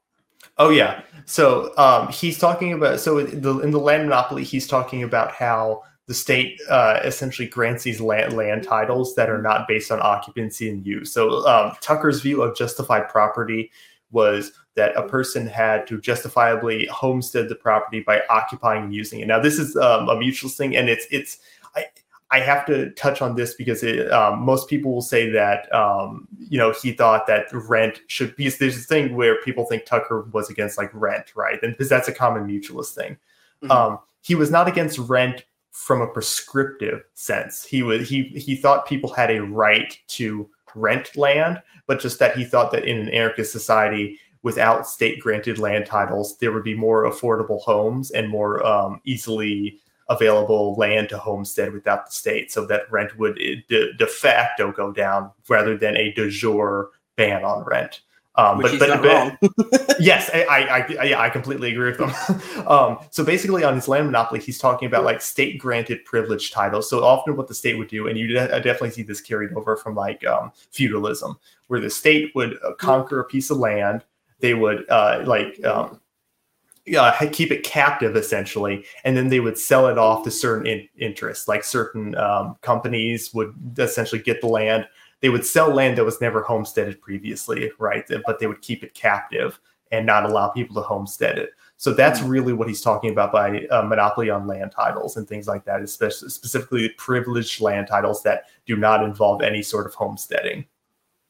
Oh 0.60 0.70
yeah. 0.70 1.02
So 1.26 1.76
um, 1.78 2.10
he's 2.10 2.38
talking 2.38 2.74
about 2.74 3.00
so 3.00 3.18
in 3.18 3.42
the, 3.42 3.58
in 3.62 3.72
the 3.72 3.80
land 3.80 4.04
monopoly, 4.04 4.44
he's 4.44 4.68
talking 4.68 5.02
about 5.02 5.32
how 5.32 5.82
the 6.06 6.14
state 6.14 6.62
uh, 6.70 7.00
essentially 7.04 7.48
grants 7.48 7.84
these 7.84 8.00
land, 8.00 8.34
land 8.34 8.64
titles 8.64 9.16
that 9.16 9.32
are 9.32 9.42
not 9.42 9.68
based 9.68 9.92
on 9.92 10.00
occupancy 10.00 10.70
and 10.70 10.86
use. 10.86 11.12
So 11.12 11.44
um, 11.48 11.74
Tucker's 11.82 12.22
view 12.22 12.44
of 12.44 12.56
justified 12.56 13.10
property 13.10 13.72
was 14.12 14.52
that 14.76 14.96
a 14.96 15.08
person 15.08 15.48
had 15.48 15.88
to 15.88 16.00
justifiably 16.00 16.86
homestead 16.86 17.50
the 17.50 17.56
property 17.56 18.02
by 18.02 18.22
occupying 18.30 18.84
and 18.84 18.94
using 18.94 19.22
it. 19.22 19.28
Now 19.28 19.40
this 19.40 19.58
is 19.58 19.76
um, 19.76 20.08
a 20.08 20.18
mutual 20.18 20.52
thing, 20.52 20.78
and 20.78 20.88
it's 20.88 21.08
it's 21.10 21.40
I, 22.32 22.40
have 22.40 22.66
to 22.68 22.92
touch 22.92 23.22
on 23.22 23.36
this 23.36 23.54
because 23.54 23.84
it, 23.84 24.12
um, 24.12 24.40
most 24.40 24.68
people 24.68 24.94
will 24.94 25.02
say 25.02 25.30
that 25.32 25.74
um, 25.74 26.28
you 26.38 26.58
know 26.58 26.74
he 26.74 26.92
thought 26.92 27.28
that 27.28 27.46
rent 27.52 28.02
should 28.08 28.36
be. 28.36 28.50
There's 28.50 28.76
this 28.76 28.86
thing 28.86 29.16
where 29.16 29.42
people 29.42 29.66
think 29.66 29.86
Tucker 29.86 30.28
was 30.34 30.50
against 30.50 30.78
like 30.78 30.92
rent, 30.94 31.36
right? 31.36 31.62
And 31.62 31.74
because 31.74 31.90
that's 31.90 32.08
a 32.08 32.14
common 32.14 32.48
mutualist 32.48 32.94
thing. 32.94 33.18
Mm-hmm. 33.64 33.72
Um, 33.72 34.00
he 34.22 34.36
was 34.36 34.52
not 34.52 34.68
against 34.68 35.00
rent 35.00 35.46
from 35.72 36.02
a 36.02 36.08
prescriptive 36.08 37.04
sense. 37.14 37.64
He 37.64 37.84
was 37.84 38.10
he 38.10 38.24
he 38.24 38.56
thought 38.56 38.88
people 38.88 39.14
had 39.14 39.32
a 39.32 39.44
right 39.44 39.98
to 40.08 40.50
rent 40.76 41.16
land, 41.16 41.62
but 41.86 42.00
just 42.00 42.20
that 42.20 42.36
he 42.36 42.44
thought 42.44 42.72
that 42.72 42.86
in 42.86 42.98
an 42.98 43.10
anarchist 43.10 43.52
society 43.52 44.20
without 44.44 44.88
state 44.88 45.20
granted 45.20 45.60
land 45.60 45.86
titles, 45.86 46.38
there 46.38 46.52
would 46.52 46.64
be 46.64 46.76
more 46.76 47.04
affordable 47.04 47.62
homes 47.62 48.12
and 48.12 48.30
more 48.30 48.66
um, 48.66 49.02
easily 49.04 49.80
available 50.10 50.76
land 50.76 51.10
to 51.10 51.18
homestead 51.18 51.74
without 51.74 52.06
the 52.06 52.12
state, 52.12 52.52
so 52.52 52.66
that 52.66 52.92
rent 52.92 53.18
would 53.18 53.36
de, 53.36 53.94
de 53.94 54.08
facto 54.08 54.72
go 54.72 54.92
down 54.92 55.32
rather 55.50 55.78
than 55.78 55.98
a 55.98 56.12
de 56.14 56.30
jure 56.30 56.90
ban 57.16 57.44
on 57.44 57.64
rent. 57.64 58.02
Um, 58.38 58.62
but, 58.62 58.78
but, 58.78 59.02
but 59.02 59.96
yes, 60.00 60.30
I, 60.32 60.44
I, 60.44 60.96
I, 61.08 61.26
I, 61.26 61.30
completely 61.32 61.72
agree 61.72 61.92
with 61.92 61.98
them. 61.98 62.68
um, 62.68 63.00
so 63.10 63.26
basically, 63.26 63.64
on 63.64 63.74
his 63.74 63.88
land 63.88 64.06
monopoly, 64.06 64.40
he's 64.40 64.60
talking 64.60 64.86
about 64.86 65.04
like 65.04 65.22
state 65.22 65.58
granted 65.58 66.06
privilege 66.06 66.52
titles. 66.52 66.88
So 66.88 67.04
often, 67.04 67.36
what 67.36 67.48
the 67.48 67.56
state 67.56 67.80
would 67.80 67.88
do, 67.88 68.08
and 68.08 68.18
you 68.18 68.28
de- 68.28 68.48
definitely 68.48 68.92
see 68.92 69.02
this 69.02 69.22
carried 69.22 69.54
over 69.54 69.76
from 69.76 69.96
like 69.96 70.24
um, 70.28 70.52
feudalism, 70.72 71.40
where 71.66 71.80
the 71.80 71.90
state 71.90 72.32
would 72.36 72.60
uh, 72.64 72.74
conquer 72.74 73.20
a 73.20 73.24
piece 73.24 73.50
of 73.50 73.58
land, 73.58 74.04
they 74.40 74.54
would 74.54 74.88
uh, 74.88 75.24
like 75.26 75.64
um, 75.66 76.00
uh, 76.96 77.30
keep 77.32 77.52
it 77.52 77.64
captive 77.64 78.16
essentially, 78.16 78.86
and 79.04 79.18
then 79.18 79.30
they 79.30 79.40
would 79.40 79.58
sell 79.58 79.88
it 79.88 79.98
off 79.98 80.24
to 80.24 80.32
certain 80.32 80.68
in- 80.68 80.90
interests. 80.98 81.48
Like 81.48 81.64
certain 81.64 82.16
um, 82.16 82.56
companies 82.62 83.34
would 83.34 83.54
essentially 83.78 84.22
get 84.22 84.42
the 84.42 84.48
land. 84.48 84.88
They 85.22 85.30
would 85.30 85.46
sell 85.46 85.74
land 85.74 85.98
that 85.98 86.06
was 86.06 86.22
never 86.22 86.44
homesteaded 86.44 87.02
previously, 87.02 87.72
right? 87.80 88.06
But 88.26 88.40
they 88.40 88.48
would 88.48 88.62
keep 88.62 88.84
it 88.84 88.94
captive 88.94 89.60
and 89.92 90.06
not 90.06 90.26
allow 90.26 90.50
people 90.50 90.76
to 90.76 90.82
homestead 90.82 91.38
it. 91.38 91.52
So 91.78 91.94
that's 91.94 92.20
hmm. 92.20 92.28
really 92.28 92.54
what 92.54 92.68
he's 92.68 92.82
talking 92.82 93.12
about 93.12 93.32
by 93.32 93.66
uh, 93.68 93.84
monopoly 93.84 94.30
on 94.30 94.48
land 94.48 94.72
titles 94.72 95.18
and 95.18 95.28
things 95.28 95.48
like 95.48 95.64
that, 95.66 95.82
especially 95.82 96.30
specifically 96.30 96.90
privileged 96.98 97.62
land 97.62 97.88
titles 97.88 98.24
that 98.24 98.46
do 98.66 98.76
not 98.76 99.04
involve 99.04 99.42
any 99.42 99.62
sort 99.62 99.86
of 99.86 99.94
homesteading. 99.94 100.66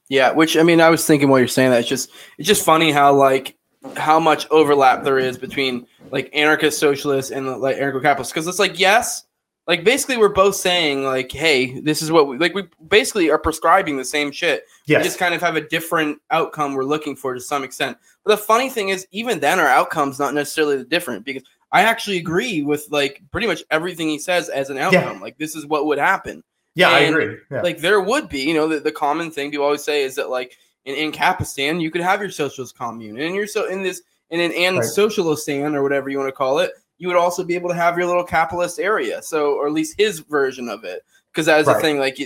Yeah, 0.10 0.32
which 0.32 0.56
I 0.56 0.64
mean, 0.64 0.80
I 0.80 0.90
was 0.90 1.06
thinking 1.06 1.28
while 1.28 1.40
you're 1.40 1.50
saying 1.50 1.72
that, 1.72 1.82
it's 1.82 1.90
just 1.90 2.10
it's 2.38 2.48
just 2.48 2.64
funny 2.64 2.92
how 2.92 3.14
like 3.14 3.57
how 3.96 4.20
much 4.20 4.48
overlap 4.50 5.04
there 5.04 5.20
is 5.20 5.38
between 5.38 5.86
like 6.12 6.30
anarchist 6.34 6.80
socialists 6.80 7.32
and 7.32 7.48
like 7.60 7.78
anarcho 7.78 8.02
capitalists 8.02 8.34
because 8.34 8.48
it's 8.48 8.60
like 8.60 8.80
yes 8.80 9.24
like 9.68 9.84
basically 9.84 10.18
we're 10.18 10.30
both 10.30 10.56
saying 10.56 11.04
like 11.04 11.32
hey 11.32 11.80
this 11.82 12.02
is 12.02 12.12
what 12.12 12.28
we 12.28 12.38
like 12.38 12.56
we 12.56 12.64
basically 12.88 13.30
are 13.30 13.38
prescribing 13.38 13.98
the 13.98 14.06
same 14.06 14.32
shit 14.32 14.64
yes. 14.86 15.00
we 15.00 15.04
just 15.04 15.20
kind 15.20 15.34
of 15.34 15.42
have 15.42 15.56
a 15.56 15.62
different 15.62 16.20
outcome 16.32 16.74
we're 16.74 16.84
looking 16.84 17.16
for 17.16 17.34
to 17.34 17.40
some 17.40 17.64
extent 17.64 17.98
but 18.24 18.32
the 18.32 18.42
funny 18.42 18.70
thing 18.70 18.90
is 18.90 19.08
even 19.12 19.40
then 19.40 19.60
our 19.60 19.68
outcome's 19.68 20.20
not 20.20 20.34
necessarily 20.34 20.78
the 20.78 20.86
different 20.86 21.24
because 21.24 21.44
i 21.72 21.82
actually 21.84 22.18
agree 22.18 22.64
with 22.64 22.88
like 22.90 23.22
pretty 23.32 23.48
much 23.48 23.64
everything 23.70 24.08
he 24.08 24.20
says 24.20 24.50
as 24.50 24.70
an 24.70 24.78
outcome 24.78 25.18
yeah. 25.18 25.22
like 25.22 25.38
this 25.38 25.56
is 25.56 25.66
what 25.66 25.86
would 25.86 26.00
happen 26.00 26.44
yeah 26.76 26.90
and, 26.90 26.96
i 26.96 27.00
agree 27.08 27.38
yeah. 27.52 27.62
like 27.62 27.80
there 27.80 28.02
would 28.02 28.28
be 28.30 28.42
you 28.42 28.54
know 28.54 28.68
the, 28.68 28.80
the 28.80 28.92
common 28.92 29.30
thing 29.30 29.52
people 29.52 29.66
always 29.66 29.84
say 29.84 30.04
is 30.04 30.16
that 30.16 30.30
like 30.30 30.58
in, 30.88 30.96
in 30.96 31.12
Kapistan, 31.12 31.80
you 31.80 31.92
could 31.92 32.02
have 32.02 32.22
your 32.22 32.32
socialist 32.32 32.76
commune, 32.76 33.20
and 33.20 33.36
you're 33.36 33.46
so 33.46 33.68
in 33.68 33.84
this 33.84 34.02
in 34.32 34.40
an 34.40 34.52
and 34.54 34.78
right. 34.78 34.86
socialistan 34.86 35.76
or 35.76 35.84
whatever 35.84 36.10
you 36.10 36.18
want 36.18 36.30
to 36.30 36.34
call 36.36 36.58
it. 36.60 36.72
You 36.98 37.08
would 37.10 37.18
also 37.18 37.44
be 37.44 37.54
able 37.54 37.70
to 37.70 37.76
have 37.76 37.96
your 37.98 38.08
little 38.08 38.24
capitalist 38.24 38.80
area, 38.80 39.22
so 39.22 39.54
or 39.54 39.68
at 39.68 39.74
least 39.74 39.96
his 40.00 40.20
version 40.20 40.68
of 40.68 40.84
it, 40.84 41.04
because 41.32 41.46
that 41.46 41.60
is 41.60 41.68
right. 41.68 41.76
the 41.76 41.82
thing. 41.82 42.00
Like 42.00 42.18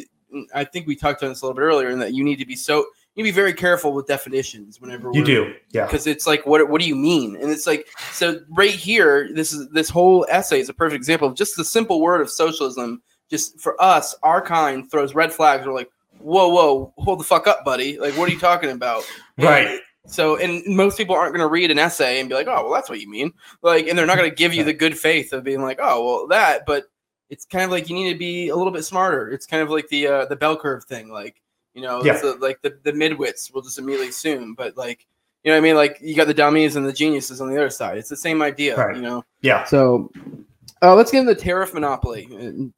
I 0.55 0.63
think 0.63 0.87
we 0.87 0.95
talked 0.95 1.23
on 1.23 1.29
this 1.29 1.41
a 1.41 1.45
little 1.45 1.55
bit 1.55 1.63
earlier, 1.63 1.89
and 1.89 2.01
that 2.01 2.13
you 2.13 2.23
need 2.23 2.37
to 2.37 2.45
be 2.45 2.55
so 2.55 2.85
you 3.15 3.25
be 3.25 3.31
very 3.31 3.53
careful 3.53 3.91
with 3.91 4.07
definitions 4.07 4.79
whenever 4.79 5.11
you 5.11 5.25
do, 5.25 5.53
yeah. 5.71 5.85
Because 5.85 6.07
it's 6.07 6.25
like, 6.25 6.45
what 6.45 6.69
what 6.69 6.79
do 6.79 6.87
you 6.87 6.95
mean? 6.95 7.35
And 7.35 7.51
it's 7.51 7.67
like, 7.67 7.87
so 8.13 8.39
right 8.51 8.71
here, 8.71 9.29
this 9.33 9.51
is 9.51 9.67
this 9.69 9.89
whole 9.89 10.25
essay 10.29 10.61
is 10.61 10.69
a 10.69 10.73
perfect 10.73 10.95
example 10.95 11.27
of 11.27 11.35
just 11.35 11.57
the 11.57 11.65
simple 11.65 11.99
word 11.99 12.21
of 12.21 12.29
socialism. 12.29 13.01
Just 13.29 13.59
for 13.61 13.81
us, 13.81 14.13
our 14.23 14.41
kind 14.41 14.89
throws 14.91 15.15
red 15.15 15.31
flags. 15.31 15.65
We're 15.65 15.73
like, 15.73 15.89
whoa, 16.21 16.47
whoa, 16.49 16.93
hold 16.97 17.19
the 17.19 17.23
fuck 17.23 17.47
up, 17.47 17.63
buddy. 17.63 17.99
Like, 17.99 18.17
what 18.17 18.29
are 18.29 18.33
you 18.33 18.39
talking 18.39 18.69
about? 18.69 19.03
right. 19.37 19.79
So, 20.07 20.35
and 20.37 20.63
most 20.65 20.97
people 20.97 21.15
aren't 21.15 21.33
going 21.33 21.45
to 21.45 21.51
read 21.51 21.69
an 21.69 21.77
essay 21.77 22.19
and 22.19 22.27
be 22.27 22.35
like, 22.35 22.47
oh, 22.47 22.63
well, 22.63 22.73
that's 22.73 22.89
what 22.89 22.99
you 22.99 23.09
mean. 23.09 23.31
Like, 23.61 23.87
and 23.87 23.97
they're 23.97 24.07
not 24.07 24.17
going 24.17 24.29
to 24.29 24.35
give 24.35 24.53
you 24.53 24.63
the 24.63 24.73
good 24.73 24.97
faith 24.97 25.31
of 25.31 25.43
being 25.43 25.61
like, 25.61 25.79
oh, 25.81 26.03
well, 26.03 26.27
that. 26.27 26.65
But 26.65 26.85
it's 27.29 27.45
kind 27.45 27.63
of 27.63 27.71
like 27.71 27.87
you 27.87 27.95
need 27.95 28.11
to 28.11 28.17
be 28.17 28.49
a 28.49 28.55
little 28.55 28.73
bit 28.73 28.83
smarter. 28.83 29.29
It's 29.29 29.45
kind 29.45 29.61
of 29.61 29.69
like 29.69 29.89
the 29.89 30.07
uh, 30.07 30.25
the 30.25 30.35
bell 30.35 30.57
curve 30.57 30.85
thing. 30.85 31.09
Like, 31.09 31.41
you 31.73 31.81
know, 31.81 32.03
yeah. 32.03 32.19
the, 32.19 32.35
like 32.41 32.61
the, 32.61 32.77
the 32.83 32.91
midwits 32.91 33.53
will 33.53 33.61
just 33.61 33.79
immediately 33.79 34.09
assume, 34.09 34.55
but 34.55 34.75
like, 34.75 35.07
you 35.43 35.49
know 35.49 35.55
what 35.55 35.61
I 35.61 35.61
mean? 35.61 35.75
Like, 35.75 35.97
you 36.01 36.15
got 36.15 36.27
the 36.27 36.33
dummies 36.33 36.75
and 36.75 36.85
the 36.85 36.93
geniuses 36.93 37.41
on 37.41 37.49
the 37.49 37.57
other 37.57 37.69
side. 37.69 37.97
It's 37.97 38.09
the 38.09 38.17
same 38.17 38.41
idea, 38.41 38.75
right. 38.75 38.95
you 38.95 39.01
know? 39.01 39.23
Yeah. 39.41 39.63
So, 39.65 40.11
uh, 40.81 40.95
let's 40.95 41.11
get 41.11 41.19
into 41.19 41.33
the 41.33 41.39
tariff 41.39 41.73
monopoly. 41.73 42.27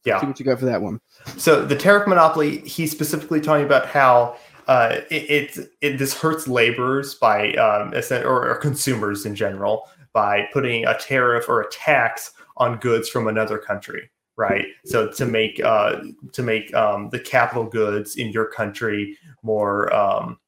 yeah. 0.05 0.19
See 0.19 0.27
what 0.27 0.39
you 0.39 0.45
got 0.45 0.59
for 0.59 0.65
that 0.65 0.81
one. 0.81 0.99
So 1.37 1.65
the 1.65 1.75
tariff 1.75 2.07
monopoly, 2.07 2.59
he's 2.59 2.91
specifically 2.91 3.39
talking 3.39 3.65
about 3.65 3.87
how 3.87 4.37
uh, 4.67 5.01
it, 5.09 5.57
it, 5.57 5.69
it, 5.81 5.97
this 5.97 6.13
hurts 6.13 6.47
laborers 6.47 7.15
by 7.15 7.53
um, 7.53 7.93
or, 8.11 8.49
or 8.49 8.55
consumers 8.55 9.25
in 9.25 9.35
general 9.35 9.89
by 10.13 10.47
putting 10.53 10.85
a 10.85 10.97
tariff 10.97 11.49
or 11.49 11.61
a 11.61 11.69
tax 11.71 12.31
on 12.57 12.77
goods 12.77 13.09
from 13.09 13.27
another 13.27 13.57
country. 13.57 14.09
right? 14.35 14.65
So 14.85 15.11
to 15.11 15.25
make 15.25 15.61
uh, 15.63 16.01
to 16.31 16.43
make 16.43 16.73
um, 16.73 17.09
the 17.09 17.19
capital 17.19 17.65
goods 17.65 18.15
in 18.15 18.29
your 18.29 18.45
country 18.45 19.17
more 19.43 19.93
um, 19.93 20.39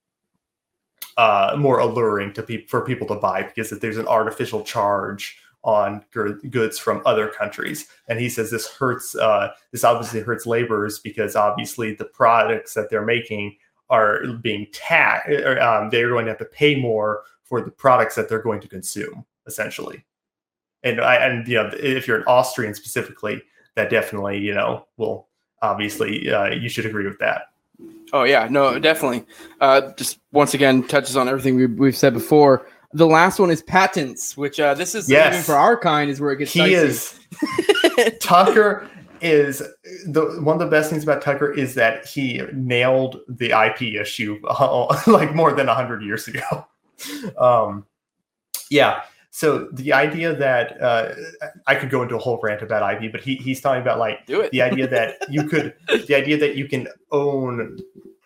uh, 1.18 1.56
more 1.58 1.80
alluring 1.80 2.34
to 2.34 2.44
people 2.44 2.68
for 2.68 2.86
people 2.86 3.08
to 3.08 3.16
buy 3.16 3.44
because 3.44 3.72
if 3.72 3.80
there's 3.80 3.98
an 3.98 4.08
artificial 4.08 4.64
charge 4.64 5.38
on 5.66 6.06
goods 6.12 6.78
from 6.78 7.02
other 7.06 7.28
countries. 7.28 7.88
And 8.08 8.20
he 8.20 8.30
says 8.30 8.52
this 8.52 8.72
hurts, 8.72 9.16
uh, 9.16 9.50
this 9.72 9.84
obviously 9.84 10.22
hurts 10.22 10.46
laborers 10.46 11.00
because 11.00 11.36
obviously 11.36 11.96
the 11.96 12.06
products 12.06 12.76
that 12.76 12.90
they're 12.90 13.04
making 13.04 13.58
are 13.90 14.28
being 14.42 14.68
taxed, 14.72 15.30
um, 15.60 15.90
they're 15.90 16.10
going 16.10 16.26
to 16.26 16.32
have 16.32 16.40
to 16.40 16.46
pay 16.46 16.76
more 16.76 17.24
for 17.44 17.62
the 17.62 17.72
products 17.72 18.16
that 18.16 18.30
they're 18.30 18.42
going 18.42 18.62
to 18.62 18.68
consume, 18.68 19.26
essentially. 19.48 20.06
And 20.84 21.02
I, 21.02 21.16
and 21.16 21.48
you 21.48 21.56
know, 21.56 21.72
if 21.74 22.08
you're 22.08 22.18
an 22.18 22.26
Austrian 22.28 22.76
specifically, 22.76 23.42
that 23.76 23.90
definitely, 23.90 24.38
you 24.38 24.54
know, 24.54 24.88
will 24.98 25.28
obviously, 25.64 26.32
uh, 26.32 26.50
you 26.50 26.70
should 26.70 26.86
agree 26.86 27.08
with 27.08 27.18
that. 27.20 27.50
Oh 28.14 28.24
yeah, 28.24 28.48
no, 28.50 28.78
definitely. 28.78 29.26
Uh, 29.60 29.92
just 29.94 30.20
once 30.32 30.54
again 30.54 30.84
touches 30.84 31.18
on 31.18 31.28
everything 31.28 31.56
we, 31.56 31.66
we've 31.66 31.98
said 31.98 32.14
before. 32.14 32.68
The 32.96 33.06
last 33.06 33.40
one 33.40 33.52
is 33.52 33.62
patents, 33.62 34.38
which 34.38 34.58
uh, 34.58 34.74
this 34.74 34.96
is 34.96 35.10
yes. 35.10 35.34
even 35.34 35.44
for 35.44 35.56
our 35.56 35.78
kind 35.78 36.10
is 36.10 36.22
where 36.22 36.32
it 36.32 36.38
gets. 36.38 36.54
He 36.54 36.60
dicey. 36.62 36.74
is 36.76 37.20
Tucker 38.22 38.90
is 39.20 39.62
the 40.06 40.40
one 40.42 40.54
of 40.56 40.60
the 40.60 40.68
best 40.68 40.92
things 40.92 41.04
about 41.04 41.22
Tucker 41.22 41.52
is 41.52 41.76
that 41.76 42.06
he 42.06 42.42
nailed 42.54 43.20
the 43.28 43.52
IP 43.52 44.00
issue 44.00 44.40
uh, 44.48 45.02
like 45.08 45.36
more 45.36 45.52
than 45.52 45.68
hundred 45.68 46.04
years 46.04 46.30
ago. 46.30 46.66
Um, 47.38 47.86
yeah. 48.70 49.02
So 49.30 49.68
the 49.74 49.92
idea 49.92 50.34
that 50.34 50.82
uh, 50.82 51.14
I 51.68 51.76
could 51.76 51.90
go 51.90 52.02
into 52.02 52.16
a 52.16 52.20
whole 52.20 52.40
rant 52.42 52.62
about 52.62 53.04
IP, 53.04 53.12
but 53.12 53.20
he, 53.20 53.36
he's 53.36 53.60
talking 53.60 53.82
about 53.82 54.00
like 54.00 54.26
Do 54.26 54.40
it. 54.40 54.52
the 54.52 54.62
idea 54.62 54.88
that 54.88 55.18
you 55.30 55.44
could, 55.44 55.74
the 56.08 56.16
idea 56.16 56.38
that 56.38 56.56
you 56.56 56.70
can 56.70 56.88
own 57.12 57.78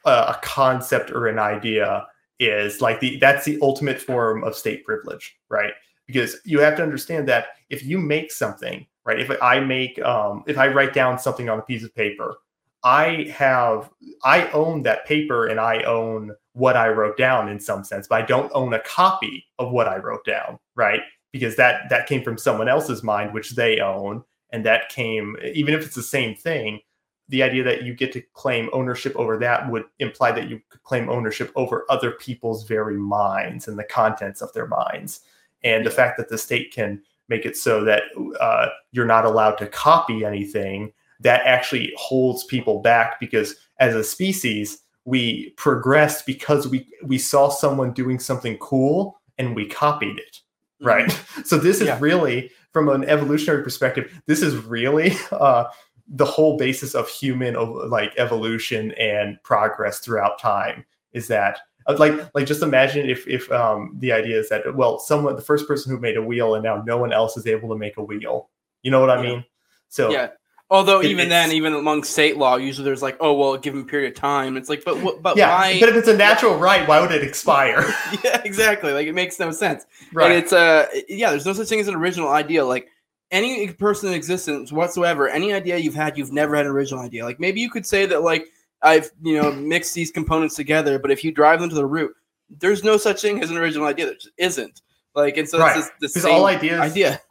a, 0.06 0.12
a 0.12 0.40
concept 0.44 1.10
or 1.10 1.26
an 1.26 1.40
idea 1.40 2.06
is 2.40 2.82
like 2.82 3.00
the 3.00 3.18
that's 3.18 3.46
the 3.46 3.60
ultimate 3.62 4.02
form 4.02 4.44
of 4.44 4.56
state 4.56 4.86
privilege, 4.86 5.38
right? 5.50 5.74
Because 6.08 6.38
you 6.46 6.60
have 6.60 6.76
to 6.78 6.84
understand 6.84 7.28
that 7.28 7.48
if 7.70 7.84
you 7.84 8.00
make 8.00 8.32
something, 8.32 8.86
right? 9.06 9.20
If 9.20 9.32
I 9.42 9.60
make 9.60 10.02
um, 10.02 10.44
if 10.48 10.58
I 10.58 10.68
write 10.68 10.94
down 10.94 11.20
something 11.20 11.50
on 11.50 11.60
a 11.60 11.64
piece 11.64 11.84
of 11.84 11.94
paper, 11.94 12.38
I 12.84 13.34
have 13.36 13.90
I 14.24 14.50
own 14.52 14.84
that 14.84 15.06
paper 15.06 15.48
and 15.48 15.60
I 15.60 15.84
own 15.84 16.32
what 16.54 16.78
I 16.78 16.90
wrote 16.90 17.18
down 17.18 17.50
in 17.50 17.60
some 17.60 17.84
sense, 17.84 18.08
but 18.08 18.22
I 18.22 18.26
don't 18.26 18.52
own 18.54 18.74
a 18.74 18.80
copy 18.80 19.46
of 19.60 19.72
what 19.72 19.88
I 19.88 19.98
wrote 19.98 20.26
down, 20.26 20.60
right? 20.76 21.02
Because 21.32 21.56
that 21.58 21.90
that 21.90 22.08
came 22.08 22.24
from 22.24 22.38
someone 22.38 22.70
else's 22.70 23.04
mind, 23.04 23.34
which 23.34 23.52
they 23.52 23.80
own, 23.80 24.24
and 24.52 24.66
that 24.66 24.90
came 24.90 25.36
even 25.54 25.74
if 25.74 25.86
it's 25.86 25.96
the 25.96 26.04
same 26.04 26.36
thing, 26.36 26.80
the 27.30 27.44
idea 27.44 27.64
that 27.64 27.84
you 27.84 27.94
get 27.94 28.12
to 28.14 28.22
claim 28.34 28.70
ownership 28.74 29.16
over 29.16 29.38
that 29.38 29.70
would 29.70 29.86
imply 30.00 30.32
that 30.32 30.50
you 30.50 30.60
could 30.70 30.84
claim 30.84 31.10
ownership 31.10 31.52
over 31.56 31.86
other 31.90 32.12
people's 32.12 32.66
very 32.66 32.98
minds 32.98 33.68
and 33.68 33.78
the 33.78 33.84
contents 33.84 34.42
of 34.42 34.52
their 34.54 34.68
minds. 34.68 35.22
And 35.64 35.86
the 35.86 35.92
fact 35.92 36.18
that 36.18 36.30
the 36.30 36.38
state 36.38 36.74
can 36.74 37.02
make 37.28 37.46
it 37.46 37.56
so 37.56 37.84
that 37.84 38.04
uh, 38.40 38.70
you're 38.92 39.06
not 39.06 39.26
allowed 39.26 39.58
to 39.60 39.68
copy 39.68 40.26
anything, 40.26 40.92
that 41.20 41.46
actually 41.46 41.94
holds 41.98 42.44
people 42.46 42.82
back 42.82 43.20
because 43.20 43.56
as 43.80 43.94
a 43.94 44.04
species, 44.04 44.80
we 45.06 45.50
progressed 45.52 46.26
because 46.26 46.68
we 46.68 46.88
we 47.04 47.18
saw 47.18 47.50
someone 47.50 47.92
doing 47.94 48.20
something 48.20 48.58
cool 48.58 49.20
and 49.38 49.56
we 49.56 49.66
copied 49.66 50.18
it 50.20 50.40
right 50.82 51.10
mm-hmm. 51.10 51.42
so 51.46 51.58
this 51.58 51.82
is 51.82 51.88
yeah. 51.88 51.98
really 52.00 52.52
from 52.72 52.90
an 52.90 53.04
evolutionary 53.06 53.64
perspective 53.64 54.22
this 54.28 54.42
is 54.42 54.56
really 54.66 55.14
uh, 55.32 55.66
the 56.10 56.26
whole 56.26 56.58
basis 56.58 56.96
of 56.96 57.08
human 57.08 57.54
like 57.90 58.14
evolution 58.18 58.92
and 58.94 59.42
progress 59.44 60.00
throughout 60.00 60.40
time 60.40 60.84
is 61.14 61.28
that 61.28 61.60
uh, 61.88 61.96
like 61.98 62.14
like 62.34 62.48
just 62.48 62.64
imagine 62.64 63.08
if 63.08 63.28
if 63.28 63.52
um 63.52 63.96
the 64.00 64.12
idea 64.12 64.40
is 64.40 64.50
that 64.50 64.76
well 64.76 65.00
someone 65.00 65.36
the 65.36 65.42
first 65.42 65.68
person 65.68 65.92
who 65.92 66.00
made 66.00 66.18
a 66.18 66.22
wheel 66.22 66.56
and 66.56 66.64
now 66.64 66.82
no 66.86 66.98
one 66.98 67.14
else 67.14 67.38
is 67.38 67.46
able 67.46 67.70
to 67.70 67.78
make 67.78 67.98
a 67.98 68.04
wheel. 68.04 68.50
You 68.82 68.92
know 68.92 69.02
what 69.02 69.10
i 69.10 69.22
yeah. 69.22 69.30
mean? 69.30 69.46
So 69.90 70.10
yeah. 70.10 70.30
Although 70.72 71.00
it, 71.00 71.08
even 71.08 71.30
then 71.30 71.52
even 71.52 71.74
among 71.74 72.04
state 72.04 72.38
law 72.38 72.56
usually 72.56 72.86
there's 72.86 73.02
like 73.02 73.18
oh 73.20 73.34
well 73.34 73.54
a 73.54 73.60
given 73.60 73.86
period 73.86 74.12
of 74.12 74.16
time. 74.16 74.58
It's 74.58 74.70
like 74.70 74.84
but 74.84 75.22
but 75.22 75.38
yeah 75.38 75.50
why 75.50 75.80
but 75.80 75.90
if 75.90 75.96
it's 75.96 76.08
a 76.08 76.18
natural 76.18 76.58
right 76.58 76.88
why 76.88 77.00
would 77.02 77.12
it 77.12 77.24
expire? 77.24 77.84
Yeah 78.24 78.42
exactly. 78.44 78.94
Like 78.94 79.08
it 79.08 79.14
makes 79.14 79.40
no 79.40 79.52
sense. 79.52 79.86
Right. 80.12 80.32
and 80.32 80.34
it's 80.44 80.54
uh 80.54 80.88
yeah 81.08 81.30
there's 81.30 81.46
no 81.46 81.54
such 81.54 81.68
thing 81.68 81.80
as 81.80 81.88
an 81.88 81.96
original 81.96 82.30
idea. 82.30 82.66
Like 82.66 82.90
any 83.32 83.72
person 83.74 84.10
in 84.10 84.16
existence 84.16 84.72
whatsoever, 84.72 85.30
any 85.30 85.54
idea 85.54 85.78
you've 85.78 85.96
had, 85.96 86.18
you've 86.18 86.32
never 86.32 86.56
had 86.56 86.66
an 86.66 86.72
original 86.72 87.04
idea. 87.04 87.26
Like 87.26 87.40
maybe 87.40 87.62
you 87.62 87.70
could 87.70 87.86
say 87.86 88.06
that 88.06 88.24
like 88.24 88.48
I've 88.82 89.12
you 89.22 89.42
know 89.42 89.52
mixed 89.52 89.94
these 89.94 90.12
components 90.12 90.56
together, 90.56 91.00
but 91.00 91.12
if 91.12 91.24
you 91.24 91.32
drive 91.32 91.60
them 91.60 91.70
to 91.70 91.76
the 91.76 91.86
root, 91.86 92.14
there's 92.50 92.84
no 92.84 92.98
such 92.98 93.22
thing 93.22 93.42
as 93.44 93.52
an 93.52 93.58
original 93.58 93.88
idea. 93.88 94.06
There 94.06 94.16
just 94.16 94.32
isn't. 94.38 94.82
Like 95.16 95.38
and 95.38 95.50
so 95.50 95.60
right. 95.60 95.78
it's 95.78 95.90
the 96.00 96.10
same 96.20 96.34
all 96.34 96.46
ideas 96.46 96.80
idea 96.80 97.22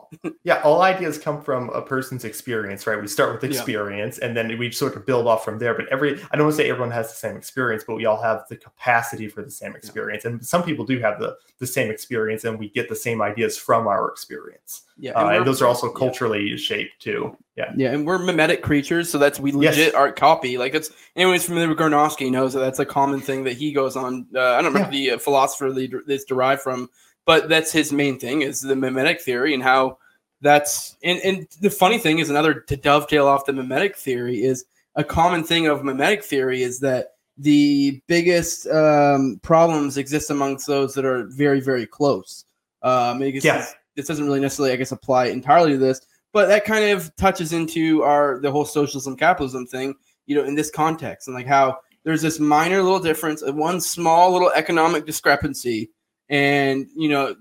yeah, 0.44 0.60
all 0.62 0.82
ideas 0.82 1.18
come 1.18 1.42
from 1.42 1.70
a 1.70 1.82
person's 1.82 2.24
experience, 2.24 2.86
right? 2.86 3.00
We 3.00 3.08
start 3.08 3.32
with 3.32 3.44
experience 3.44 4.18
yeah. 4.18 4.26
and 4.26 4.36
then 4.36 4.58
we 4.58 4.70
sort 4.70 4.96
of 4.96 5.06
build 5.06 5.26
off 5.26 5.44
from 5.44 5.58
there. 5.58 5.74
But 5.74 5.88
every, 5.88 6.20
I 6.30 6.36
don't 6.36 6.46
want 6.46 6.56
to 6.56 6.62
say 6.62 6.70
everyone 6.70 6.90
has 6.92 7.08
the 7.08 7.16
same 7.16 7.36
experience, 7.36 7.84
but 7.86 7.96
we 7.96 8.06
all 8.06 8.20
have 8.20 8.44
the 8.48 8.56
capacity 8.56 9.28
for 9.28 9.42
the 9.42 9.50
same 9.50 9.74
experience. 9.76 10.24
And 10.24 10.44
some 10.44 10.62
people 10.62 10.84
do 10.84 10.98
have 11.00 11.18
the, 11.18 11.36
the 11.58 11.66
same 11.66 11.90
experience 11.90 12.44
and 12.44 12.58
we 12.58 12.68
get 12.70 12.88
the 12.88 12.96
same 12.96 13.20
ideas 13.20 13.56
from 13.56 13.86
our 13.86 14.08
experience. 14.10 14.82
Yeah. 14.96 15.18
And, 15.18 15.28
uh, 15.28 15.36
and 15.38 15.46
those 15.46 15.62
are 15.62 15.66
also 15.66 15.90
culturally 15.90 16.50
yeah. 16.50 16.56
shaped 16.56 17.00
too. 17.00 17.36
Yeah. 17.56 17.72
Yeah. 17.76 17.92
And 17.92 18.06
we're 18.06 18.18
mimetic 18.18 18.62
creatures. 18.62 19.10
So 19.10 19.18
that's, 19.18 19.40
we 19.40 19.52
legit 19.52 19.78
yes. 19.78 19.94
art 19.94 20.16
copy. 20.16 20.58
Like 20.58 20.74
it's, 20.74 20.90
anyways, 21.16 21.44
familiar 21.44 21.68
with 21.68 21.78
Granovsky 21.78 22.30
knows 22.30 22.52
that 22.54 22.60
that's 22.60 22.78
a 22.78 22.86
common 22.86 23.20
thing 23.20 23.44
that 23.44 23.54
he 23.54 23.72
goes 23.72 23.96
on. 23.96 24.26
Uh, 24.34 24.40
I 24.40 24.62
don't 24.62 24.72
remember 24.72 24.94
yeah. 24.94 25.10
the 25.10 25.16
uh, 25.16 25.18
philosopher 25.18 25.72
that 25.72 26.02
it's 26.06 26.24
derived 26.24 26.62
from 26.62 26.88
but 27.28 27.46
that's 27.46 27.70
his 27.70 27.92
main 27.92 28.18
thing 28.18 28.40
is 28.40 28.62
the 28.62 28.74
mimetic 28.74 29.20
theory 29.20 29.52
and 29.52 29.62
how 29.62 29.98
that's 30.40 30.96
and, 31.04 31.20
and 31.20 31.46
the 31.60 31.68
funny 31.68 31.98
thing 31.98 32.20
is 32.20 32.30
another 32.30 32.54
to 32.54 32.74
dovetail 32.74 33.28
off 33.28 33.44
the 33.44 33.52
mimetic 33.52 33.96
theory 33.96 34.42
is 34.42 34.64
a 34.94 35.04
common 35.04 35.44
thing 35.44 35.66
of 35.66 35.84
mimetic 35.84 36.24
theory 36.24 36.62
is 36.62 36.80
that 36.80 37.16
the 37.36 38.00
biggest 38.06 38.66
um, 38.68 39.38
problems 39.42 39.98
exist 39.98 40.30
amongst 40.30 40.66
those 40.66 40.94
that 40.94 41.04
are 41.04 41.26
very 41.26 41.60
very 41.60 41.86
close 41.86 42.46
um 42.82 43.20
yeah. 43.20 43.30
this, 43.30 43.74
this 43.94 44.06
doesn't 44.06 44.24
really 44.24 44.40
necessarily 44.40 44.72
i 44.72 44.76
guess 44.76 44.92
apply 44.92 45.26
entirely 45.26 45.72
to 45.72 45.78
this 45.78 46.00
but 46.32 46.46
that 46.46 46.64
kind 46.64 46.86
of 46.86 47.14
touches 47.16 47.52
into 47.52 48.02
our 48.04 48.40
the 48.40 48.50
whole 48.50 48.64
socialism 48.64 49.14
capitalism 49.14 49.66
thing 49.66 49.94
you 50.24 50.34
know 50.34 50.44
in 50.44 50.54
this 50.54 50.70
context 50.70 51.28
and 51.28 51.34
like 51.34 51.46
how 51.46 51.78
there's 52.04 52.22
this 52.22 52.40
minor 52.40 52.82
little 52.82 53.00
difference 53.00 53.42
one 53.44 53.82
small 53.82 54.32
little 54.32 54.50
economic 54.52 55.04
discrepancy 55.04 55.90
and 56.28 56.86
you 56.96 57.08
know 57.08 57.34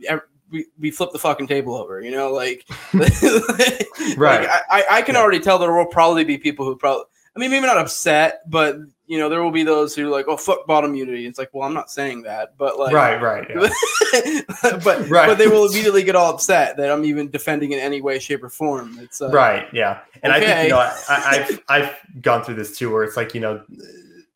we, 0.49 0.65
we 0.79 0.91
flip 0.91 1.11
the 1.11 1.19
fucking 1.19 1.47
table 1.47 1.75
over, 1.75 2.01
you 2.01 2.11
know, 2.11 2.31
like, 2.31 2.65
right. 2.93 4.41
Like, 4.41 4.49
I, 4.69 4.85
I 4.89 5.01
can 5.01 5.15
yeah. 5.15 5.21
already 5.21 5.39
tell 5.39 5.59
there 5.59 5.73
will 5.73 5.85
probably 5.85 6.23
be 6.23 6.37
people 6.37 6.65
who 6.65 6.75
probably, 6.75 7.05
I 7.35 7.39
mean, 7.39 7.51
maybe 7.51 7.67
not 7.67 7.77
upset, 7.77 8.41
but 8.47 8.77
you 9.05 9.17
know, 9.17 9.29
there 9.29 9.41
will 9.41 9.51
be 9.51 9.63
those 9.63 9.95
who 9.95 10.09
like, 10.09 10.25
oh, 10.27 10.35
fuck 10.35 10.65
bottom 10.65 10.95
unity. 10.95 11.27
It's 11.27 11.39
like, 11.39 11.49
well, 11.53 11.67
I'm 11.67 11.73
not 11.73 11.89
saying 11.89 12.23
that, 12.23 12.57
but 12.57 12.77
like, 12.77 12.93
right, 12.93 13.21
right, 13.21 13.47
yeah. 13.49 14.41
but 14.83 15.07
right. 15.09 15.27
but 15.27 15.37
they 15.37 15.47
will 15.47 15.69
immediately 15.69 16.03
get 16.03 16.15
all 16.15 16.33
upset 16.33 16.75
that 16.77 16.91
I'm 16.91 17.05
even 17.05 17.29
defending 17.29 17.71
in 17.71 17.79
any 17.79 18.01
way, 18.01 18.19
shape, 18.19 18.43
or 18.43 18.49
form. 18.49 18.97
It's 18.99 19.21
uh, 19.21 19.29
right, 19.29 19.67
yeah, 19.71 19.99
and 20.23 20.33
okay. 20.33 20.43
I 20.43 20.55
think 20.55 20.63
you 20.63 20.69
know, 20.69 20.79
I, 20.79 20.93
I've 21.09 21.63
I've 21.69 22.21
gone 22.21 22.43
through 22.43 22.55
this 22.55 22.77
too, 22.77 22.91
where 22.91 23.03
it's 23.03 23.15
like 23.15 23.33
you 23.33 23.39
know 23.39 23.63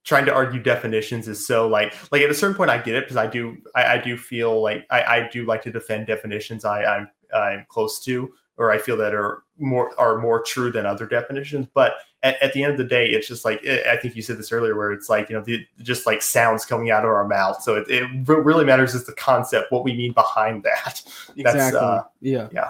trying 0.03 0.25
to 0.25 0.33
argue 0.33 0.61
definitions 0.61 1.27
is 1.27 1.45
so 1.45 1.67
like 1.67 1.93
like 2.11 2.21
at 2.21 2.29
a 2.29 2.33
certain 2.33 2.55
point 2.55 2.69
I 2.69 2.77
get 2.79 2.95
it 2.95 3.03
because 3.03 3.17
I 3.17 3.27
do 3.27 3.57
I, 3.75 3.85
I, 3.85 3.97
do 3.99 4.17
feel 4.17 4.61
like 4.61 4.85
I, 4.89 5.03
I 5.03 5.29
do 5.31 5.45
like 5.45 5.61
to 5.63 5.71
defend 5.71 6.07
definitions 6.07 6.65
I, 6.65 6.83
I'm 6.83 7.09
I'm 7.33 7.65
close 7.69 8.03
to 8.05 8.31
or 8.61 8.71
I 8.71 8.77
feel 8.77 8.95
that 8.97 9.13
are 9.15 9.43
more 9.57 9.91
are 9.99 10.19
more 10.19 10.41
true 10.41 10.71
than 10.71 10.85
other 10.85 11.07
definitions. 11.07 11.67
But 11.73 11.93
at, 12.21 12.41
at 12.43 12.53
the 12.53 12.63
end 12.63 12.73
of 12.73 12.77
the 12.77 12.83
day, 12.83 13.07
it's 13.07 13.27
just 13.27 13.43
like 13.43 13.59
it, 13.63 13.87
I 13.87 13.97
think 13.97 14.15
you 14.15 14.21
said 14.21 14.37
this 14.37 14.51
earlier, 14.51 14.75
where 14.75 14.91
it's 14.91 15.09
like 15.09 15.29
you 15.29 15.35
know 15.35 15.43
the, 15.43 15.65
just 15.81 16.05
like 16.05 16.21
sounds 16.21 16.63
coming 16.63 16.91
out 16.91 17.03
of 17.03 17.09
our 17.09 17.27
mouth. 17.27 17.61
So 17.63 17.75
it, 17.75 17.89
it 17.89 18.07
really 18.27 18.63
matters 18.63 18.93
is 18.93 19.05
the 19.05 19.13
concept, 19.13 19.71
what 19.71 19.83
we 19.83 19.93
mean 19.93 20.13
behind 20.13 20.63
that. 20.63 21.01
Exactly. 21.35 21.79
Uh, 21.79 22.03
yeah. 22.21 22.49
Yeah. 22.51 22.69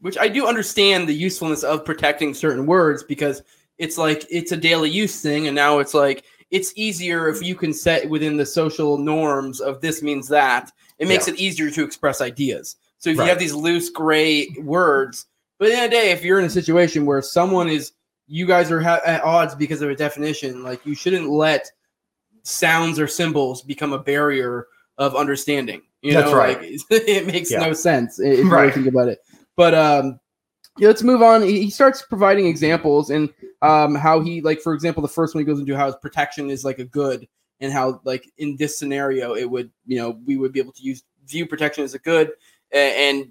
Which 0.00 0.16
I 0.16 0.28
do 0.28 0.46
understand 0.46 1.08
the 1.08 1.14
usefulness 1.14 1.64
of 1.64 1.84
protecting 1.84 2.32
certain 2.32 2.66
words 2.66 3.02
because 3.02 3.42
it's 3.78 3.98
like 3.98 4.24
it's 4.30 4.52
a 4.52 4.56
daily 4.56 4.90
use 4.90 5.20
thing, 5.20 5.48
and 5.48 5.56
now 5.56 5.80
it's 5.80 5.94
like 5.94 6.24
it's 6.50 6.72
easier 6.76 7.28
if 7.28 7.42
you 7.42 7.54
can 7.54 7.72
set 7.72 8.08
within 8.08 8.36
the 8.36 8.46
social 8.46 8.98
norms 8.98 9.60
of 9.60 9.80
this 9.80 10.02
means 10.02 10.28
that. 10.28 10.72
It 10.98 11.08
makes 11.08 11.26
yeah. 11.26 11.34
it 11.34 11.40
easier 11.40 11.70
to 11.70 11.84
express 11.84 12.20
ideas. 12.20 12.76
So 12.98 13.10
if 13.10 13.18
right. 13.18 13.24
you 13.24 13.30
have 13.30 13.38
these 13.38 13.54
loose 13.54 13.90
gray 13.90 14.48
words, 14.60 15.26
but 15.58 15.70
in 15.70 15.78
a 15.78 15.88
day, 15.88 16.10
if 16.10 16.24
you're 16.24 16.38
in 16.38 16.44
a 16.44 16.50
situation 16.50 17.06
where 17.06 17.22
someone 17.22 17.68
is, 17.68 17.92
you 18.26 18.46
guys 18.46 18.70
are 18.70 18.80
ha- 18.80 19.00
at 19.04 19.22
odds 19.22 19.54
because 19.54 19.82
of 19.82 19.90
a 19.90 19.94
definition, 19.94 20.62
like 20.62 20.84
you 20.86 20.94
shouldn't 20.94 21.28
let 21.28 21.70
sounds 22.42 22.98
or 22.98 23.06
symbols 23.06 23.62
become 23.62 23.92
a 23.92 23.98
barrier 23.98 24.66
of 24.98 25.14
understanding. 25.14 25.82
You 26.02 26.14
That's 26.14 26.30
know, 26.30 26.36
right. 26.36 26.60
Like, 26.60 26.80
it 26.90 27.26
makes 27.26 27.50
yeah. 27.50 27.60
no 27.60 27.72
sense 27.72 28.20
if 28.20 28.50
right. 28.50 28.66
you 28.66 28.72
think 28.72 28.86
about 28.86 29.08
it. 29.08 29.18
But 29.56 29.74
um, 29.74 30.20
yeah, 30.78 30.88
let's 30.88 31.02
move 31.02 31.22
on. 31.22 31.42
He, 31.42 31.70
starts 31.70 32.02
providing 32.02 32.46
examples 32.46 33.10
and 33.10 33.32
um, 33.62 33.94
how 33.94 34.20
he, 34.20 34.40
like, 34.40 34.60
for 34.60 34.74
example, 34.74 35.02
the 35.02 35.08
first 35.08 35.34
one 35.34 35.40
he 35.40 35.46
goes 35.46 35.60
into 35.60 35.76
how 35.76 35.86
his 35.86 35.96
protection 35.96 36.50
is 36.50 36.64
like 36.64 36.78
a 36.78 36.84
good, 36.84 37.26
and 37.60 37.72
how, 37.72 38.00
like, 38.04 38.30
in 38.38 38.56
this 38.56 38.78
scenario, 38.78 39.34
it 39.34 39.48
would, 39.50 39.70
you 39.86 39.96
know, 39.96 40.18
we 40.26 40.36
would 40.36 40.52
be 40.52 40.60
able 40.60 40.72
to 40.72 40.82
use 40.82 41.02
view 41.26 41.46
protection 41.46 41.84
as 41.84 41.94
a 41.94 41.98
good, 41.98 42.32
and, 42.70 43.28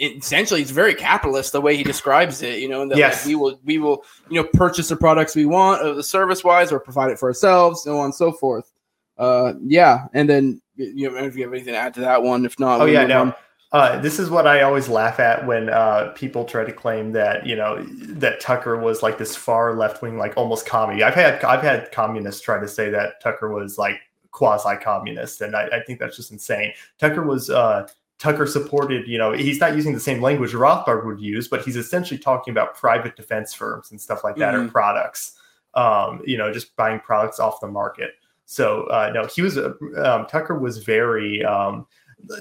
and 0.00 0.16
essentially, 0.16 0.62
it's 0.62 0.70
very 0.70 0.94
capitalist 0.94 1.52
the 1.52 1.60
way 1.60 1.76
he 1.76 1.82
describes 1.82 2.40
it. 2.42 2.60
You 2.60 2.68
know, 2.68 2.82
and 2.82 2.90
that 2.90 2.98
Yes. 2.98 3.18
like, 3.18 3.26
we 3.26 3.34
will, 3.34 3.60
we 3.64 3.78
will, 3.78 4.04
you 4.30 4.40
know, 4.40 4.48
purchase 4.54 4.88
the 4.88 4.96
products 4.96 5.36
we 5.36 5.44
want, 5.46 5.82
uh, 5.82 5.92
the 5.92 6.02
service 6.02 6.42
wise, 6.42 6.72
or 6.72 6.80
provide 6.80 7.10
it 7.10 7.18
for 7.18 7.28
ourselves, 7.28 7.82
so 7.82 7.98
on 7.98 8.06
and 8.06 8.14
so 8.14 8.32
forth. 8.32 8.72
Uh, 9.18 9.54
yeah, 9.64 10.06
and 10.14 10.28
then 10.28 10.62
you 10.76 11.10
know, 11.10 11.16
if 11.18 11.36
you 11.36 11.42
have 11.42 11.52
anything 11.52 11.74
to 11.74 11.78
add 11.78 11.92
to 11.94 12.00
that 12.00 12.22
one, 12.22 12.46
if 12.46 12.58
not, 12.60 12.80
Oh 12.80 12.84
yeah, 12.84 13.04
no. 13.04 13.20
on. 13.22 13.34
Uh, 13.70 13.98
this 14.00 14.18
is 14.18 14.30
what 14.30 14.46
I 14.46 14.62
always 14.62 14.88
laugh 14.88 15.20
at 15.20 15.46
when 15.46 15.68
uh, 15.68 16.10
people 16.14 16.46
try 16.46 16.64
to 16.64 16.72
claim 16.72 17.12
that 17.12 17.44
you 17.46 17.54
know 17.54 17.82
that 17.82 18.40
Tucker 18.40 18.78
was 18.78 19.02
like 19.02 19.18
this 19.18 19.36
far 19.36 19.74
left 19.74 20.00
wing, 20.00 20.16
like 20.16 20.34
almost 20.38 20.64
commie. 20.64 21.02
I've 21.02 21.14
had 21.14 21.44
I've 21.44 21.62
had 21.62 21.92
communists 21.92 22.40
try 22.40 22.58
to 22.58 22.66
say 22.68 22.88
that 22.90 23.20
Tucker 23.20 23.52
was 23.52 23.76
like 23.76 24.00
quasi 24.30 24.74
communist, 24.76 25.42
and 25.42 25.54
I, 25.54 25.66
I 25.66 25.80
think 25.86 25.98
that's 26.00 26.16
just 26.16 26.32
insane. 26.32 26.72
Tucker 26.98 27.22
was 27.22 27.50
uh, 27.50 27.86
Tucker 28.18 28.46
supported. 28.46 29.06
You 29.06 29.18
know, 29.18 29.32
he's 29.32 29.60
not 29.60 29.76
using 29.76 29.92
the 29.92 30.00
same 30.00 30.22
language 30.22 30.52
Rothbard 30.52 31.04
would 31.04 31.20
use, 31.20 31.46
but 31.46 31.62
he's 31.62 31.76
essentially 31.76 32.18
talking 32.18 32.52
about 32.52 32.74
private 32.74 33.16
defense 33.16 33.52
firms 33.52 33.90
and 33.90 34.00
stuff 34.00 34.24
like 34.24 34.36
that 34.36 34.54
or 34.54 34.60
Mhm. 34.60 34.72
products. 34.72 35.34
Um, 35.74 36.22
you 36.24 36.38
know, 36.38 36.50
just 36.50 36.74
buying 36.76 37.00
products 37.00 37.38
off 37.38 37.60
the 37.60 37.68
market. 37.68 38.12
So 38.46 38.84
uh, 38.84 39.10
no, 39.12 39.26
he 39.26 39.42
was 39.42 39.58
uh, 39.58 39.74
um, 40.02 40.24
Tucker 40.26 40.58
was 40.58 40.78
very. 40.78 41.44
Um, 41.44 41.86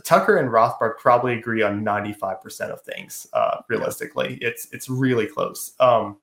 Tucker 0.03 0.37
and 0.37 0.49
Rothbard 0.49 0.97
probably 0.97 1.33
agree 1.33 1.61
on 1.61 1.83
95% 1.83 2.69
of 2.69 2.81
things. 2.81 3.27
Uh, 3.33 3.61
realistically, 3.67 4.37
it's 4.41 4.67
it's 4.71 4.89
really 4.89 5.27
close. 5.27 5.73
Um, 5.79 6.17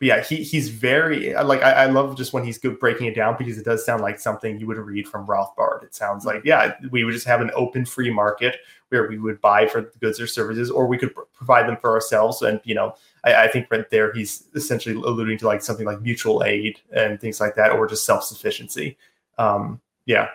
but 0.00 0.06
yeah, 0.06 0.22
he 0.22 0.42
he's 0.42 0.70
very 0.70 1.34
like 1.34 1.62
I, 1.62 1.72
I 1.72 1.86
love 1.86 2.16
just 2.16 2.32
when 2.32 2.44
he's 2.44 2.58
good 2.58 2.80
breaking 2.80 3.06
it 3.06 3.14
down 3.14 3.36
because 3.38 3.58
it 3.58 3.64
does 3.64 3.86
sound 3.86 4.02
like 4.02 4.18
something 4.18 4.58
you 4.58 4.66
would 4.66 4.76
read 4.76 5.06
from 5.06 5.26
Rothbard. 5.26 5.84
It 5.84 5.94
sounds 5.94 6.24
like 6.24 6.42
yeah, 6.44 6.74
we 6.90 7.04
would 7.04 7.12
just 7.12 7.26
have 7.26 7.40
an 7.40 7.50
open 7.54 7.84
free 7.84 8.10
market 8.10 8.56
where 8.88 9.08
we 9.08 9.18
would 9.18 9.40
buy 9.40 9.66
for 9.66 9.92
goods 10.00 10.20
or 10.20 10.26
services, 10.26 10.70
or 10.70 10.86
we 10.86 10.98
could 10.98 11.14
pr- 11.14 11.22
provide 11.32 11.68
them 11.68 11.76
for 11.80 11.90
ourselves. 11.90 12.42
And 12.42 12.60
you 12.64 12.74
know, 12.74 12.94
I, 13.24 13.44
I 13.44 13.48
think 13.48 13.68
right 13.70 13.88
there 13.90 14.12
he's 14.12 14.48
essentially 14.54 14.94
alluding 14.94 15.38
to 15.38 15.46
like 15.46 15.62
something 15.62 15.86
like 15.86 16.00
mutual 16.00 16.42
aid 16.44 16.80
and 16.92 17.20
things 17.20 17.40
like 17.40 17.54
that, 17.54 17.70
or 17.70 17.86
just 17.86 18.04
self 18.04 18.24
sufficiency. 18.24 18.96
Um, 19.38 19.80
yeah, 20.06 20.28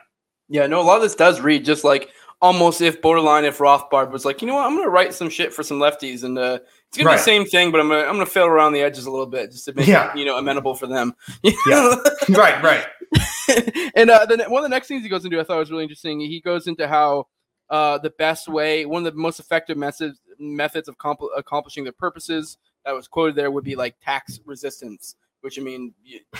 Yeah, 0.49 0.65
no, 0.67 0.81
a 0.81 0.83
lot 0.83 0.97
of 0.97 1.03
this 1.03 1.15
does 1.15 1.41
read 1.41 1.63
just 1.63 1.83
like 1.83 2.09
almost 2.41 2.81
if 2.81 3.01
borderline 3.01 3.45
if 3.45 3.57
Rothbard 3.57 4.11
was 4.11 4.25
like, 4.25 4.41
you 4.41 4.47
know 4.47 4.55
what, 4.55 4.65
I'm 4.65 4.75
gonna 4.77 4.89
write 4.89 5.13
some 5.13 5.29
shit 5.29 5.53
for 5.53 5.63
some 5.63 5.79
lefties, 5.79 6.23
and 6.23 6.37
uh, 6.37 6.59
it's 6.87 6.97
gonna 6.97 7.09
be 7.11 7.15
the 7.17 7.21
same 7.21 7.45
thing, 7.45 7.71
but 7.71 7.79
I'm 7.81 7.87
gonna 7.89 8.01
I'm 8.03 8.13
gonna 8.13 8.25
fail 8.25 8.45
around 8.45 8.73
the 8.73 8.81
edges 8.81 9.05
a 9.05 9.11
little 9.11 9.25
bit 9.25 9.51
just 9.51 9.65
to 9.65 9.73
make 9.73 9.87
Yeah. 9.87 10.11
it 10.11 10.17
you 10.17 10.25
know 10.25 10.37
amenable 10.37 10.75
for 10.75 10.87
them. 10.87 11.15
Yeah. 11.43 11.95
right, 12.29 12.63
right. 12.63 12.85
and 13.95 14.09
uh, 14.09 14.25
then 14.25 14.39
one 14.49 14.63
of 14.63 14.69
the 14.69 14.69
next 14.75 14.87
things 14.87 15.03
he 15.03 15.09
goes 15.09 15.25
into, 15.25 15.39
I 15.39 15.43
thought 15.43 15.57
was 15.57 15.71
really 15.71 15.83
interesting. 15.83 16.19
He 16.19 16.39
goes 16.41 16.67
into 16.67 16.87
how 16.87 17.27
uh, 17.69 17.97
the 17.97 18.11
best 18.11 18.47
way, 18.47 18.85
one 18.85 19.05
of 19.05 19.13
the 19.13 19.19
most 19.19 19.39
effective 19.39 19.77
methods 19.77 20.19
methods 20.39 20.87
of 20.87 20.97
compl- 20.97 21.29
accomplishing 21.37 21.83
their 21.83 21.93
purposes 21.93 22.57
that 22.85 22.93
was 22.93 23.07
quoted 23.07 23.35
there 23.35 23.51
would 23.51 23.63
be 23.63 23.75
like 23.75 23.95
tax 24.03 24.39
resistance. 24.45 25.15
Which 25.41 25.57
I 25.57 25.61
mean, 25.61 25.93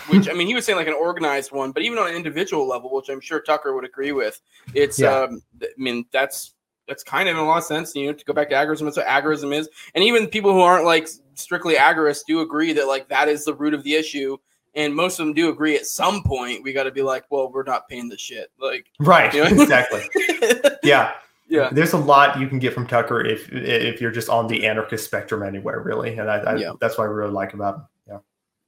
which 0.10 0.30
I 0.30 0.34
mean, 0.34 0.48
he 0.48 0.56
was 0.56 0.66
saying 0.66 0.78
like 0.78 0.88
an 0.88 0.94
organized 0.94 1.52
one, 1.52 1.72
but 1.72 1.84
even 1.84 1.98
on 1.98 2.10
an 2.10 2.16
individual 2.16 2.68
level, 2.68 2.94
which 2.94 3.10
I'm 3.10 3.22
sure 3.22 3.40
Tucker 3.40 3.74
would 3.74 3.86
agree 3.86 4.12
with, 4.12 4.42
it's. 4.74 5.00
Yeah. 5.00 5.14
Um, 5.16 5.42
I 5.62 5.68
mean, 5.78 6.06
that's 6.12 6.54
that's 6.88 7.04
kind 7.04 7.30
of 7.30 7.36
in 7.36 7.42
a 7.42 7.46
lot 7.46 7.60
of 7.60 7.64
sense. 7.64 7.96
You 7.96 8.08
know, 8.08 8.14
to 8.14 8.26
go 8.26 8.34
back 8.34 8.50
to 8.50 8.56
agorism, 8.56 8.86
that's 8.86 8.98
what 8.98 9.08
agorism 9.08 9.54
is, 9.54 9.70
and 9.96 10.04
even 10.04 10.28
people 10.28 10.52
who 10.52 10.62
aren't 10.62 10.86
like 10.86 11.08
strictly 11.36 11.76
agorists 11.76 12.26
do 12.28 12.42
agree 12.42 12.74
that 12.74 12.88
like 12.88 13.08
that 13.10 13.30
is 13.30 13.46
the 13.46 13.54
root 13.54 13.74
of 13.74 13.84
the 13.84 13.96
issue 13.96 14.38
and 14.76 14.94
most 14.94 15.20
of 15.20 15.26
them 15.26 15.34
do 15.34 15.50
agree 15.50 15.76
at 15.76 15.86
some 15.86 16.22
point 16.24 16.62
we 16.64 16.74
got 16.74 16.84
to 16.84 16.92
be 16.92 17.02
like 17.02 17.24
well 17.32 17.50
we're 17.52 17.64
not 17.64 17.88
paying 17.88 18.10
the 18.10 18.18
shit 18.18 18.52
like 18.60 18.88
Right, 19.00 19.34
Yeah. 19.34 19.48
exactly. 19.50 20.02
Yeah, 20.84 21.14
yeah 21.48 21.70
There's 21.72 21.94
a 21.94 21.98
lot 21.98 22.40
you 22.40 22.48
can 22.48 22.60
get 22.60 22.74
from 22.74 22.88
Tucker 22.88 23.22
if 23.26 23.50
if 23.52 24.02
you're 24.02 24.12
just 24.12 24.30
on 24.30 24.48
the 24.48 24.66
anarchist 24.68 25.06
spectrum 25.06 25.44
anywhere, 25.44 25.82
really, 25.82 26.18
and 26.18 26.30
I, 26.30 26.38
I 26.40 26.56
Yeah. 26.58 26.72
that's 26.82 26.98
what 26.98 27.06
I 27.06 27.08
really 27.08 27.32
like 27.32 27.54
about 27.54 27.76
him. 27.76 27.82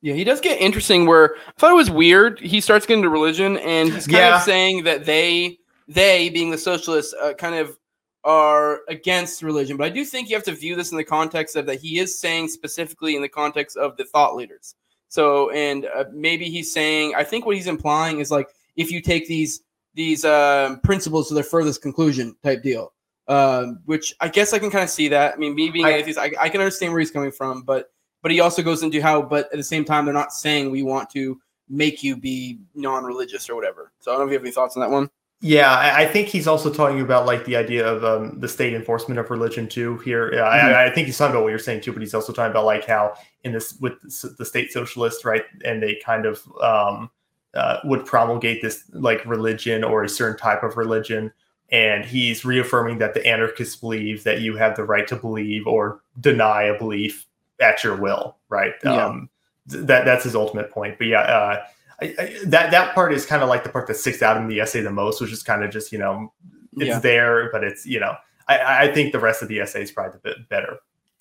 Yeah, 0.02 0.14
he 0.16 0.24
does 0.24 0.42
get 0.42 0.60
interesting 0.60 1.06
where 1.06 1.36
i 1.48 1.52
thought 1.60 1.72
it 1.72 1.76
was 1.76 1.92
weird 1.92 2.40
he 2.40 2.60
starts 2.62 2.86
getting 2.86 3.00
into 3.04 3.10
religion 3.10 3.58
and 3.58 3.90
he's 3.94 4.08
kind 4.08 4.18
Yeah. 4.18 4.38
of 4.38 4.42
saying 4.44 4.84
that 4.86 5.06
they 5.06 5.58
they 5.88 6.30
being 6.30 6.50
the 6.52 6.58
socialists 6.58 7.14
uh, 7.22 7.34
kind 7.34 7.56
of 7.56 7.78
are 8.24 8.82
against 8.88 9.42
religion. 9.44 9.78
But 9.78 9.86
i 9.86 9.90
do 9.90 10.06
think 10.06 10.30
you 10.30 10.36
have 10.36 10.46
to 10.46 10.52
view 10.54 10.76
this 10.76 10.92
in 10.92 10.98
the 10.98 11.04
context 11.04 11.56
of 11.56 11.66
that 11.68 11.80
he 11.82 12.00
is 12.00 12.20
saying 12.20 12.50
specifically 12.50 13.16
in 13.16 13.22
the 13.22 13.30
context 13.30 13.78
of 13.78 13.98
the 13.98 14.06
thought 14.06 14.36
leaders. 14.36 14.76
So 15.08 15.50
and 15.52 15.86
uh, 15.86 16.06
maybe 16.14 16.46
he's 16.50 16.72
saying 16.74 17.14
i 17.16 17.24
think 17.24 17.46
what 17.46 17.56
he's 17.56 17.68
implying 17.68 18.20
is 18.20 18.32
like 18.32 18.48
if 18.76 18.92
you 18.92 19.02
take 19.02 19.28
these 19.28 19.62
these 19.94 20.24
um, 20.24 20.80
principles 20.80 21.28
to 21.28 21.34
their 21.34 21.44
furthest 21.44 21.82
conclusion 21.82 22.36
type 22.44 22.64
deal 22.64 22.94
um, 23.28 23.80
which 23.86 24.16
i 24.22 24.28
guess 24.30 24.54
i 24.54 24.60
can 24.60 24.72
kind 24.72 24.84
of 24.84 24.90
see 24.90 25.10
that. 25.10 25.34
I 25.34 25.38
mean 25.38 25.54
me 25.54 25.70
being 25.70 25.86
I- 25.86 25.92
atheist 25.94 26.18
I, 26.18 26.32
I 26.40 26.50
can 26.50 26.62
understand 26.62 26.94
where 26.94 27.00
he's 27.02 27.12
coming 27.12 27.32
from 27.32 27.64
but 27.64 27.91
but 28.22 28.32
he 28.32 28.40
also 28.40 28.62
goes 28.62 28.84
into 28.84 29.02
how 29.02 29.22
but 29.22 29.46
at 29.46 29.58
the 29.58 29.64
same 29.64 29.86
time 29.86 30.06
they're 30.06 30.14
not 30.14 30.34
saying 30.34 30.72
we 30.72 30.84
want 30.84 31.10
to 31.10 31.40
make 31.70 32.04
you 32.04 32.16
be 32.16 32.60
non-religious 32.76 33.50
or 33.50 33.56
whatever 33.56 33.92
so 34.00 34.12
i 34.12 34.14
don't 34.14 34.22
know 34.22 34.26
if 34.28 34.32
you 34.32 34.38
have 34.38 34.46
any 34.46 34.52
thoughts 34.52 34.76
on 34.76 34.82
that 34.82 34.90
one 34.90 35.10
yeah. 35.42 35.94
I, 35.96 36.06
think 36.06 36.28
he's 36.28 36.48
also 36.48 36.72
talking 36.72 37.02
about 37.02 37.26
like 37.26 37.46
the 37.46 37.56
idea 37.56 37.86
of 37.86 38.06
um, 38.06 38.40
the 38.40 38.48
state 38.48 38.76
enforcement 38.76 39.20
of 39.20 39.32
religion 39.32 39.68
too. 39.68 39.98
Here, 40.00 40.32
Yeah, 40.34 40.42
Mhm. 40.42 40.76
I, 40.76 40.86
I 40.86 40.90
think 40.92 41.08
he's 41.08 41.18
talking 41.18 41.32
about 41.32 41.44
what 41.44 41.50
you're 41.50 41.60
saying 41.60 41.82
too, 41.82 41.92
but 41.92 42.02
he's 42.02 42.14
also 42.14 42.32
talking 42.32 42.52
about 42.52 42.66
like 42.66 42.86
how 42.86 43.16
in 43.44 43.52
this 43.52 43.76
with 43.80 44.00
the 44.02 44.36
the 44.38 44.46
state 44.46 44.72
socialists, 44.72 45.26
right, 45.26 45.44
and 45.66 45.82
they 45.82 45.96
kind 45.96 46.28
of 46.28 46.44
um, 46.62 47.10
uh, 47.56 47.78
would 47.84 48.06
promulgate 48.06 48.62
this 48.62 48.84
like 48.94 49.26
religion 49.26 49.84
or 49.84 50.04
a 50.04 50.10
certain 50.10 50.38
type 50.38 50.62
of 50.62 50.78
religion. 50.78 51.34
And 51.72 52.06
he's 52.06 52.46
reaffirming 52.46 53.00
that 53.00 53.14
the 53.14 53.26
anarchists 53.26 53.78
believe 53.78 54.24
that 54.26 54.42
you 54.42 54.58
have 54.58 54.76
the 54.76 54.84
right 54.84 55.08
to 55.08 55.16
believe 55.16 55.66
or 55.66 56.02
deny 56.20 56.64
a 56.64 56.78
belief 56.78 57.26
at 57.62 57.84
your 57.84 57.96
will, 57.96 58.38
right? 58.50 58.74
Yeah. 58.84 59.06
Um, 59.06 59.30
th- 59.70 59.86
that 59.86 60.06
that's 60.06 60.24
his 60.24 60.36
ultimate 60.36 60.72
point. 60.72 60.98
But 60.98 61.08
yeah, 61.08 61.22
uh, 61.22 61.66
I, 62.02 62.16
I, 62.20 62.36
that 62.46 62.72
that 62.72 62.96
part 62.96 63.14
is 63.14 63.26
kind 63.26 63.44
of 63.44 63.50
like 63.50 63.64
the 63.64 63.70
part 63.70 63.88
that 63.88 63.96
sticks 63.96 64.22
out 64.22 64.38
in 64.38 64.48
the 64.48 64.60
essay 64.60 64.82
the 64.82 64.92
most, 64.92 65.22
which 65.22 65.32
is 65.32 65.44
kind 65.44 65.64
of 65.64 65.72
just 65.72 65.92
you 65.92 66.00
know 66.00 66.34
it's 66.78 66.88
Yeah. 66.88 67.00
there, 67.00 67.50
but 67.52 67.64
it's 67.64 67.86
you 67.86 68.00
know 68.00 68.16
I, 68.48 68.88
I 68.88 68.94
think 68.94 69.12
the 69.12 69.20
rest 69.20 69.42
of 69.42 69.48
the 69.48 69.60
essay 69.60 69.84
is 69.84 69.92
probably 69.92 70.18
a 70.18 70.22
bit 70.22 70.50
better. 70.50 70.78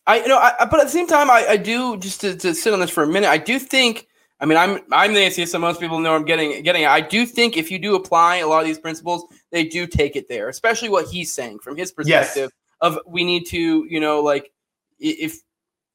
I 0.07 0.20
you 0.22 0.28
know, 0.28 0.38
I, 0.38 0.55
but 0.70 0.80
at 0.80 0.84
the 0.84 0.91
same 0.93 1.07
time, 1.07 1.30
I, 1.30 1.47
I 1.51 1.57
do 1.57 1.97
just 1.99 2.20
to, 2.22 2.34
to 2.36 2.55
sit 2.55 2.72
on 2.72 2.80
this 2.80 2.91
for 2.91 3.03
a 3.03 3.07
minute. 3.07 3.28
I 3.28 3.38
do 3.38 3.59
think. 3.59 4.07
I 4.43 4.47
mean, 4.47 4.57
I'm 4.57 4.80
I'm 4.91 5.12
the 5.12 5.20
atheist, 5.20 5.53
so 5.53 5.59
most 5.59 5.80
people 5.80 5.99
know 5.99 6.14
I'm 6.14 6.24
getting 6.24 6.62
getting. 6.62 6.82
it. 6.84 6.88
I 6.88 7.03
do 7.03 7.26
think 7.26 7.59
if 7.59 7.70
you 7.70 7.78
do 7.78 7.95
apply 7.95 8.36
a 8.36 8.47
lot 8.49 8.61
of 8.61 8.66
these 8.66 8.78
principles, 8.78 9.24
they 9.51 9.64
do 9.66 9.86
take 9.86 10.16
it 10.16 10.28
there, 10.30 10.49
especially 10.49 10.88
what 10.88 11.07
he's 11.09 11.30
saying 11.30 11.59
from 11.59 11.76
his 11.76 11.93
perspective 11.93 12.51
of 12.80 12.99
we 13.07 13.22
need 13.22 13.45
to, 13.49 13.86
you 13.88 14.01
know, 14.01 14.22
like 14.22 14.51
if 14.99 15.36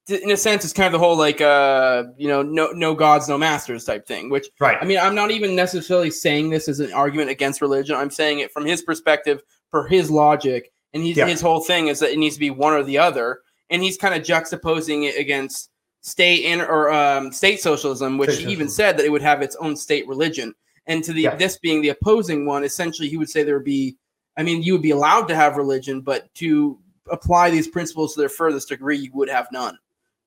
in 0.08 0.30
a 0.30 0.36
sense 0.36 0.64
it's 0.64 0.72
kind 0.72 0.86
of 0.86 0.92
the 0.92 0.98
whole 1.04 1.16
like 1.16 1.40
uh 1.40 2.04
you 2.16 2.28
know 2.28 2.40
no 2.42 2.70
no 2.72 2.94
gods 2.94 3.28
no 3.28 3.36
masters 3.36 3.84
type 3.84 4.06
thing 4.06 4.30
which 4.30 4.46
Right. 4.60 4.78
I 4.80 4.84
mean, 4.84 4.98
I'm 4.98 5.14
not 5.14 5.30
even 5.32 5.56
necessarily 5.56 6.10
saying 6.10 6.50
this 6.50 6.68
as 6.68 6.80
an 6.80 6.92
argument 6.92 7.30
against 7.30 7.60
religion. 7.60 7.96
I'm 7.96 8.10
saying 8.10 8.38
it 8.40 8.52
from 8.52 8.64
his 8.64 8.82
perspective, 8.82 9.42
for 9.70 9.86
his 9.88 10.10
logic, 10.10 10.72
and 10.94 11.02
he's, 11.02 11.16
Yeah. 11.16 11.26
his 11.26 11.40
whole 11.40 11.60
thing 11.60 11.88
is 11.88 11.98
that 12.00 12.12
it 12.12 12.18
needs 12.18 12.36
to 12.36 12.40
be 12.40 12.50
one 12.50 12.72
or 12.72 12.82
the 12.84 12.98
other, 12.98 13.40
and 13.70 13.82
he's 13.82 13.96
kind 13.98 14.14
of 14.14 14.22
juxtaposing 14.22 15.04
it 15.08 15.18
against 15.18 15.70
state 16.02 16.44
and 16.44 16.60
or 16.62 16.90
um, 16.92 17.32
state 17.32 17.60
socialism, 17.60 18.16
which 18.16 18.30
State 18.30 18.46
he 18.46 18.52
even 18.52 18.68
said 18.68 18.96
that 18.96 19.04
it 19.04 19.10
would 19.10 19.22
have 19.22 19.42
its 19.42 19.56
own 19.56 19.74
state 19.76 20.06
religion. 20.06 20.54
And 20.86 21.02
to 21.02 21.12
the 21.12 21.22
Yeah. 21.22 21.34
this 21.34 21.58
being 21.58 21.82
the 21.82 21.88
opposing 21.88 22.46
one, 22.46 22.62
essentially, 22.62 23.08
he 23.08 23.16
would 23.16 23.28
say 23.28 23.42
there 23.42 23.56
would 23.56 23.64
be. 23.64 23.96
I 24.36 24.42
mean, 24.44 24.62
you 24.62 24.74
would 24.74 24.82
be 24.82 24.90
allowed 24.92 25.26
to 25.28 25.34
have 25.34 25.56
religion, 25.56 26.00
but 26.02 26.32
to 26.34 26.78
apply 27.10 27.50
these 27.50 27.66
principles 27.66 28.14
to 28.14 28.20
their 28.20 28.28
furthest 28.28 28.68
degree, 28.68 28.98
you 28.98 29.10
would 29.14 29.28
have 29.30 29.48
none. 29.50 29.76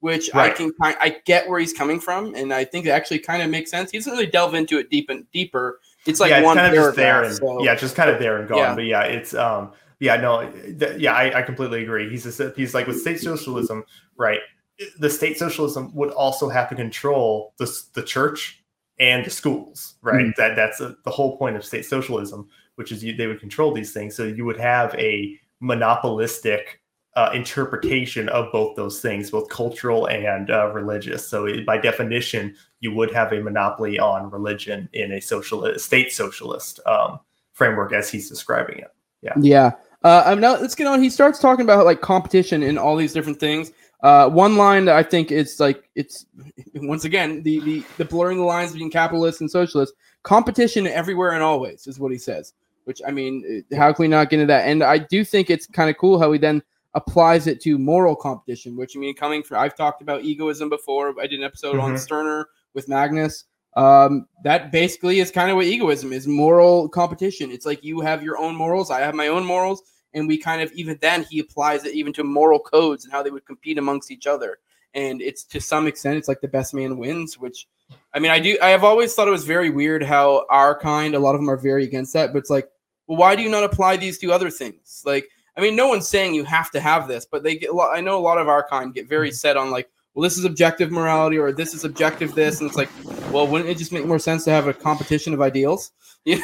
Which 0.02 0.30
I 0.34 0.50
can 0.52 0.72
kind, 0.82 0.96
I 1.02 1.18
get 1.26 1.50
where 1.50 1.60
he's 1.60 1.74
coming 1.74 2.00
from, 2.00 2.34
and 2.34 2.54
I 2.54 2.64
think 2.64 2.86
it 2.86 2.90
actually 2.90 3.20
kind 3.20 3.42
of 3.44 3.50
makes 3.50 3.70
sense. 3.70 3.92
He 3.92 3.98
doesn't 3.98 4.14
really 4.14 4.28
delve 4.28 4.54
into 4.54 4.78
it 4.80 4.90
deep 4.90 5.10
and 5.10 5.30
deeper. 5.32 5.80
It's 6.06 6.22
like 6.22 6.30
yeah, 6.30 6.38
it's 6.38 6.46
one 6.46 6.56
kind 6.56 6.68
of 6.68 6.74
just 6.76 6.96
there 6.96 7.24
and 7.24 7.36
so- 7.36 7.62
yeah, 7.64 7.76
just 7.76 7.96
kind 7.96 8.10
of 8.10 8.18
there 8.20 8.38
and 8.38 8.48
gone. 8.48 8.58
Yeah. 8.60 8.76
But 8.76 8.86
yeah, 8.86 9.02
it's 9.02 9.34
um 9.34 9.74
yeah 10.00 10.16
no 10.16 10.50
th- 10.52 10.98
yeah 11.00 11.14
I, 11.14 11.40
I 11.40 11.42
completely 11.42 11.84
agree. 11.84 12.10
He's 12.10 12.24
just, 12.24 12.42
he's 12.56 12.74
like 12.74 12.88
with 12.88 13.02
state 13.02 13.20
socialism, 13.20 13.84
right? 14.16 14.40
The 14.98 15.10
state 15.10 15.38
socialism 15.38 15.94
would 15.94 16.12
also 16.12 16.48
have 16.48 16.70
to 16.70 16.76
control 16.76 17.54
the 17.58 17.70
the 17.94 18.04
church 18.04 18.64
and 19.02 19.26
the 19.26 19.30
schools, 19.30 19.96
right? 20.02 20.28
Mhm. 20.28 20.36
That 20.38 20.56
that's 20.56 20.80
uh 20.80 20.94
the 21.04 21.12
whole 21.12 21.38
point 21.38 21.58
of 21.58 21.66
state 21.66 21.84
socialism, 21.86 22.48
which 22.76 22.94
is 22.94 23.04
you, 23.04 23.14
they 23.18 23.28
would 23.28 23.42
control 23.42 23.74
these 23.74 23.92
things. 23.92 24.16
So 24.16 24.24
you 24.24 24.46
would 24.46 24.60
have 24.60 24.96
a 24.96 25.38
monopolistic 25.60 26.79
uh, 27.20 27.30
interpretation 27.34 28.30
of 28.30 28.50
both 28.54 28.78
those 28.78 29.02
things, 29.02 29.30
both 29.30 29.50
cultural 29.50 30.06
and 30.06 30.50
uh, 30.50 30.72
religious. 30.72 31.28
So 31.28 31.62
by 31.66 31.78
definition, 31.78 32.56
you 32.80 32.94
would 32.94 33.14
have 33.14 33.34
a 33.34 33.42
monopoly 33.42 34.00
on 34.00 34.30
religion 34.30 34.88
in 34.94 35.12
a 35.12 35.20
socialist 35.20 35.86
state 35.86 36.14
socialist 36.14 36.80
um, 36.86 37.20
framework 37.52 37.92
as 37.92 38.10
he's 38.10 38.30
describing 38.30 38.80
it. 38.80 38.94
Yeah. 39.22 39.34
Uh, 40.02 40.24
um, 40.28 40.40
now 40.40 40.54
let's 40.54 40.76
get 40.76 40.88
on. 40.88 41.04
He 41.04 41.10
starts 41.10 41.40
talking 41.40 41.66
about 41.66 41.84
like 41.84 42.00
competition 42.00 42.64
and 42.64 42.80
all 42.80 42.96
these 42.96 43.12
different 43.12 43.38
things. 43.38 43.74
Uh, 44.02 44.30
one 44.30 44.56
line 44.56 44.86
that 44.86 44.96
I 44.96 45.04
think 45.04 45.30
it's 45.30 45.60
like 45.60 45.90
it's 45.96 46.26
once 46.76 47.04
again 47.04 47.44
the 47.44 47.60
the 47.60 47.84
the 47.98 48.06
blurring 48.06 48.38
the 48.38 48.46
lines 48.46 48.72
between 48.72 48.92
capitalists 48.92 49.42
and 49.42 49.52
socialists. 49.52 49.94
Competition 50.24 50.88
everywhere 50.88 51.32
and 51.32 51.44
always 51.44 51.86
is 51.86 52.00
what 52.00 52.14
he 52.14 52.18
says. 52.18 52.54
Which 52.86 53.02
I 53.06 53.12
mean, 53.12 53.66
how 53.76 53.92
can 53.92 54.04
we 54.04 54.08
not 54.08 54.30
get 54.30 54.40
into 54.40 54.54
that? 54.54 54.70
And 54.70 54.84
I 54.84 55.00
do 55.00 55.26
think 55.26 55.50
it's 55.50 55.68
kind 55.68 55.90
of 55.90 55.98
cool 55.98 56.18
how 56.18 56.32
he 56.32 56.40
then 56.40 56.64
applies 56.94 57.48
it 57.48 57.62
to 57.62 57.78
moral 57.78 58.16
competition. 58.16 58.76
Which 58.76 58.96
I 58.96 59.00
mean, 59.00 59.16
coming 59.16 59.44
from 59.44 59.58
I've 59.58 59.76
talked 59.76 60.02
about 60.02 60.24
egoism 60.24 60.70
before. 60.70 61.14
I 61.20 61.28
did 61.28 61.40
an 61.40 61.46
episode 61.46 61.74
mm-hmm. 61.76 61.86
on 61.86 61.98
Stirner 61.98 62.48
with 62.74 62.88
Magnus. 62.88 63.46
Um, 63.76 64.28
that 64.44 64.72
basically 64.72 65.20
is 65.20 65.32
kind 65.32 65.52
of 65.52 65.56
what 65.56 65.66
egoism 65.66 66.12
is 66.12 66.28
moral 66.28 66.90
competition. 66.90 67.52
It's 67.52 67.66
like 67.66 67.84
you 67.84 68.02
have 68.02 68.24
your 68.24 68.38
own 68.38 68.56
morals, 68.56 68.90
I 68.90 69.00
have 69.02 69.14
my 69.14 69.28
own 69.28 69.46
morals, 69.46 69.84
and 70.14 70.28
we 70.28 70.38
kind 70.38 70.62
of 70.62 70.72
even 70.74 70.98
then 71.02 71.24
he 71.30 71.40
applies 71.40 71.86
it 71.86 71.94
even 71.94 72.12
to 72.14 72.24
moral 72.24 72.60
codes 72.60 73.06
and 73.06 73.14
how 73.14 73.22
they 73.22 73.30
would 73.30 73.46
compete 73.46 73.78
amongst 73.78 74.12
each 74.12 74.28
other. 74.28 74.58
And 74.96 75.22
it's 75.22 75.44
to 75.46 75.62
some 75.62 75.86
extent, 75.86 76.18
it's 76.18 76.28
like 76.28 76.42
the 76.42 76.48
best 76.48 76.74
man 76.74 76.98
wins, 76.98 77.38
which 77.38 77.68
I 78.14 78.20
mean, 78.20 78.32
I 78.32 78.40
do. 78.40 78.58
I 78.62 78.70
have 78.70 78.84
always 78.84 79.14
thought 79.14 79.28
it 79.28 79.32
was 79.32 79.46
very 79.46 79.70
weird 79.70 80.04
how 80.04 80.46
our 80.50 80.78
kind, 80.80 81.16
a 81.16 81.20
lot 81.20 81.36
of 81.36 81.42
them 81.42 81.50
are 81.50 81.58
very 81.58 81.84
against 81.84 82.14
that, 82.14 82.34
but 82.34 82.40
it's 82.40 82.50
like, 82.50 82.70
well, 83.08 83.18
why 83.18 83.36
do 83.36 83.44
you 83.44 83.50
not 83.50 83.64
apply 83.64 83.98
these 83.98 84.18
to 84.20 84.32
other 84.32 84.50
things? 84.50 85.04
Like, 85.06 85.30
I 85.60 85.62
mean, 85.62 85.76
no 85.76 85.90
one's 85.90 86.08
saying 86.08 86.36
you 86.36 86.46
have 86.46 86.72
to 86.72 86.80
have 86.80 87.10
this, 87.10 87.26
but 87.26 87.44
they 87.44 87.58
get. 87.58 87.72
I 87.72 88.00
know 88.00 88.18
a 88.18 88.22
lot 88.22 88.38
of 88.38 88.48
our 88.48 88.66
kind 88.66 88.94
get 88.94 89.10
very 89.10 89.32
set 89.32 89.58
on 89.58 89.72
like, 89.72 89.90
well, 90.14 90.24
this 90.24 90.38
is 90.38 90.46
objective 90.46 90.90
morality 90.90 91.38
or 91.38 91.52
this 91.52 91.74
is 91.74 91.84
objective 91.84 92.34
this, 92.34 92.62
and 92.62 92.70
it's 92.70 92.78
like, 92.78 92.90
well, 93.30 93.46
wouldn't 93.46 93.70
it 93.70 93.78
just 93.78 93.92
make 93.92 94.06
more 94.06 94.20
sense 94.20 94.46
to 94.46 94.52
have 94.52 94.68
a 94.68 94.74
competition 94.74 95.34
of 95.34 95.42
ideals? 95.42 95.92
yeah. 96.26 96.40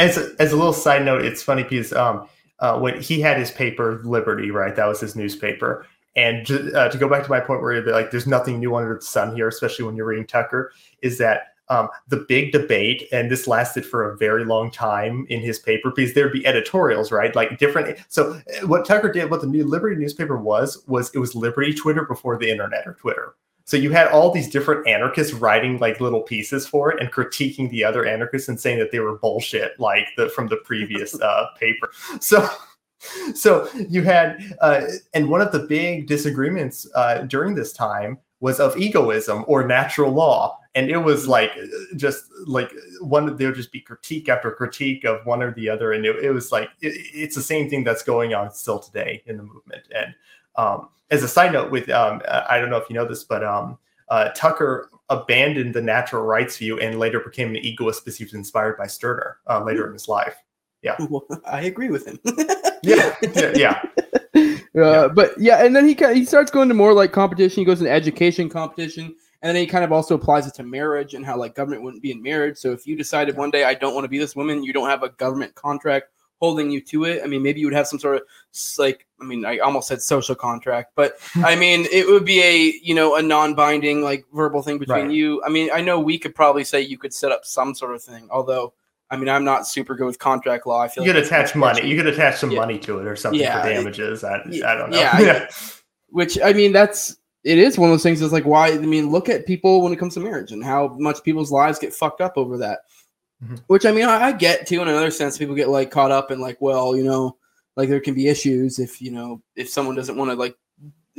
As 0.00 0.18
a, 0.18 0.34
as 0.40 0.52
a 0.52 0.56
little 0.56 0.72
side 0.72 1.04
note, 1.04 1.24
it's 1.24 1.42
funny 1.42 1.62
because 1.62 1.92
um, 1.92 2.28
uh, 2.58 2.78
when 2.78 3.00
he 3.00 3.20
had 3.20 3.38
his 3.38 3.52
paper 3.52 4.00
Liberty, 4.04 4.50
right? 4.50 4.74
That 4.74 4.86
was 4.86 5.00
his 5.00 5.14
newspaper. 5.14 5.86
And 6.16 6.50
uh, 6.74 6.88
to 6.88 6.98
go 6.98 7.08
back 7.08 7.22
to 7.22 7.30
my 7.30 7.38
point 7.38 7.62
where 7.62 7.82
like, 7.82 8.10
there's 8.10 8.26
nothing 8.26 8.58
new 8.58 8.74
under 8.74 8.96
the 8.96 9.00
sun 9.00 9.34
here, 9.36 9.46
especially 9.46 9.84
when 9.84 9.94
you're 9.94 10.06
reading 10.06 10.26
Tucker, 10.26 10.72
is 11.02 11.18
that 11.18 11.54
um, 11.70 11.88
the 12.08 12.24
big 12.28 12.52
debate, 12.52 13.08
and 13.12 13.30
this 13.30 13.46
lasted 13.46 13.86
for 13.86 14.10
a 14.10 14.16
very 14.16 14.44
long 14.44 14.70
time 14.70 15.24
in 15.30 15.40
his 15.40 15.58
paper 15.58 15.90
because 15.94 16.12
there'd 16.14 16.32
be 16.32 16.46
editorials, 16.46 17.10
right? 17.10 17.34
Like 17.34 17.58
different. 17.58 17.98
So 18.08 18.32
uh, 18.32 18.66
what 18.66 18.84
Tucker 18.84 19.10
did, 19.10 19.30
what 19.30 19.40
the 19.40 19.46
New 19.46 19.64
Liberty 19.64 19.96
newspaper 19.96 20.36
was, 20.36 20.84
was 20.86 21.14
it 21.14 21.18
was 21.18 21.34
Liberty 21.34 21.72
Twitter 21.72 22.04
before 22.04 22.36
the 22.36 22.50
internet 22.50 22.86
or 22.86 22.94
Twitter. 22.94 23.36
So 23.64 23.76
you 23.76 23.92
had 23.92 24.08
all 24.08 24.32
these 24.32 24.50
different 24.50 24.88
anarchists 24.88 25.32
writing 25.32 25.78
like 25.78 26.00
little 26.00 26.22
pieces 26.22 26.66
for 26.66 26.90
it 26.90 27.00
and 27.00 27.12
critiquing 27.12 27.70
the 27.70 27.84
other 27.84 28.04
anarchists 28.04 28.48
and 28.48 28.58
saying 28.58 28.80
that 28.80 28.90
they 28.90 28.98
were 28.98 29.18
bullshit, 29.18 29.78
like 29.78 30.08
the 30.16 30.28
from 30.28 30.48
the 30.48 30.56
previous 30.56 31.14
uh, 31.20 31.46
paper. 31.58 31.90
So 32.20 32.48
so 33.34 33.68
you 33.88 34.02
had 34.02 34.56
uh, 34.60 34.82
and 35.14 35.28
one 35.28 35.40
of 35.40 35.52
the 35.52 35.60
big 35.60 36.08
disagreements 36.08 36.86
uh, 36.96 37.22
during 37.22 37.54
this 37.54 37.72
time 37.72 38.18
was 38.40 38.60
of 38.60 38.76
egoism 38.76 39.44
or 39.46 39.66
natural 39.66 40.12
law. 40.12 40.58
And 40.74 40.88
it 40.88 40.98
was 40.98 41.26
like 41.26 41.52
just 41.96 42.24
like 42.46 42.72
one 43.00 43.36
there 43.36 43.48
would 43.48 43.56
just 43.56 43.72
be 43.72 43.80
critique 43.80 44.28
after 44.28 44.50
critique 44.52 45.04
of 45.04 45.24
one 45.26 45.42
or 45.42 45.52
the 45.52 45.68
other. 45.68 45.92
And 45.92 46.06
it, 46.06 46.16
it 46.24 46.30
was 46.30 46.52
like 46.52 46.68
it, 46.80 46.92
it's 47.12 47.34
the 47.34 47.42
same 47.42 47.68
thing 47.68 47.84
that's 47.84 48.02
going 48.02 48.34
on 48.34 48.52
still 48.52 48.78
today 48.78 49.22
in 49.26 49.36
the 49.36 49.42
movement. 49.42 49.82
And 49.94 50.14
um, 50.56 50.88
as 51.10 51.22
a 51.22 51.28
side 51.28 51.52
note 51.52 51.70
with 51.70 51.88
um, 51.90 52.22
i 52.48 52.58
don't 52.58 52.70
know 52.70 52.76
if 52.76 52.88
you 52.88 52.94
know 52.94 53.04
this 53.04 53.24
but 53.24 53.44
um, 53.44 53.78
uh, 54.08 54.28
tucker 54.34 54.90
abandoned 55.10 55.74
the 55.74 55.82
natural 55.82 56.22
rights 56.22 56.56
view 56.56 56.78
and 56.78 56.98
later 56.98 57.20
became 57.20 57.50
an 57.50 57.56
egoist 57.56 58.04
because 58.04 58.16
he 58.16 58.24
was 58.24 58.32
inspired 58.32 58.78
by 58.78 58.86
stirner 58.86 59.38
uh, 59.48 59.62
later 59.62 59.86
in 59.86 59.92
his 59.92 60.08
life. 60.08 60.36
Yeah. 60.82 60.96
Well, 61.10 61.26
i 61.46 61.62
agree 61.62 61.90
with 61.90 62.06
him. 62.06 62.18
Yeah. 62.82 63.14
Yeah, 63.34 63.52
yeah. 63.54 63.82
Uh, 64.80 65.02
yeah. 65.02 65.08
But 65.08 65.38
yeah, 65.38 65.64
and 65.64 65.74
then 65.74 65.86
he 65.86 65.94
he 66.14 66.24
starts 66.24 66.50
going 66.50 66.68
to 66.68 66.74
more 66.74 66.92
like 66.92 67.12
competition. 67.12 67.60
He 67.60 67.64
goes 67.64 67.80
into 67.80 67.92
education 67.92 68.48
competition, 68.48 69.14
and 69.42 69.54
then 69.54 69.56
he 69.56 69.66
kind 69.66 69.84
of 69.84 69.92
also 69.92 70.14
applies 70.14 70.46
it 70.46 70.54
to 70.54 70.62
marriage 70.62 71.14
and 71.14 71.24
how 71.24 71.36
like 71.36 71.54
government 71.54 71.82
wouldn't 71.82 72.02
be 72.02 72.12
in 72.12 72.22
marriage. 72.22 72.58
So 72.58 72.72
if 72.72 72.86
you 72.86 72.96
decided 72.96 73.36
one 73.36 73.50
day 73.50 73.64
I 73.64 73.74
don't 73.74 73.94
want 73.94 74.04
to 74.04 74.08
be 74.08 74.18
this 74.18 74.36
woman, 74.36 74.62
you 74.62 74.72
don't 74.72 74.88
have 74.88 75.02
a 75.02 75.10
government 75.10 75.54
contract 75.54 76.08
holding 76.40 76.70
you 76.70 76.80
to 76.80 77.04
it. 77.04 77.22
I 77.22 77.26
mean, 77.26 77.42
maybe 77.42 77.60
you 77.60 77.66
would 77.66 77.74
have 77.74 77.86
some 77.86 77.98
sort 77.98 78.16
of 78.16 78.22
like 78.78 79.06
I 79.20 79.24
mean, 79.24 79.44
I 79.44 79.58
almost 79.58 79.88
said 79.88 80.02
social 80.02 80.34
contract, 80.34 80.92
but 80.94 81.14
I 81.36 81.56
mean, 81.56 81.86
it 81.92 82.06
would 82.06 82.24
be 82.24 82.42
a 82.42 82.74
you 82.82 82.94
know 82.94 83.16
a 83.16 83.22
non-binding 83.22 84.02
like 84.02 84.24
verbal 84.32 84.62
thing 84.62 84.78
between 84.78 85.06
right. 85.06 85.14
you. 85.14 85.42
I 85.44 85.48
mean, 85.48 85.70
I 85.72 85.80
know 85.80 86.00
we 86.00 86.18
could 86.18 86.34
probably 86.34 86.64
say 86.64 86.80
you 86.80 86.98
could 86.98 87.14
set 87.14 87.32
up 87.32 87.44
some 87.44 87.74
sort 87.74 87.94
of 87.94 88.02
thing, 88.02 88.28
although. 88.30 88.74
I 89.10 89.16
mean, 89.16 89.28
I'm 89.28 89.44
not 89.44 89.66
super 89.66 89.94
good 89.96 90.06
with 90.06 90.18
contract 90.18 90.66
law. 90.66 90.80
I 90.80 90.88
feel 90.88 91.04
you 91.04 91.12
like 91.12 91.24
could 91.24 91.26
attach 91.26 91.54
money. 91.56 91.86
You 91.86 91.96
could 91.96 92.06
attach 92.06 92.38
some 92.38 92.50
yeah. 92.50 92.60
money 92.60 92.78
to 92.80 92.98
it 93.00 93.06
or 93.06 93.16
something 93.16 93.40
yeah. 93.40 93.60
for 93.60 93.68
damages. 93.68 94.22
I, 94.22 94.36
I 94.36 94.74
don't 94.74 94.90
know. 94.90 94.98
Yeah, 94.98 95.10
I, 95.12 95.48
which 96.10 96.38
I 96.42 96.52
mean, 96.52 96.72
that's 96.72 97.16
it 97.42 97.58
is 97.58 97.76
one 97.76 97.90
of 97.90 97.94
those 97.94 98.02
things. 98.02 98.22
Is 98.22 98.32
like 98.32 98.44
why 98.44 98.68
I 98.68 98.78
mean, 98.78 99.10
look 99.10 99.28
at 99.28 99.46
people 99.46 99.82
when 99.82 99.92
it 99.92 99.98
comes 99.98 100.14
to 100.14 100.20
marriage 100.20 100.52
and 100.52 100.64
how 100.64 100.96
much 100.98 101.22
people's 101.24 101.50
lives 101.50 101.78
get 101.78 101.92
fucked 101.92 102.20
up 102.20 102.36
over 102.36 102.56
that. 102.58 102.80
Mm-hmm. 103.42 103.56
Which 103.66 103.84
I 103.86 103.92
mean, 103.92 104.04
I, 104.04 104.26
I, 104.26 104.32
get 104.32 104.66
too. 104.66 104.80
In 104.82 104.88
another 104.88 105.10
sense, 105.10 105.38
people 105.38 105.54
get 105.54 105.70
like 105.70 105.90
caught 105.90 106.10
up 106.12 106.30
in 106.30 106.40
like, 106.40 106.58
well, 106.60 106.94
you 106.94 107.02
know, 107.02 107.36
like 107.76 107.88
there 107.88 108.00
can 108.00 108.14
be 108.14 108.28
issues 108.28 108.78
if 108.78 109.00
you 109.00 109.10
know 109.10 109.42
if 109.56 109.68
someone 109.68 109.96
doesn't 109.96 110.16
want 110.16 110.30
to 110.30 110.36
like 110.36 110.56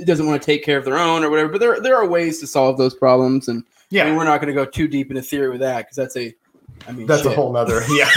doesn't 0.05 0.25
want 0.25 0.41
to 0.41 0.45
take 0.45 0.63
care 0.63 0.77
of 0.77 0.85
their 0.85 0.97
own 0.97 1.23
or 1.23 1.29
whatever. 1.29 1.49
But 1.49 1.59
there 1.59 1.81
there 1.81 1.97
are 1.97 2.07
ways 2.07 2.39
to 2.39 2.47
solve 2.47 2.77
those 2.77 2.93
problems, 2.93 3.47
and 3.47 3.63
yeah, 3.89 4.03
I 4.03 4.05
mean, 4.07 4.15
we're 4.15 4.23
not 4.23 4.39
going 4.39 4.53
to 4.53 4.53
go 4.53 4.69
too 4.69 4.87
deep 4.87 5.09
into 5.09 5.21
theory 5.21 5.49
with 5.49 5.61
that 5.61 5.79
because 5.79 5.97
that's 5.97 6.15
a 6.15 6.33
I 6.87 6.91
mean, 6.91 7.07
that's 7.07 7.23
shit. 7.23 7.31
a 7.31 7.35
whole 7.35 7.51
nother. 7.51 7.81
Yeah. 7.89 8.09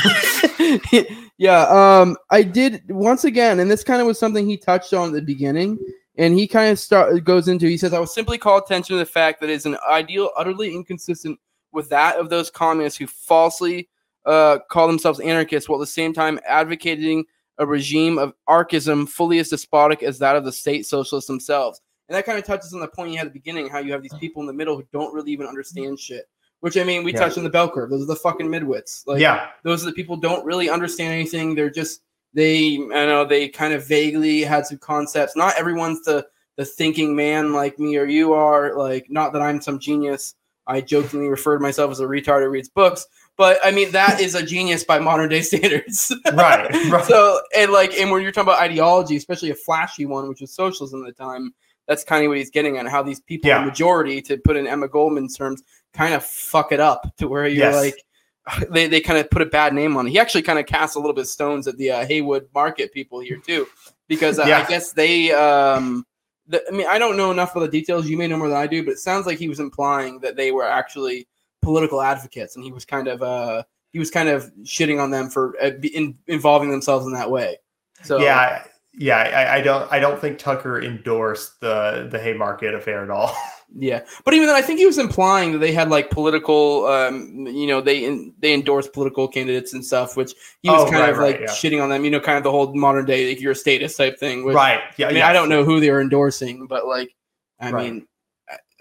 yeah. 1.39 1.63
Um, 1.69 2.17
I 2.31 2.43
did 2.43 2.83
once 2.91 3.25
again, 3.25 3.61
and 3.61 3.71
this 3.71 3.85
kind 3.85 4.01
of 4.01 4.07
was 4.07 4.19
something 4.19 4.47
he 4.47 4.57
touched 4.57 4.93
on 4.93 5.09
at 5.09 5.15
the 5.15 5.23
beginning 5.23 5.79
and 6.17 6.39
he 6.39 6.47
kind 6.47 6.71
of 6.71 6.79
start 6.79 7.23
goes 7.25 7.49
into 7.49 7.67
he 7.67 7.77
says 7.77 7.93
i 7.93 7.99
will 7.99 8.07
simply 8.07 8.39
call 8.39 8.59
attention 8.59 8.95
to 8.95 8.99
the 8.99 9.07
fact 9.07 9.41
that 9.41 9.51
it 9.51 9.55
is 9.55 9.67
an 9.67 9.77
ideal 9.89 10.31
utterly 10.37 10.75
inconsistent 10.75 11.39
with 11.73 11.89
that 11.89 12.17
of 12.17 12.31
those 12.31 12.51
communists 12.51 12.99
who 12.99 13.07
falsely 13.07 13.89
uh, 14.27 14.59
call 14.71 14.87
themselves 14.87 15.21
anarchists 15.21 15.69
while 15.69 15.79
at 15.79 15.83
the 15.83 15.87
same 15.87 16.13
time 16.13 16.39
advocating 16.49 17.25
a 17.59 17.67
regime 17.67 18.17
of 18.17 18.33
archism 18.49 19.07
fully 19.07 19.39
as 19.39 19.51
despotic 19.51 20.03
as 20.03 20.19
that 20.19 20.37
of 20.37 20.45
the 20.45 20.53
state 20.53 20.87
socialists 20.87 21.29
themselves 21.29 21.81
and 22.09 22.17
that 22.17 22.25
kind 22.25 22.39
of 22.39 22.45
touches 22.45 22.73
on 22.73 22.81
the 22.81 22.89
point 22.89 23.11
you 23.11 23.19
had 23.19 23.27
at 23.27 23.33
the 23.33 23.39
beginning 23.39 23.69
how 23.69 23.79
you 23.79 23.93
have 23.93 24.03
these 24.03 24.15
people 24.15 24.41
in 24.41 24.47
the 24.47 24.53
middle 24.53 24.77
who 24.77 24.85
don't 24.93 25.15
really 25.15 25.33
even 25.33 25.47
understand 25.47 25.99
shit 25.99 26.27
which 26.65 26.79
i 26.79 26.83
mean 26.83 27.05
we 27.05 27.13
yeah. 27.13 27.19
touched 27.21 27.37
on 27.37 27.45
the 27.45 27.51
bell 27.51 27.71
curve 27.71 27.91
those 27.91 28.03
are 28.03 28.07
the 28.07 28.17
fucking 28.17 28.49
midwits 28.49 29.07
like 29.07 29.21
yeah 29.21 29.49
those 29.63 29.83
are 29.83 29.87
the 29.87 29.93
people 29.93 30.17
don't 30.17 30.45
really 30.45 30.71
understand 30.71 31.13
anything 31.13 31.55
they're 31.55 31.71
just 31.71 32.01
they 32.35 32.77
I 32.77 33.07
know 33.07 33.25
they 33.25 33.49
kind 33.49 33.73
of 33.73 33.87
vaguely 33.87 34.43
had 34.43 34.67
some 34.67 34.79
concepts. 34.79 35.37
Not 35.37 35.57
everyone's 35.57 36.03
the 36.03 36.27
the 36.57 36.65
thinking 36.65 37.17
man 37.17 37.53
like 37.53 37.79
me 37.79 37.97
or 37.97 38.05
you 38.05 38.33
are. 38.33 38.77
Like 38.77 39.07
not 39.09 39.33
that 39.33 39.43
I'm 39.43 39.61
some 39.61 39.79
genius. 39.79 40.35
I 40.67 40.81
jokingly 40.81 41.29
refer 41.29 41.57
to 41.57 41.63
myself 41.63 41.91
as 41.91 42.01
a 42.01 42.05
retard 42.05 42.43
who 42.43 42.49
reads 42.49 42.69
books, 42.69 43.07
but 43.37 43.59
I 43.63 43.71
mean 43.71 43.93
that 43.93 44.21
is 44.21 44.35
a 44.35 44.45
genius 44.45 44.83
by 44.85 44.99
modern 44.99 45.29
day 45.29 45.41
standards. 45.43 46.13
right, 46.33 46.71
right. 46.91 47.05
So 47.05 47.41
and 47.57 47.73
like 47.73 47.95
and 47.95 48.11
when 48.11 48.23
you're 48.23 48.33
talking 48.33 48.49
about 48.49 48.63
ideology, 48.63 49.17
especially 49.17 49.51
a 49.51 49.55
flashy 49.55 50.07
one, 50.07 50.29
which 50.29 50.41
was 50.41 50.53
socialism 50.53 51.05
at 51.07 51.17
the 51.17 51.25
time, 51.25 51.55
that's 51.87 52.03
kind 52.03 52.25
of 52.25 52.31
what 52.31 52.39
he's 52.39 52.51
getting 52.51 52.79
at. 52.79 52.89
How 52.89 53.03
these 53.03 53.21
people, 53.21 53.49
yeah. 53.49 53.61
the 53.61 53.67
majority, 53.67 54.21
to 54.23 54.39
put 54.39 54.57
in 54.57 54.67
Emma 54.67 54.89
Goldman's 54.89 55.37
terms, 55.37 55.63
kind 55.95 56.15
of 56.15 56.25
fuck 56.25 56.73
it 56.73 56.81
up 56.81 57.17
to 57.17 57.29
where 57.29 57.47
you're 57.47 57.71
yes. 57.71 57.75
like 57.75 57.97
they, 58.71 58.87
they 58.87 59.01
kind 59.01 59.19
of 59.19 59.31
put 59.31 59.43
a 59.43 59.47
bad 59.47 59.73
name 59.73 59.97
on 59.97 60.07
it. 60.07 60.11
He 60.11 60.19
actually 60.19 60.43
kind 60.43 60.59
of 60.59 60.67
cast 60.67 60.97
a 60.97 60.99
little 60.99 61.15
bit 61.15 61.23
of 61.23 61.29
stones 61.29 61.67
at 61.67 61.77
the 61.79 61.91
uh, 61.91 62.07
Haymarket 62.07 62.93
people 62.93 63.21
here 63.21 63.39
too, 63.39 63.67
because 64.09 64.39
uh, 64.39 64.45
yeah. 64.47 64.59
I 64.59 64.69
guess 64.69 64.93
they. 64.93 65.33
Um, 65.33 66.07
the, 66.47 66.63
I 66.69 66.73
mean, 66.73 66.87
I 66.87 66.99
don't 66.99 67.17
know 67.17 67.31
enough 67.31 67.57
of 67.57 67.63
the 67.63 67.69
details. 67.69 68.07
You 68.07 68.19
may 68.19 68.27
know 68.27 68.37
more 68.37 68.49
than 68.49 68.59
I 68.59 68.67
do, 68.67 68.85
but 68.85 68.93
it 68.93 68.99
sounds 68.99 69.25
like 69.25 69.39
he 69.39 69.49
was 69.49 69.61
implying 69.61 70.21
that 70.21 70.37
they 70.37 70.53
were 70.53 70.67
actually 70.67 71.27
political 71.63 72.03
advocates, 72.03 72.57
and 72.57 72.65
he 72.65 72.71
was 72.71 72.85
kind 72.85 73.09
of 73.09 73.23
uh, 73.23 73.63
he 73.93 73.99
was 73.99 74.11
kind 74.11 74.29
of 74.29 74.53
shitting 74.65 75.01
on 75.01 75.11
them 75.11 75.31
for 75.31 75.55
uh, 75.63 75.71
in, 75.83 76.19
involving 76.27 76.71
themselves 76.71 77.07
in 77.07 77.15
that 77.15 77.31
way. 77.31 77.57
So 78.03 78.19
yeah, 78.19 78.65
yeah, 78.93 79.17
I, 79.17 79.57
I, 79.57 79.61
don't 79.63 79.91
I 79.91 79.99
don't 79.99 80.21
think 80.21 80.39
Tucker 80.39 80.83
endorsed 80.83 81.61
the 81.61 82.09
the 82.11 82.19
Haymarket 82.19 82.75
affair 82.75 83.03
at 83.03 83.11
all. 83.11 83.35
Yeah, 83.77 84.03
but 84.25 84.35
even 84.35 84.47
then, 84.47 84.55
I 84.55 84.63
think 84.63 84.79
he 84.79 84.87
was 84.87 84.99
implying 84.99 85.53
that 85.53 85.59
they 85.59 85.73
had 85.73 85.91
like 85.91 86.11
political, 86.11 86.87
um, 86.87 87.47
you 87.47 87.67
know, 87.67 87.81
they 87.81 88.05
in, 88.05 88.33
they 88.39 88.55
endorsed 88.55 88.93
political 88.93 89.27
candidates 89.27 89.75
and 89.75 89.85
stuff, 89.85 90.17
which 90.17 90.33
he 90.63 90.71
was 90.71 90.83
oh, 90.83 90.91
kind 90.91 91.01
right, 91.01 91.11
of 91.11 91.19
like 91.19 91.35
right, 91.37 91.41
yeah. 91.43 91.49
shitting 91.49 91.83
on 91.83 91.89
them. 91.89 92.05
You 92.05 92.11
know, 92.13 92.21
kind 92.21 92.39
of 92.39 92.45
the 92.45 92.53
whole 92.53 92.73
modern 92.75 93.05
day 93.05 93.29
like 93.29 93.41
you're 93.41 93.53
a 93.53 93.57
status 93.57 93.97
type 93.97 94.19
thing. 94.19 94.45
Which, 94.45 94.55
right. 94.55 94.81
Yeah. 94.97 95.07
I 95.07 95.09
mean, 95.09 95.19
yes. 95.19 95.29
I 95.29 95.33
don't 95.33 95.49
know 95.49 95.65
who 95.65 95.81
they 95.81 95.91
were 95.91 96.01
endorsing, 96.01 96.67
but 96.69 96.87
like, 96.87 97.15
I 97.59 97.73
right. 97.73 97.93
mean, 97.93 98.07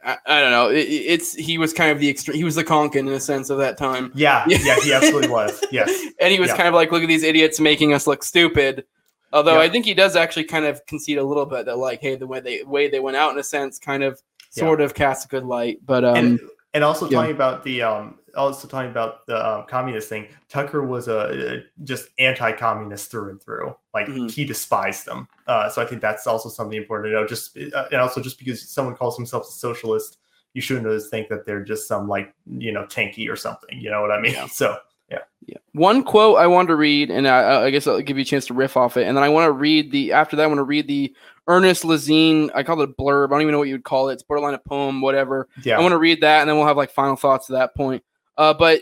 I, 0.06 0.18
I, 0.28 0.42
don't 0.42 0.52
know. 0.52 0.70
It, 0.70 0.88
it's 0.88 1.34
he 1.34 1.58
was 1.58 1.74
kind 1.74 1.92
of 1.92 2.00
the 2.00 2.10
extreme. 2.10 2.38
He 2.38 2.44
was 2.44 2.56
the 2.56 2.64
Konkin 2.64 3.00
in 3.00 3.10
a 3.10 3.20
sense 3.20 3.50
of 3.50 3.58
that 3.58 3.78
time. 3.78 4.12
Yeah. 4.14 4.46
Yeah. 4.48 4.76
He 4.84 4.94
absolutely 4.94 5.30
was. 5.30 5.64
Yes. 5.72 5.90
and 6.20 6.32
he 6.32 6.40
was 6.40 6.50
yeah. 6.50 6.58
kind 6.58 6.68
of 6.68 6.76
like, 6.76 6.92
look 6.92 7.02
at 7.02 7.08
these 7.08 7.24
idiots 7.24 7.60
making 7.60 7.94
us 7.94 8.06
look 8.06 8.24
stupid. 8.24 8.86
Although 9.32 9.60
I 9.60 9.68
think 9.68 9.86
he 9.86 9.96
does 9.96 10.16
actually 10.16 10.44
kind 10.44 10.66
of 10.66 10.86
concede 10.86 11.18
a 11.18 11.24
little 11.24 11.48
bit 11.48 11.66
that 11.66 11.80
like, 11.80 12.02
hey, 12.02 12.16
the 12.16 12.28
way 12.28 12.40
they 12.40 12.62
way 12.62 12.88
they 12.88 13.00
went 13.00 13.18
out 13.18 13.34
in 13.34 13.40
a 13.40 13.44
sense 13.44 13.80
kind 13.80 14.04
of 14.04 14.22
sort 14.54 14.80
yeah. 14.80 14.86
of 14.86 14.94
cast 14.94 15.26
a 15.26 15.28
good 15.28 15.44
light. 15.44 15.80
But 15.86 16.06
um, 16.06 16.16
and, 16.16 16.40
and 16.74 16.84
also 16.84 17.10
yeah. 17.10 17.18
talking 17.18 17.36
about 17.36 17.64
the 17.64 17.82
um, 17.82 18.20
also 18.36 18.68
talking 18.68 18.92
about 18.92 19.26
the 19.26 19.38
um, 19.46 19.66
communist 19.68 20.10
thing. 20.10 20.28
Tucker 20.50 20.84
was 20.84 21.08
a, 21.08 21.56
a 21.56 21.84
just 21.84 22.10
anti-communist 22.20 23.12
through 23.12 23.30
and 23.30 23.42
through. 23.42 23.76
Like 23.94 24.08
Mhm. 24.08 24.32
he 24.32 24.46
despised 24.46 25.06
them. 25.06 25.28
Uh, 25.48 25.70
so 25.70 25.82
I 25.82 25.86
think 25.86 26.02
that's 26.02 26.28
also 26.28 26.50
something 26.50 26.78
important 26.78 27.12
to 27.12 27.20
know. 27.20 27.28
Just 27.28 27.58
uh, 27.58 27.86
and 27.92 28.02
also 28.02 28.22
just 28.22 28.40
because 28.40 28.68
someone 28.68 28.96
calls 28.96 29.16
themselves 29.16 29.50
a 29.50 29.54
socialist, 29.54 30.18
you 30.54 30.62
shouldn't 30.62 30.86
always 30.86 31.10
think 31.10 31.30
that 31.30 31.46
they're 31.46 31.64
just 31.64 31.88
some 31.88 32.08
like 32.08 32.34
you 32.46 32.72
know 32.72 32.86
tanky 32.86 33.30
or 33.30 33.36
something. 33.36 33.80
You 33.80 33.90
know 33.92 34.02
what 34.02 34.12
I 34.12 34.20
mean? 34.20 34.34
Yeah. 34.34 34.48
So 34.52 34.78
Yeah. 35.10 35.20
Yeah. 35.46 35.58
One 35.74 36.04
quote 36.04 36.38
I 36.38 36.48
wanted 36.48 36.70
to 36.70 36.76
read, 36.76 37.12
and 37.12 37.28
I, 37.28 37.66
I 37.66 37.70
guess 37.70 37.86
I'll 37.86 38.02
give 38.02 38.18
you 38.18 38.22
a 38.22 38.26
chance 38.26 38.48
to 38.48 38.54
riff 38.54 38.78
off 38.78 38.98
it, 38.98 39.06
and 39.08 39.16
then 39.18 39.24
I 39.24 39.30
want 39.30 39.46
to 39.46 39.52
read 39.52 39.92
the 39.92 40.12
after 40.12 40.36
that. 40.36 40.44
I 40.44 40.48
want 40.48 40.60
to 40.60 40.64
read 40.64 40.88
the 40.88 41.14
Ernest 41.48 41.84
Lesigne. 41.84 42.50
I 42.56 42.64
call 42.64 42.82
it 42.82 42.90
a 42.90 42.94
blurb. 42.94 43.28
I 43.28 43.30
don't 43.32 43.42
even 43.42 43.52
know 43.52 43.60
what 43.60 43.68
you 43.68 43.76
would 43.76 43.84
call 43.84 44.10
it. 44.10 44.14
It's 44.14 44.24
borderline 44.24 44.54
a 44.54 44.60
poem, 44.60 45.02
whatever. 45.02 45.48
yeah, 45.64 45.78
I 45.78 45.82
want 45.82 45.92
to 45.92 45.98
read 45.98 46.22
that, 46.22 46.42
and 46.42 46.50
then 46.50 46.58
we'll 46.58 46.68
have 46.68 46.78
like 46.78 46.92
final 46.92 47.16
thoughts 47.16 47.50
at 47.50 47.54
that 47.54 47.76
point. 47.76 48.04
Uh, 48.38 48.54
but 48.54 48.82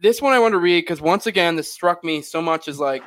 this 0.00 0.20
one 0.20 0.32
I 0.32 0.38
want 0.38 0.52
to 0.52 0.58
read 0.58 0.82
because 0.82 1.00
once 1.00 1.26
again, 1.26 1.56
this 1.56 1.72
struck 1.72 2.04
me 2.04 2.20
so 2.22 2.42
much 2.42 2.68
as 2.68 2.78
like 2.78 3.02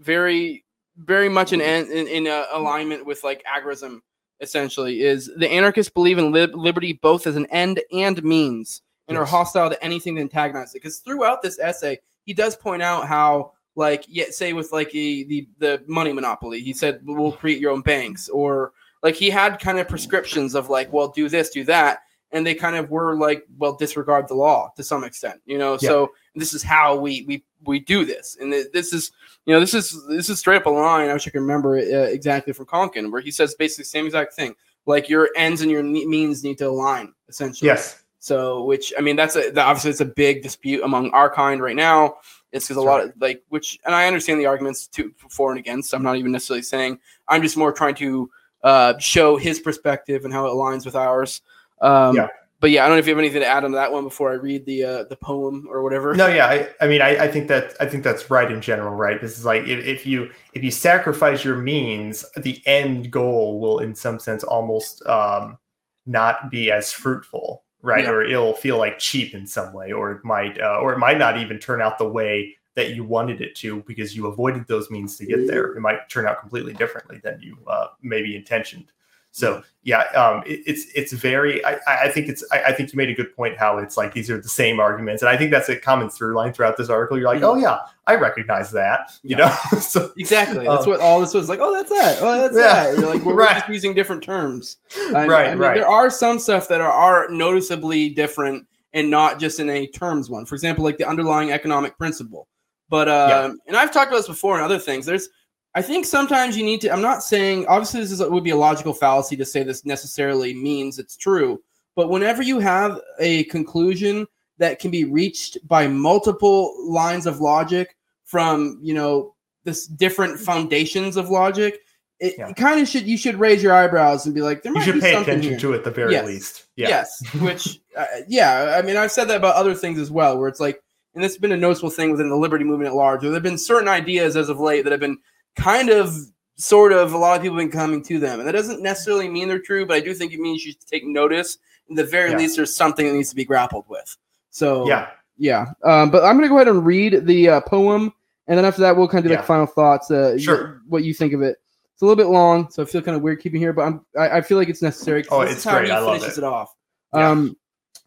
very, 0.00 0.64
very 0.96 1.28
much 1.28 1.52
in 1.52 1.60
in, 1.60 1.86
in 2.08 2.26
uh, 2.26 2.44
alignment 2.52 3.04
with 3.06 3.22
like 3.24 3.44
agorism. 3.44 4.00
Essentially, 4.40 5.02
is 5.02 5.30
the 5.36 5.48
anarchists 5.48 5.92
believe 5.92 6.18
in 6.18 6.32
lib- 6.32 6.56
liberty 6.56 6.94
both 6.94 7.28
as 7.28 7.36
an 7.36 7.46
end 7.46 7.80
and 7.92 8.20
means, 8.24 8.82
and 9.06 9.16
are 9.16 9.24
hostile 9.24 9.70
to 9.70 9.84
anything 9.84 10.16
that 10.16 10.22
antagonizes 10.22 10.74
it. 10.74 10.78
Because 10.78 10.98
throughout 10.98 11.42
this 11.42 11.60
essay, 11.60 11.96
he 12.24 12.34
does 12.34 12.56
point 12.56 12.82
out 12.82 13.06
how 13.06 13.52
like 13.74 14.04
yet 14.08 14.34
say 14.34 14.52
with 14.52 14.72
like 14.72 14.90
the, 14.90 15.24
the 15.24 15.48
the 15.58 15.84
money 15.86 16.12
monopoly 16.12 16.60
he 16.60 16.72
said 16.72 17.00
we'll 17.04 17.32
create 17.32 17.60
your 17.60 17.72
own 17.72 17.80
banks 17.80 18.28
or 18.28 18.72
like 19.02 19.14
he 19.14 19.30
had 19.30 19.58
kind 19.58 19.78
of 19.78 19.88
prescriptions 19.88 20.54
of 20.54 20.68
like 20.68 20.92
well 20.92 21.08
do 21.08 21.28
this 21.28 21.50
do 21.50 21.64
that 21.64 22.00
and 22.32 22.46
they 22.46 22.54
kind 22.54 22.76
of 22.76 22.90
were 22.90 23.16
like 23.16 23.44
well 23.58 23.74
disregard 23.74 24.28
the 24.28 24.34
law 24.34 24.70
to 24.76 24.82
some 24.82 25.04
extent 25.04 25.40
you 25.46 25.58
know? 25.58 25.76
So 25.76 26.12
this 26.34 26.54
is 26.54 26.62
how 26.62 26.96
we 26.96 27.24
we 27.26 27.44
we 27.64 27.80
do 27.80 28.04
this 28.04 28.36
and 28.40 28.52
this 28.52 28.92
is 28.92 29.12
you 29.46 29.54
know 29.54 29.60
this 29.60 29.74
is 29.74 30.06
this 30.08 30.28
is 30.28 30.38
straight 30.38 30.56
up 30.56 30.66
a 30.66 30.70
line 30.70 31.08
i 31.08 31.12
wish 31.12 31.26
i 31.26 31.30
could 31.30 31.40
remember 31.40 31.76
it 31.76 31.92
uh, 31.94 32.10
exactly 32.12 32.52
from 32.52 32.66
Konkin 32.66 33.10
where 33.10 33.20
he 33.20 33.30
says 33.30 33.54
basically 33.54 33.82
the 33.82 33.88
same 33.88 34.06
exact 34.06 34.34
thing 34.34 34.54
like 34.86 35.08
your 35.08 35.30
ends 35.36 35.62
and 35.62 35.70
your 35.70 35.82
means 35.82 36.42
need 36.42 36.58
to 36.58 36.68
align 36.68 37.12
essentially. 37.28 37.66
Yes, 37.66 38.01
so, 38.22 38.62
which 38.62 38.92
I 38.96 39.00
mean, 39.00 39.16
that's 39.16 39.34
a 39.34 39.48
obviously 39.60 39.90
it's 39.90 40.00
a 40.00 40.04
big 40.04 40.44
dispute 40.44 40.84
among 40.84 41.10
our 41.10 41.28
kind 41.28 41.60
right 41.60 41.74
now. 41.74 42.18
It's 42.52 42.68
because 42.68 42.76
a 42.76 42.80
lot 42.80 43.02
of 43.02 43.12
like, 43.18 43.42
which, 43.48 43.80
and 43.84 43.96
I 43.96 44.06
understand 44.06 44.38
the 44.38 44.46
arguments 44.46 44.86
to 44.88 45.12
for 45.28 45.50
and 45.50 45.58
against. 45.58 45.92
I'm 45.92 46.04
not 46.04 46.14
even 46.14 46.30
necessarily 46.30 46.62
saying. 46.62 47.00
I'm 47.26 47.42
just 47.42 47.56
more 47.56 47.72
trying 47.72 47.96
to 47.96 48.30
uh, 48.62 48.96
show 48.98 49.36
his 49.36 49.58
perspective 49.58 50.24
and 50.24 50.32
how 50.32 50.46
it 50.46 50.50
aligns 50.50 50.84
with 50.84 50.94
ours. 50.94 51.40
Um, 51.80 52.14
Yeah. 52.14 52.28
But 52.60 52.70
yeah, 52.70 52.84
I 52.84 52.86
don't 52.86 52.94
know 52.94 53.00
if 53.00 53.08
you 53.08 53.10
have 53.10 53.18
anything 53.18 53.40
to 53.40 53.48
add 53.48 53.64
on 53.64 53.72
that 53.72 53.92
one 53.92 54.04
before 54.04 54.30
I 54.30 54.34
read 54.34 54.64
the 54.66 54.84
uh, 54.84 55.04
the 55.10 55.16
poem 55.16 55.66
or 55.68 55.82
whatever. 55.82 56.14
no, 56.14 56.28
yeah. 56.28 56.46
I, 56.46 56.68
I 56.80 56.86
mean, 56.86 57.02
I, 57.02 57.24
I 57.24 57.28
think 57.28 57.48
that 57.48 57.74
I 57.80 57.86
think 57.86 58.04
that's 58.04 58.30
right 58.30 58.48
in 58.48 58.60
general, 58.60 58.94
right? 58.94 59.20
This 59.20 59.36
is 59.36 59.44
like 59.44 59.64
if, 59.64 59.84
if 59.84 60.06
you 60.06 60.30
if 60.52 60.62
you 60.62 60.70
sacrifice 60.70 61.42
your 61.42 61.56
means, 61.56 62.24
the 62.36 62.62
end 62.66 63.10
goal 63.10 63.58
will, 63.58 63.80
in 63.80 63.96
some 63.96 64.20
sense, 64.20 64.44
almost 64.44 65.04
um, 65.08 65.58
not 66.06 66.52
be 66.52 66.70
as 66.70 66.92
fruitful, 66.92 67.64
right? 67.82 68.04
Yeah. 68.04 68.10
Or 68.10 68.22
it'll 68.22 68.54
feel 68.54 68.78
like 68.78 68.98
cheap 68.98 69.34
in 69.34 69.46
some 69.46 69.72
way, 69.72 69.92
or 69.92 70.12
it 70.12 70.24
might, 70.24 70.60
uh, 70.60 70.78
or 70.80 70.92
it 70.92 70.98
might 70.98 71.18
not 71.18 71.38
even 71.38 71.58
turn 71.58 71.82
out 71.82 71.98
the 71.98 72.08
way 72.08 72.56
that 72.74 72.94
you 72.94 73.04
wanted 73.04 73.40
it 73.40 73.54
to 73.56 73.82
because 73.86 74.16
you 74.16 74.26
avoided 74.26 74.66
those 74.66 74.90
means 74.90 75.16
to 75.18 75.26
get 75.26 75.46
there. 75.46 75.72
It 75.76 75.80
might 75.80 76.08
turn 76.08 76.26
out 76.26 76.40
completely 76.40 76.72
differently 76.72 77.20
than 77.22 77.40
you 77.42 77.58
uh, 77.66 77.88
maybe 78.00 78.34
intentioned. 78.34 78.86
So 79.34 79.62
yeah, 79.82 80.02
um, 80.14 80.42
it, 80.46 80.60
it's 80.66 80.86
it's 80.94 81.12
very. 81.12 81.64
I, 81.64 81.78
I 81.86 82.08
think 82.10 82.28
it's. 82.28 82.44
I, 82.52 82.64
I 82.64 82.72
think 82.74 82.92
you 82.92 82.98
made 82.98 83.08
a 83.08 83.14
good 83.14 83.34
point. 83.34 83.56
How 83.56 83.78
it's 83.78 83.96
like 83.96 84.12
these 84.12 84.30
are 84.30 84.38
the 84.38 84.48
same 84.48 84.78
arguments, 84.78 85.22
and 85.22 85.28
I 85.30 85.38
think 85.38 85.50
that's 85.50 85.70
a 85.70 85.76
common 85.76 86.10
through 86.10 86.34
line 86.36 86.52
throughout 86.52 86.76
this 86.76 86.90
article. 86.90 87.18
You're 87.18 87.28
like, 87.32 87.40
Mhm. 87.40 87.44
oh 87.48 87.56
yeah, 87.56 87.78
I 88.06 88.14
recognize 88.16 88.70
that. 88.72 89.10
You 89.22 89.36
know. 89.36 89.48
so 89.80 90.12
Exactly. 90.18 90.66
That's 90.66 90.84
Um, 90.84 90.90
what 90.90 91.00
all 91.00 91.18
this 91.20 91.32
was 91.32 91.48
like. 91.48 91.60
Oh, 91.62 91.72
that's 91.74 91.88
that. 91.88 92.18
Oh, 92.20 92.40
that's 92.42 92.54
Yeah. 92.54 92.84
that. 92.92 92.98
You're 92.98 93.08
like 93.08 93.22
we're, 93.24 93.34
Right. 93.36 93.56
just 93.56 93.68
using 93.70 93.94
different 93.94 94.22
terms. 94.22 94.76
I- 95.14 95.26
Right, 95.26 95.46
I 95.46 95.50
mean, 95.50 95.58
right. 95.58 95.74
There 95.76 95.88
are 95.88 96.10
some 96.10 96.38
stuff 96.38 96.68
that 96.68 96.82
are, 96.82 96.92
are 96.92 97.28
noticeably 97.30 98.10
different 98.10 98.66
and 98.92 99.10
not 99.10 99.40
just 99.40 99.60
in 99.60 99.70
a 99.70 99.86
terms 99.86 100.28
one. 100.28 100.44
For 100.44 100.54
example, 100.54 100.84
like 100.84 100.98
the 100.98 101.08
underlying 101.08 101.52
economic 101.52 101.96
principle. 101.96 102.48
But 102.90 103.08
um, 103.08 103.28
Yeah. 103.30 103.52
and 103.68 103.76
I've 103.78 103.90
talked 103.90 104.08
about 104.08 104.18
this 104.18 104.26
before 104.28 104.56
and 104.56 104.64
other 104.64 104.78
things. 104.78 105.06
There's, 105.06 105.30
I 105.74 105.82
think 105.82 106.04
sometimes 106.04 106.56
you 106.56 106.64
need 106.64 106.80
to. 106.82 106.92
I'm 106.92 107.00
not 107.00 107.22
saying 107.22 107.66
obviously 107.66 108.00
this 108.00 108.12
is 108.12 108.20
would 108.22 108.44
be 108.44 108.50
a 108.50 108.56
logical 108.56 108.92
fallacy 108.92 109.36
to 109.36 109.44
say 109.44 109.62
this 109.62 109.84
necessarily 109.86 110.52
means 110.54 110.98
it's 110.98 111.16
true. 111.16 111.62
But 111.96 112.08
whenever 112.10 112.42
you 112.42 112.58
have 112.58 113.00
a 113.18 113.44
conclusion 113.44 114.26
that 114.58 114.78
can 114.78 114.90
be 114.90 115.04
reached 115.04 115.56
by 115.66 115.86
multiple 115.88 116.74
lines 116.90 117.26
of 117.26 117.40
logic 117.40 117.96
from 118.24 118.78
you 118.82 118.94
know 118.94 119.34
this 119.64 119.86
different 119.86 120.38
foundations 120.40 121.16
of 121.16 121.30
logic, 121.30 121.80
it, 122.20 122.34
Yeah. 122.38 122.52
kind 122.52 122.80
of 122.80 122.86
should 122.88 123.06
you 123.06 123.16
should 123.16 123.36
raise 123.40 123.62
your 123.62 123.72
eyebrows 123.72 124.26
and 124.26 124.34
be 124.34 124.42
like, 124.42 124.62
there 124.62 124.72
you 124.72 124.78
might 124.78 124.84
should 124.84 124.94
be 124.96 125.00
pay 125.00 125.12
something 125.14 125.30
attention 125.32 125.50
here. 125.52 125.60
to 125.60 125.72
it 125.72 125.76
at 125.78 125.84
the 125.84 125.90
very 125.90 126.12
Yes. 126.12 126.26
least. 126.26 126.66
Yeah. 126.76 126.88
Yes, 126.88 127.22
which 127.40 127.80
uh, 127.96 128.04
yeah, 128.28 128.74
I 128.78 128.82
mean 128.82 128.96
I've 128.96 129.12
said 129.12 129.26
that 129.28 129.36
about 129.38 129.54
other 129.56 129.74
things 129.74 129.98
as 129.98 130.10
well, 130.10 130.38
where 130.38 130.48
it's 130.48 130.60
like, 130.60 130.82
and 131.14 131.24
this 131.24 131.32
has 131.32 131.38
been 131.38 131.52
a 131.52 131.56
noticeable 131.56 131.90
thing 131.90 132.10
within 132.10 132.28
the 132.28 132.36
liberty 132.36 132.64
movement 132.64 132.88
at 132.88 132.94
large. 132.94 133.22
Where 133.22 133.30
there 133.30 133.36
have 133.36 133.42
been 133.42 133.56
certain 133.58 133.88
ideas 133.88 134.36
as 134.36 134.48
of 134.50 134.60
late 134.60 134.82
that 134.84 134.90
have 134.92 135.00
been 135.00 135.18
kind 135.56 135.90
of, 135.90 136.14
sort 136.56 136.92
of, 136.92 137.12
a 137.12 137.18
lot 137.18 137.36
of 137.36 137.42
people 137.42 137.58
have 137.58 137.70
been 137.70 137.76
coming 137.76 138.02
to 138.04 138.18
them, 138.18 138.38
and 138.38 138.48
that 138.48 138.52
doesn't 138.52 138.82
necessarily 138.82 139.28
mean 139.28 139.48
they're 139.48 139.58
true, 139.58 139.84
but 139.86 139.96
I 139.96 140.00
do 140.00 140.14
think 140.14 140.32
it 140.32 140.38
means 140.40 140.64
you 140.64 140.72
should 140.72 140.86
take 140.86 141.04
notice. 141.04 141.58
At 141.90 141.96
the 141.96 142.04
very 142.04 142.30
Yeah. 142.30 142.38
least, 142.38 142.56
there's 142.56 142.74
something 142.74 143.06
that 143.06 143.12
needs 143.14 143.30
to 143.30 143.36
be 143.36 143.44
grappled 143.44 143.84
with. 143.88 144.16
So 144.50 144.86
Yeah. 144.86 145.08
yeah. 145.36 145.72
Um, 145.84 146.10
but 146.10 146.22
I'm 146.24 146.36
gonna 146.36 146.48
go 146.48 146.56
ahead 146.56 146.68
and 146.68 146.84
read 146.86 147.26
the 147.26 147.48
uh, 147.48 147.60
poem, 147.62 148.12
and 148.46 148.56
then 148.58 148.64
after 148.64 148.80
that, 148.82 148.96
we'll 148.96 149.08
kind 149.08 149.24
of 149.24 149.28
do 149.28 149.32
Yeah. 149.32 149.38
like 149.38 149.46
final 149.46 149.66
thoughts. 149.66 150.10
Uh, 150.10 150.38
Sure. 150.38 150.80
wh- 150.86 150.92
What 150.92 151.04
you 151.04 151.14
think 151.14 151.32
of 151.32 151.42
it? 151.42 151.58
It's 151.94 152.02
a 152.02 152.04
little 152.06 152.16
bit 152.22 152.30
long, 152.30 152.70
so 152.70 152.82
I 152.82 152.86
feel 152.86 153.02
kind 153.02 153.16
of 153.16 153.22
weird 153.22 153.40
keeping 153.40 153.60
here, 153.60 153.72
but 153.72 153.82
I'm, 153.82 154.00
I, 154.18 154.38
I 154.38 154.40
feel 154.40 154.56
like 154.58 154.68
it's 154.68 154.82
necessary. 154.82 155.24
Oh, 155.30 155.40
this 155.42 155.50
it's 155.52 155.58
is 155.60 155.64
how 155.64 155.78
great. 155.78 155.86
he 155.86 155.92
I 155.92 155.98
love 155.98 156.18
finishes 156.20 156.38
it. 156.38 156.42
it 156.42 156.44
off. 156.44 156.74
Yeah. 157.14 157.30
Um, 157.30 157.56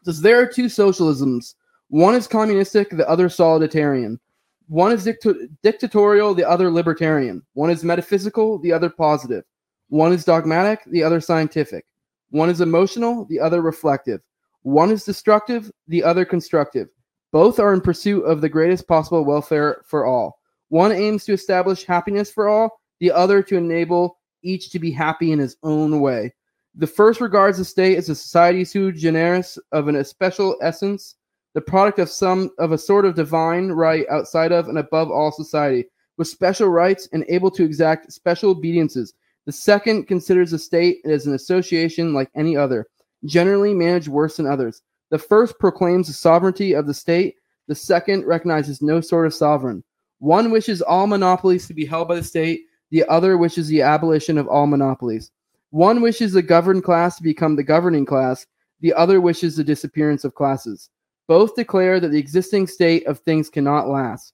says 0.03 0.21
there 0.21 0.39
are 0.41 0.45
two 0.45 0.65
socialisms. 0.65 1.55
One 1.89 2.15
is 2.15 2.27
communistic, 2.27 2.89
the 2.91 3.07
other 3.09 3.27
soliditarian. 3.29 4.19
One 4.67 4.91
is 4.91 5.03
dicta- 5.03 5.47
dictatorial, 5.61 6.33
the 6.33 6.47
other 6.47 6.71
libertarian. 6.71 7.43
One 7.53 7.69
is 7.69 7.83
metaphysical, 7.83 8.57
the 8.59 8.71
other 8.71 8.89
positive. 8.89 9.43
One 9.89 10.11
is 10.11 10.25
dogmatic, 10.25 10.81
the 10.87 11.03
other 11.03 11.21
scientific. 11.21 11.85
One 12.31 12.49
is 12.49 12.61
emotional, 12.61 13.25
the 13.25 13.39
other 13.39 13.61
reflective. 13.61 14.21
One 14.63 14.89
is 14.89 15.03
destructive, 15.03 15.71
the 15.87 16.03
other 16.03 16.25
constructive. 16.25 16.89
Both 17.31 17.59
are 17.59 17.73
in 17.73 17.81
pursuit 17.81 18.23
of 18.23 18.41
the 18.41 18.49
greatest 18.49 18.87
possible 18.87 19.23
welfare 19.23 19.83
for 19.85 20.05
all. 20.05 20.39
One 20.69 20.91
aims 20.91 21.25
to 21.25 21.33
establish 21.33 21.85
happiness 21.85 22.31
for 22.31 22.47
all, 22.47 22.81
the 22.99 23.11
other 23.11 23.43
to 23.43 23.57
enable 23.57 24.17
each 24.41 24.71
to 24.71 24.79
be 24.79 24.91
happy 24.91 25.31
in 25.31 25.39
his 25.39 25.57
own 25.63 25.99
way. 25.99 26.33
The 26.75 26.87
first 26.87 27.21
regards 27.21 27.57
the 27.57 27.65
state 27.65 27.97
as 27.97 28.09
a 28.09 28.15
society 28.15 28.65
sui 28.65 28.91
generis 28.91 29.57
of 29.71 29.87
an 29.87 29.95
especial 29.95 30.57
essence, 30.61 31.15
the 31.55 31.61
product 31.61 31.99
of 31.99 32.09
some 32.09 32.51
of 32.59 32.73
a 32.73 32.77
sort 32.77 33.05
of 33.05 33.15
divine 33.15 33.69
right 33.69 34.05
outside 34.11 34.51
of 34.51 34.67
and 34.67 34.77
above 34.77 35.09
all 35.09 35.31
society, 35.31 35.85
with 36.17 36.27
special 36.27 36.67
rights 36.67 37.07
and 37.13 37.25
able 37.29 37.49
to 37.49 37.63
exact 37.63 38.11
special 38.11 38.51
obediences. 38.51 39.13
The 39.45 39.53
second 39.53 40.05
considers 40.05 40.51
the 40.51 40.59
state 40.59 40.97
as 41.05 41.25
an 41.25 41.33
association 41.33 42.13
like 42.13 42.29
any 42.35 42.57
other, 42.57 42.87
generally 43.23 43.73
managed 43.73 44.09
worse 44.09 44.35
than 44.35 44.45
others. 44.45 44.81
The 45.11 45.17
first 45.17 45.57
proclaims 45.57 46.07
the 46.07 46.13
sovereignty 46.13 46.73
of 46.73 46.87
the 46.87 46.93
state, 46.93 47.35
the 47.67 47.75
second 47.75 48.25
recognizes 48.25 48.81
no 48.81 48.99
sort 48.99 49.25
of 49.25 49.33
sovereign. 49.33 49.81
One 50.19 50.51
wishes 50.51 50.81
all 50.81 51.07
monopolies 51.07 51.67
to 51.67 51.73
be 51.73 51.85
held 51.85 52.09
by 52.09 52.15
the 52.15 52.23
state, 52.23 52.63
the 52.91 53.05
other 53.07 53.37
wishes 53.37 53.69
the 53.69 53.81
abolition 53.81 54.37
of 54.37 54.47
all 54.49 54.67
monopolies. 54.67 55.31
One 55.69 56.01
wishes 56.01 56.33
the 56.33 56.41
governed 56.41 56.83
class 56.83 57.15
to 57.15 57.23
become 57.23 57.55
the 57.55 57.63
governing 57.63 58.05
class, 58.05 58.45
the 58.81 58.93
other 58.93 59.21
wishes 59.21 59.55
the 59.55 59.63
disappearance 59.63 60.25
of 60.25 60.35
classes. 60.35 60.89
Both 61.27 61.55
declare 61.55 61.99
that 61.99 62.09
the 62.09 62.19
existing 62.19 62.67
state 62.67 63.05
of 63.07 63.19
things 63.19 63.49
cannot 63.49 63.89
last. 63.89 64.33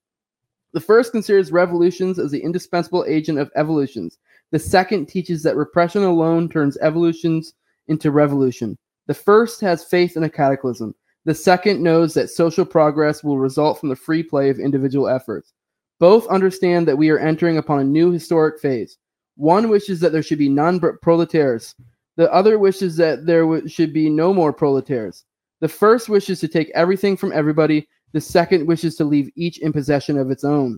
The 0.74 0.80
first 0.80 1.12
considers 1.12 1.52
revolutions 1.52 2.20
as 2.20 2.32
the 2.32 2.42
indispensable 2.42 3.06
agent 3.08 3.40
of 3.40 3.52
evolutions. 3.56 4.18
The 4.52 4.60
second 4.60 5.08
teaches 5.08 5.44
that 5.44 5.56
repression 5.56 6.04
alone 6.04 6.50
turns 6.50 6.78
evolutions 6.78 7.54
into 7.88 8.12
revolution. 8.12 8.78
The 9.08 9.14
first 9.14 9.62
has 9.62 9.84
faith 9.84 10.16
in 10.16 10.24
a 10.24 10.30
cataclysm. 10.30 10.96
The 11.26 11.36
second 11.36 11.82
knows 11.82 12.14
that 12.14 12.30
social 12.30 12.66
progress 12.66 13.24
will 13.24 13.38
result 13.38 13.80
from 13.80 13.90
the 13.90 13.96
free 13.96 14.24
play 14.24 14.50
of 14.50 14.60
individual 14.60 15.08
efforts. 15.08 15.54
Both 16.00 16.28
understand 16.28 16.88
that 16.88 16.98
we 16.98 17.10
are 17.10 17.20
entering 17.20 17.58
upon 17.58 17.80
a 17.80 17.84
new 17.84 18.12
historic 18.12 18.60
phase. 18.60 18.98
One 19.36 19.70
wishes 19.70 20.00
that 20.00 20.12
there 20.12 20.24
should 20.24 20.40
be 20.40 20.50
none 20.50 20.80
but 20.80 21.02
proletaires. 21.02 21.76
The 22.16 22.32
other 22.34 22.58
wishes 22.58 22.98
that 22.98 23.26
there 23.26 23.42
w- 23.42 23.68
should 23.68 23.94
be 23.94 24.10
no 24.10 24.34
more 24.34 24.54
proletaires. 24.54 25.24
The 25.62 25.70
first 25.70 26.10
wishes 26.10 26.40
to 26.42 26.48
take 26.48 26.70
everything 26.76 27.16
from 27.16 27.32
everybody. 27.32 27.88
The 28.12 28.22
second 28.22 28.68
wishes 28.68 28.96
to 28.96 29.06
leave 29.06 29.32
each 29.36 29.60
in 29.60 29.72
possession 29.72 30.18
of 30.18 30.30
its 30.30 30.44
own. 30.44 30.78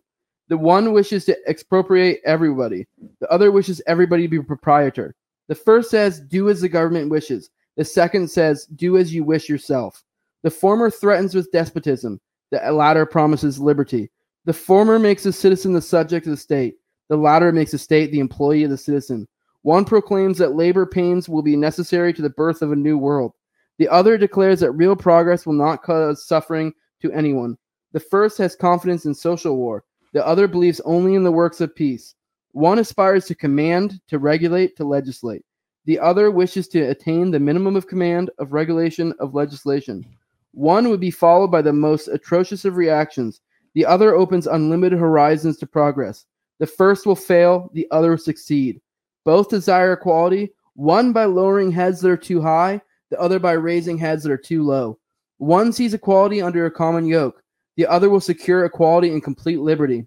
The 0.49 0.57
one 0.57 0.93
wishes 0.93 1.25
to 1.25 1.38
expropriate 1.47 2.19
everybody. 2.25 2.86
The 3.19 3.31
other 3.31 3.51
wishes 3.51 3.81
everybody 3.88 4.23
to 4.23 4.27
be 4.27 4.41
proprietor. 4.41 5.15
The 5.47 5.55
first 5.55 5.89
says, 5.89 6.19
do 6.19 6.49
as 6.49 6.61
the 6.61 6.69
government 6.69 7.09
wishes. 7.09 7.49
The 7.75 7.86
second 7.86 8.29
says, 8.29 8.65
do 8.75 8.97
as 8.97 9.13
you 9.13 9.23
wish 9.23 9.49
yourself. 9.49 10.03
The 10.43 10.51
former 10.51 10.91
threatens 10.91 11.34
with 11.34 11.51
despotism, 11.51 12.19
the 12.51 12.59
latter 12.71 13.05
promises 13.05 13.59
liberty. 13.59 14.11
The 14.45 14.53
former 14.53 14.99
makes 14.99 15.23
the 15.23 15.34
citizen 15.34 15.73
the 15.73 15.81
subject 15.81 16.27
of 16.27 16.31
the 16.31 16.38
state, 16.38 16.75
the 17.09 17.15
latter 17.15 17.51
makes 17.51 17.71
the 17.71 17.77
state 17.77 18.11
the 18.11 18.19
employee 18.19 18.65
of 18.65 18.69
the 18.69 18.77
citizen. 18.77 19.27
One 19.61 19.86
proclaims 19.86 20.38
that 20.38 20.55
labor 20.55 20.86
pains 20.86 21.29
will 21.29 21.41
be 21.41 21.55
necessary 21.55 22.13
to 22.13 22.21
the 22.21 22.29
birth 22.29 22.61
of 22.61 22.73
a 22.73 22.75
new 22.75 22.97
world. 22.97 23.34
The 23.78 23.89
other 23.89 24.17
declares 24.17 24.59
that 24.59 24.71
real 24.71 24.95
progress 24.95 25.45
will 25.45 25.53
not 25.53 25.84
cause 25.84 26.26
suffering 26.26 26.74
to 27.01 27.11
anyone. 27.11 27.57
The 27.91 27.99
first 27.99 28.38
has 28.38 28.55
confidence 28.55 29.05
in 29.05 29.13
social 29.13 29.57
war, 29.57 29.84
the 30.13 30.26
other 30.26 30.47
believes 30.47 30.80
only 30.82 31.15
in 31.15 31.24
the 31.24 31.32
works 31.32 31.59
of 31.59 31.76
peace. 31.76 32.15
One 32.51 32.80
aspires 32.80 33.26
to 33.26 33.36
command, 33.36 33.99
to 34.07 34.19
regulate, 34.19 34.76
to 34.78 34.84
legislate. 34.84 35.43
The 35.86 35.99
other 35.99 36.32
wishes 36.32 36.67
to 36.69 36.82
attain 36.82 37.32
the 37.32 37.39
minimum 37.39 37.76
of 37.76 37.88
command, 37.88 38.30
of 38.38 38.53
regulation, 38.53 39.13
of 39.19 39.34
legislation. 39.34 40.05
One 40.53 40.89
would 40.89 40.99
be 40.99 41.11
followed 41.11 41.49
by 41.49 41.63
the 41.63 41.74
most 41.74 42.07
atrocious 42.07 42.63
of 42.63 42.78
reactions. 42.78 43.41
The 43.74 43.86
other 43.86 44.13
opens 44.13 44.45
unlimited 44.45 44.99
horizons 44.99 45.57
to 45.57 45.65
progress. 45.65 46.26
The 46.59 46.67
first 46.67 47.07
will 47.07 47.15
fail, 47.15 47.71
the 47.74 47.88
other 47.89 48.11
will 48.11 48.17
succeed. 48.19 48.80
Both 49.26 49.49
desire 49.49 49.93
equality, 49.93 50.53
one 50.76 51.11
by 51.11 51.26
lowering 51.26 51.71
heads 51.71 52.01
that 52.01 52.11
are 52.11 52.17
too 52.17 52.39
high, 52.39 52.82
the 53.10 53.20
other 53.20 53.39
by 53.39 53.54
raising 53.54 53.97
heads 53.97 54.24
that 54.24 54.32
are 54.32 54.38
too 54.38 54.64
low. 54.64 54.99
One 55.38 55.74
sees 55.74 55.93
equality 55.93 56.41
under 56.41 56.66
a 56.66 56.72
common 56.72 57.06
yoke, 57.06 57.43
the 57.76 57.88
other 57.88 58.10
will 58.10 58.22
secure 58.22 58.66
equality 58.66 59.10
and 59.10 59.24
complete 59.24 59.60
liberty. 59.60 60.06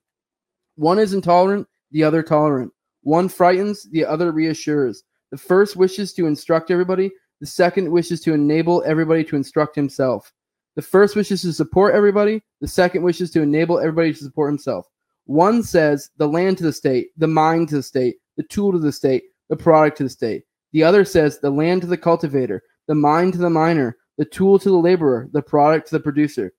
One 0.77 0.99
is 0.99 1.15
intolerant, 1.15 1.67
the 1.91 2.05
other 2.05 2.23
tolerant. 2.23 2.73
One 3.03 3.29
frightens, 3.29 3.85
the 3.91 4.05
other 4.05 4.33
reassures. 4.33 5.03
The 5.31 5.39
first 5.39 5.77
wishes 5.77 6.13
to 6.15 6.27
instruct 6.27 6.71
everybody, 6.71 7.11
the 7.41 7.47
second 7.47 7.91
wishes 7.91 8.21
to 8.23 8.35
enable 8.35 8.83
everybody 8.85 9.25
to 9.25 9.37
instruct 9.37 9.75
himself. 9.75 10.33
The 10.77 10.83
first 10.83 11.17
wishes 11.17 11.43
to 11.43 11.53
support 11.53 11.95
everybody, 11.95 12.43
the 12.61 12.69
second 12.69 13.03
wishes 13.03 13.31
to 13.33 13.43
enable 13.43 13.79
everybody 13.79 14.13
to 14.13 14.19
support 14.19 14.51
himself. 14.51 14.87
One 15.25 15.63
says 15.63 16.11
the 16.19 16.29
land 16.29 16.59
to 16.59 16.65
the 16.65 16.73
state, 16.73 17.09
the 17.17 17.27
mind 17.27 17.69
to 17.71 17.77
the 17.77 17.83
state, 17.83 18.17
the 18.37 18.45
tool 18.45 18.73
to 18.73 18.79
the 18.79 18.93
state, 18.93 19.25
the 19.49 19.57
product 19.57 19.97
to 19.99 20.05
the 20.05 20.11
state. 20.11 20.45
The 20.73 20.85
other 20.85 21.05
says 21.05 21.39
the 21.39 21.51
land 21.51 21.81
to 21.81 21.87
the 21.87 21.97
cultivator, 21.97 22.63
the 22.87 22.95
mind 22.95 23.33
to 23.35 23.39
the 23.39 23.51
miner, 23.51 23.97
the 24.19 24.25
tool 24.25 24.59
to 24.59 24.71
the 24.71 24.77
laborer, 24.77 25.29
the 25.33 25.43
product 25.43 25.89
to 25.89 25.97
the 25.97 26.01
producer. 26.01 26.53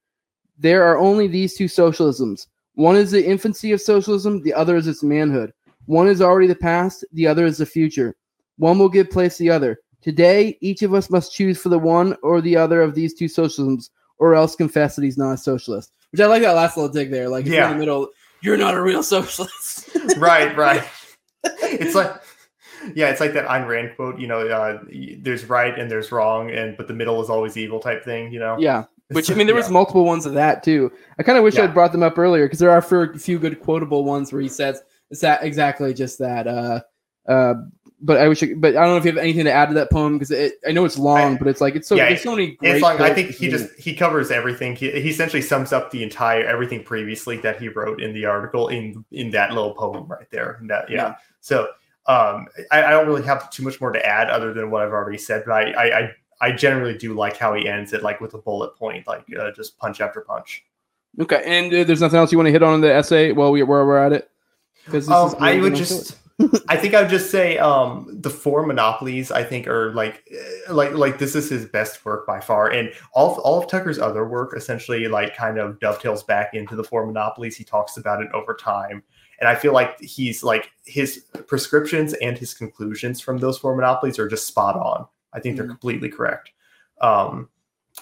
There 0.58 0.84
are 0.84 0.98
only 0.98 1.28
these 1.28 1.56
two 1.56 1.66
socialisms. 1.66 2.48
One 2.76 2.96
is 2.96 3.12
the 3.12 3.26
infancy 3.26 3.72
of 3.72 3.82
socialism, 3.82 4.42
the 4.44 4.54
other 4.54 4.76
is 4.76 4.88
its 4.88 5.04
manhood. 5.04 5.54
One 5.86 6.08
is 6.08 6.22
already 6.22 6.48
the 6.48 6.56
past, 6.56 7.06
the 7.14 7.28
other 7.28 7.46
is 7.46 7.58
the 7.58 7.66
future. 7.66 8.16
One 8.58 8.78
will 8.78 8.90
give 8.90 9.10
place 9.10 9.38
to 9.38 9.44
the 9.44 9.50
other. 9.50 9.80
Today, 10.02 10.58
each 10.62 10.84
of 10.84 10.94
us 10.94 11.10
must 11.10 11.34
choose 11.34 11.58
for 11.58 11.70
the 11.70 11.80
one 11.80 12.16
or 12.24 12.42
the 12.42 12.56
other 12.56 12.82
of 12.82 12.94
these 12.94 13.14
two 13.14 13.26
socialisms, 13.26 13.90
or 14.20 14.36
else 14.36 14.56
confess 14.56 14.96
that 14.96 15.04
he's 15.04 15.18
not 15.18 15.34
a 15.34 15.38
socialist. 15.38 15.92
Which 16.12 16.22
I 16.22 16.28
like 16.28 16.42
that 16.42 16.54
last 16.54 16.78
little 16.78 16.92
dig 16.92 17.12
there. 17.12 17.30
Like, 17.30 17.46
you're 17.46 17.64
in 17.64 17.72
the 17.72 17.78
middle, 17.78 18.10
you're 18.42 18.58
not 18.58 18.76
a 18.76 18.82
real 18.82 19.04
socialist. 19.16 19.90
right, 20.18 20.56
right. 20.56 20.84
It's 21.44 21.96
like, 21.96 22.14
yeah, 22.96 23.10
it's 23.10 23.20
like 23.20 23.34
that 23.34 23.48
Ayn 23.48 23.68
Rand 23.68 23.94
quote. 23.96 24.20
You 24.20 24.28
know, 24.28 24.48
uh, 24.48 24.80
there's 25.20 25.46
right 25.46 25.78
and 25.78 25.90
there's 25.90 26.12
wrong, 26.12 26.52
and 26.52 26.76
but 26.78 26.88
the 26.88 26.94
middle 26.94 27.22
is 27.22 27.30
always 27.30 27.58
evil 27.58 27.80
type 27.80 28.04
thing. 28.04 28.32
You 28.32 28.40
know. 28.40 28.58
yeah. 28.60 28.86
Which 29.12 29.32
I 29.32 29.36
mean, 29.36 29.48
there 29.48 29.56
was 29.56 29.70
multiple 29.70 30.04
ones 30.04 30.26
of 30.26 30.34
that 30.34 30.64
too. 30.64 30.92
I 31.18 31.24
kind 31.24 31.38
of 31.38 31.44
wish 31.46 31.56
Yeah. 31.56 31.64
I'd 31.64 31.74
brought 31.74 31.94
them 31.94 32.04
up 32.04 32.18
earlier 32.18 32.46
because 32.46 32.60
there 32.60 32.72
are 32.72 32.80
a 32.80 33.18
few 33.18 33.40
good 33.40 33.62
quotable 33.62 34.04
ones 34.04 34.34
where 34.34 34.42
he 34.42 34.50
says 34.50 34.82
it's 35.10 35.22
that 35.22 35.44
exactly 35.44 35.94
just 35.94 36.20
that. 36.20 36.46
Uh, 36.46 36.82
uh, 37.26 37.54
but 38.02 38.18
I 38.18 38.28
wish, 38.28 38.44
I, 38.44 38.54
but 38.56 38.76
I 38.76 38.82
don't 38.82 38.90
know 38.92 38.98
if 38.98 39.06
you 39.06 39.12
have 39.12 39.18
anything 39.18 39.46
to 39.46 39.52
add 39.52 39.70
to 39.70 39.74
that 39.76 39.90
poem 39.92 40.18
because 40.20 40.52
I 40.68 40.72
know 40.72 40.84
it's 40.86 40.98
long, 41.00 41.36
I- 41.36 41.38
but 41.38 41.48
it's 41.48 41.62
like 41.62 41.76
it's 41.76 41.88
so 41.88 41.96
Yeah, 41.96 42.10
there's 42.10 42.22
so 42.22 42.32
many. 42.32 42.52
Great 42.56 42.76
It's 42.76 42.82
like 42.84 43.00
I 43.00 43.14
think 43.14 43.32
he 43.32 43.50
just 43.50 43.74
he 43.80 43.96
covers 43.96 44.30
everything. 44.30 44.76
He, 44.76 44.92
he 44.92 45.10
essentially 45.10 45.42
sums 45.42 45.72
up 45.72 45.90
the 45.92 46.04
entire 46.04 46.44
everything 46.46 46.84
previously 46.84 47.38
that 47.38 47.60
he 47.62 47.70
wrote 47.70 48.02
in 48.02 48.14
the 48.14 48.26
article 48.26 48.68
in 48.68 49.04
in 49.12 49.32
that 49.32 49.54
little 49.54 49.74
poem 49.74 50.06
right 50.08 50.30
there. 50.32 50.58
And 50.60 50.70
that 50.70 50.90
yeah. 50.90 50.96
Yeah. 50.98 51.16
So 51.40 51.70
um, 52.08 52.48
I, 52.72 52.84
I 52.84 52.92
don't 52.92 53.06
really 53.06 53.24
have 53.24 53.50
too 53.50 53.64
much 53.64 53.82
more 53.82 53.92
to 53.92 54.06
add 54.06 54.30
other 54.30 54.54
than 54.54 54.72
what 54.72 54.82
I've 54.82 54.92
already 54.92 55.18
said. 55.18 55.44
But 55.46 55.54
I 55.54 56.00
I, 56.00 56.12
I, 56.40 56.52
generally 56.54 56.98
do 56.98 57.14
like 57.14 57.36
how 57.36 57.54
he 57.54 57.68
ends 57.68 57.92
it, 57.92 58.02
like 58.02 58.22
with 58.22 58.34
a 58.34 58.38
bullet 58.38 58.76
point, 58.78 59.06
like 59.08 59.26
uh, 59.38 59.52
just 59.52 59.78
punch 59.78 60.00
after 60.00 60.22
punch. 60.22 60.64
okay. 61.20 61.44
And 61.46 61.74
uh, 61.74 61.84
there's 61.84 62.02
nothing 62.02 62.18
else 62.18 62.32
you 62.32 62.38
want 62.38 62.48
to 62.48 62.52
hit 62.52 62.64
on 62.64 62.76
in 62.76 62.82
the 62.82 62.94
essay 62.94 63.34
while 63.34 63.52
we 63.52 63.62
where 63.64 63.86
we're 63.86 63.98
at 63.98 64.14
it. 64.14 64.30
Because 64.86 65.10
Um, 65.10 65.36
I 65.40 65.60
would 65.60 65.76
just, 65.76 66.18
I 66.70 66.78
think 66.78 66.94
I 66.94 67.02
would 67.02 67.10
just 67.10 67.30
say, 67.30 67.58
um, 67.58 68.08
the 68.22 68.30
four 68.30 68.66
monopolies 68.66 69.30
I 69.30 69.44
think 69.44 69.68
are 69.68 69.94
like, 69.94 70.24
eh, 70.32 70.72
like, 70.72 70.94
like 70.94 71.20
this 71.20 71.36
is 71.36 71.50
his 71.50 71.66
best 71.66 72.06
work 72.06 72.26
by 72.26 72.40
far, 72.40 72.70
and 72.70 72.94
all 73.12 73.36
all 73.42 73.62
of 73.62 73.68
Tucker's 73.70 74.00
other 74.00 74.26
work 74.26 74.54
essentially 74.56 75.10
like 75.10 75.36
kind 75.36 75.58
of 75.58 75.80
dovetails 75.82 76.24
back 76.24 76.54
into 76.54 76.78
the 76.78 76.86
four 76.86 77.06
monopolies. 77.06 77.58
He 77.58 77.66
talks 77.66 77.98
about 77.98 78.22
it 78.22 78.30
over 78.34 78.54
time, 78.54 79.04
and 79.40 79.48
I 79.48 79.56
feel 79.56 79.74
like 79.74 80.00
he's 80.00 80.44
like 80.44 80.72
his 80.86 81.26
prescriptions 81.48 82.14
and 82.14 82.38
his 82.38 82.54
conclusions 82.54 83.20
from 83.22 83.38
those 83.38 83.58
four 83.58 83.76
monopolies 83.76 84.20
are 84.20 84.28
just 84.28 84.48
spot 84.48 84.76
on. 84.76 85.06
I 85.34 85.40
think 85.40 85.56
they're 85.58 85.66
Mhm. 85.66 85.70
completely 85.70 86.10
correct. 86.10 86.52
Um, 87.02 87.50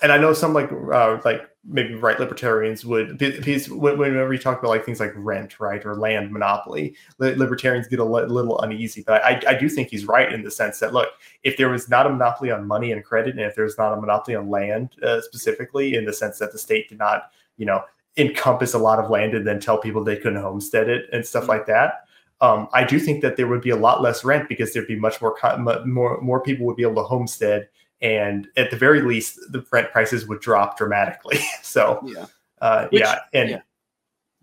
and 0.02 0.12
I 0.12 0.18
know 0.18 0.34
some 0.34 0.54
like 0.54 0.70
uh, 0.72 1.20
like 1.24 1.50
maybe 1.68 1.96
right 1.96 2.20
libertarians 2.20 2.86
would 2.86 3.18
because 3.18 3.70
when- 3.70 3.98
whenever 3.98 4.32
you 4.34 4.40
talk 4.40 4.60
about 4.60 4.68
like 4.70 4.86
things 4.86 5.00
like 5.00 5.14
rent 5.16 5.60
right 5.60 5.84
or 5.86 5.96
land 5.96 6.32
monopoly 6.32 6.96
li- 7.18 7.34
libertarians 7.34 7.88
get 7.88 7.98
a 8.00 8.04
li- 8.04 8.26
little 8.26 8.60
uneasy 8.62 9.04
but 9.08 9.24
I, 9.24 9.42
I 9.48 9.54
do 9.56 9.68
think 9.68 9.90
he's 9.90 10.06
right 10.06 10.32
in 10.32 10.44
the 10.44 10.52
sense 10.52 10.78
that 10.80 10.94
look 10.94 11.08
if 11.44 11.58
there 11.58 11.70
was 11.70 11.90
not 11.90 12.06
a 12.06 12.10
monopoly 12.10 12.52
on 12.52 12.68
money 12.68 12.92
and 12.92 13.04
credit 13.04 13.32
and 13.36 13.40
if 13.44 13.56
there's 13.56 13.80
not 13.80 13.94
a 13.98 14.00
monopoly 14.00 14.36
on 14.36 14.48
land 14.50 14.92
uh, 15.02 15.22
specifically 15.22 15.96
in 15.96 16.06
the 16.06 16.14
sense 16.14 16.38
that 16.38 16.52
the 16.52 16.60
state 16.60 16.88
did 16.88 17.00
not 17.00 17.32
you 17.58 17.66
know 17.66 17.82
encompass 18.18 18.74
a 18.74 18.78
lot 18.78 18.98
of 19.00 19.10
land 19.10 19.34
and 19.34 19.46
then 19.46 19.60
tell 19.60 19.78
people 19.78 20.04
they 20.04 20.16
couldn't 20.16 20.42
homestead 20.42 20.90
it 20.90 21.06
and 21.12 21.26
stuff 21.26 21.48
like 21.48 21.66
that 21.66 22.06
um, 22.42 22.68
I 22.74 22.84
do 22.84 23.00
think 23.00 23.22
that 23.22 23.38
there 23.38 23.48
would 23.48 23.62
be 23.62 23.70
a 23.70 23.76
lot 23.78 24.02
less 24.02 24.24
rent 24.26 24.50
because 24.50 24.74
there'd 24.74 24.88
be 24.88 25.00
much 25.00 25.22
more 25.22 25.34
co- 25.36 25.58
more 25.86 26.20
more 26.22 26.42
people 26.42 26.66
would 26.66 26.76
be 26.76 26.84
able 26.84 26.96
to 26.96 27.04
homestead 27.04 27.70
and 28.02 28.48
at 28.58 28.72
the 28.72 28.78
very 28.78 29.02
least 29.02 29.40
the 29.52 29.66
rent 29.72 29.92
prices 29.92 30.28
would 30.28 30.42
drop 30.42 30.78
dramatically 30.78 31.40
so 31.62 32.02
yeah. 32.06 32.26
uh, 32.62 32.88
Which- 32.90 33.02
yeah 33.02 33.20
and 33.34 33.50
yeah. 33.50 33.62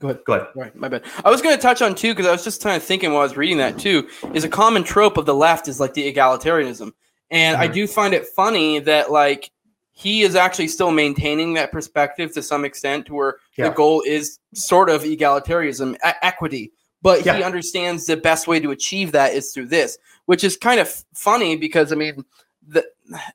Go 0.00 0.08
ahead. 0.08 0.24
go 0.26 0.32
ahead 0.32 0.48
Right, 0.56 0.74
my 0.74 0.88
bad. 0.88 1.04
I 1.24 1.30
was 1.30 1.40
going 1.40 1.54
to 1.54 1.62
touch 1.62 1.80
on 1.80 1.94
too 1.94 2.12
because 2.12 2.26
I 2.26 2.32
was 2.32 2.42
just 2.42 2.60
kind 2.60 2.76
of 2.76 2.82
thinking 2.82 3.12
while 3.12 3.20
I 3.20 3.22
was 3.22 3.36
reading 3.36 3.58
that 3.58 3.78
too. 3.78 4.08
Is 4.34 4.42
a 4.42 4.48
common 4.48 4.82
trope 4.82 5.16
of 5.16 5.26
the 5.26 5.34
left 5.34 5.68
is 5.68 5.78
like 5.78 5.94
the 5.94 6.12
egalitarianism, 6.12 6.90
and 7.30 7.56
I 7.56 7.68
Mhm. 7.68 7.72
do 7.74 7.86
find 7.86 8.12
it 8.12 8.26
funny 8.26 8.80
that 8.80 9.12
like 9.12 9.51
he 9.94 10.22
is 10.22 10.34
actually 10.34 10.68
still 10.68 10.90
maintaining 10.90 11.54
that 11.54 11.70
perspective 11.70 12.32
to 12.34 12.42
some 12.42 12.64
extent, 12.64 13.06
to 13.06 13.14
where 13.14 13.36
Yeah. 13.56 13.68
the 13.68 13.74
goal 13.74 14.02
is 14.06 14.38
sort 14.54 14.88
of 14.90 15.02
egalitarianism, 15.02 15.94
e- 15.96 15.98
equity, 16.22 16.72
but 17.02 17.20
he 17.20 17.42
understands 17.42 18.06
the 18.06 18.16
best 18.16 18.46
way 18.48 18.58
to 18.60 18.70
achieve 18.70 19.12
that 19.12 19.34
is 19.34 19.52
through 19.52 19.66
this, 19.66 19.98
which 20.26 20.44
is 20.44 20.56
kind 20.56 20.80
of 20.80 20.88
funny 21.14 21.56
because 21.56 21.92
I 21.92 21.96
mean, 21.96 22.24
the 22.66 22.84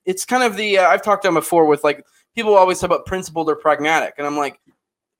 it's 0.05 0.25
kind 0.25 0.41
of 0.43 0.55
the 0.55 0.77
uh, 0.79 0.87
I've 0.87 1.03
talked 1.03 1.23
to 1.23 1.27
him 1.27 1.33
before 1.35 1.65
with 1.65 1.83
like 1.83 2.03
people 2.33 2.55
always 2.55 2.79
talk 2.79 2.87
about 2.89 3.05
principled 3.05 3.49
or 3.49 3.55
pragmatic, 3.55 4.13
and 4.17 4.25
I'm 4.25 4.37
like 4.37 4.59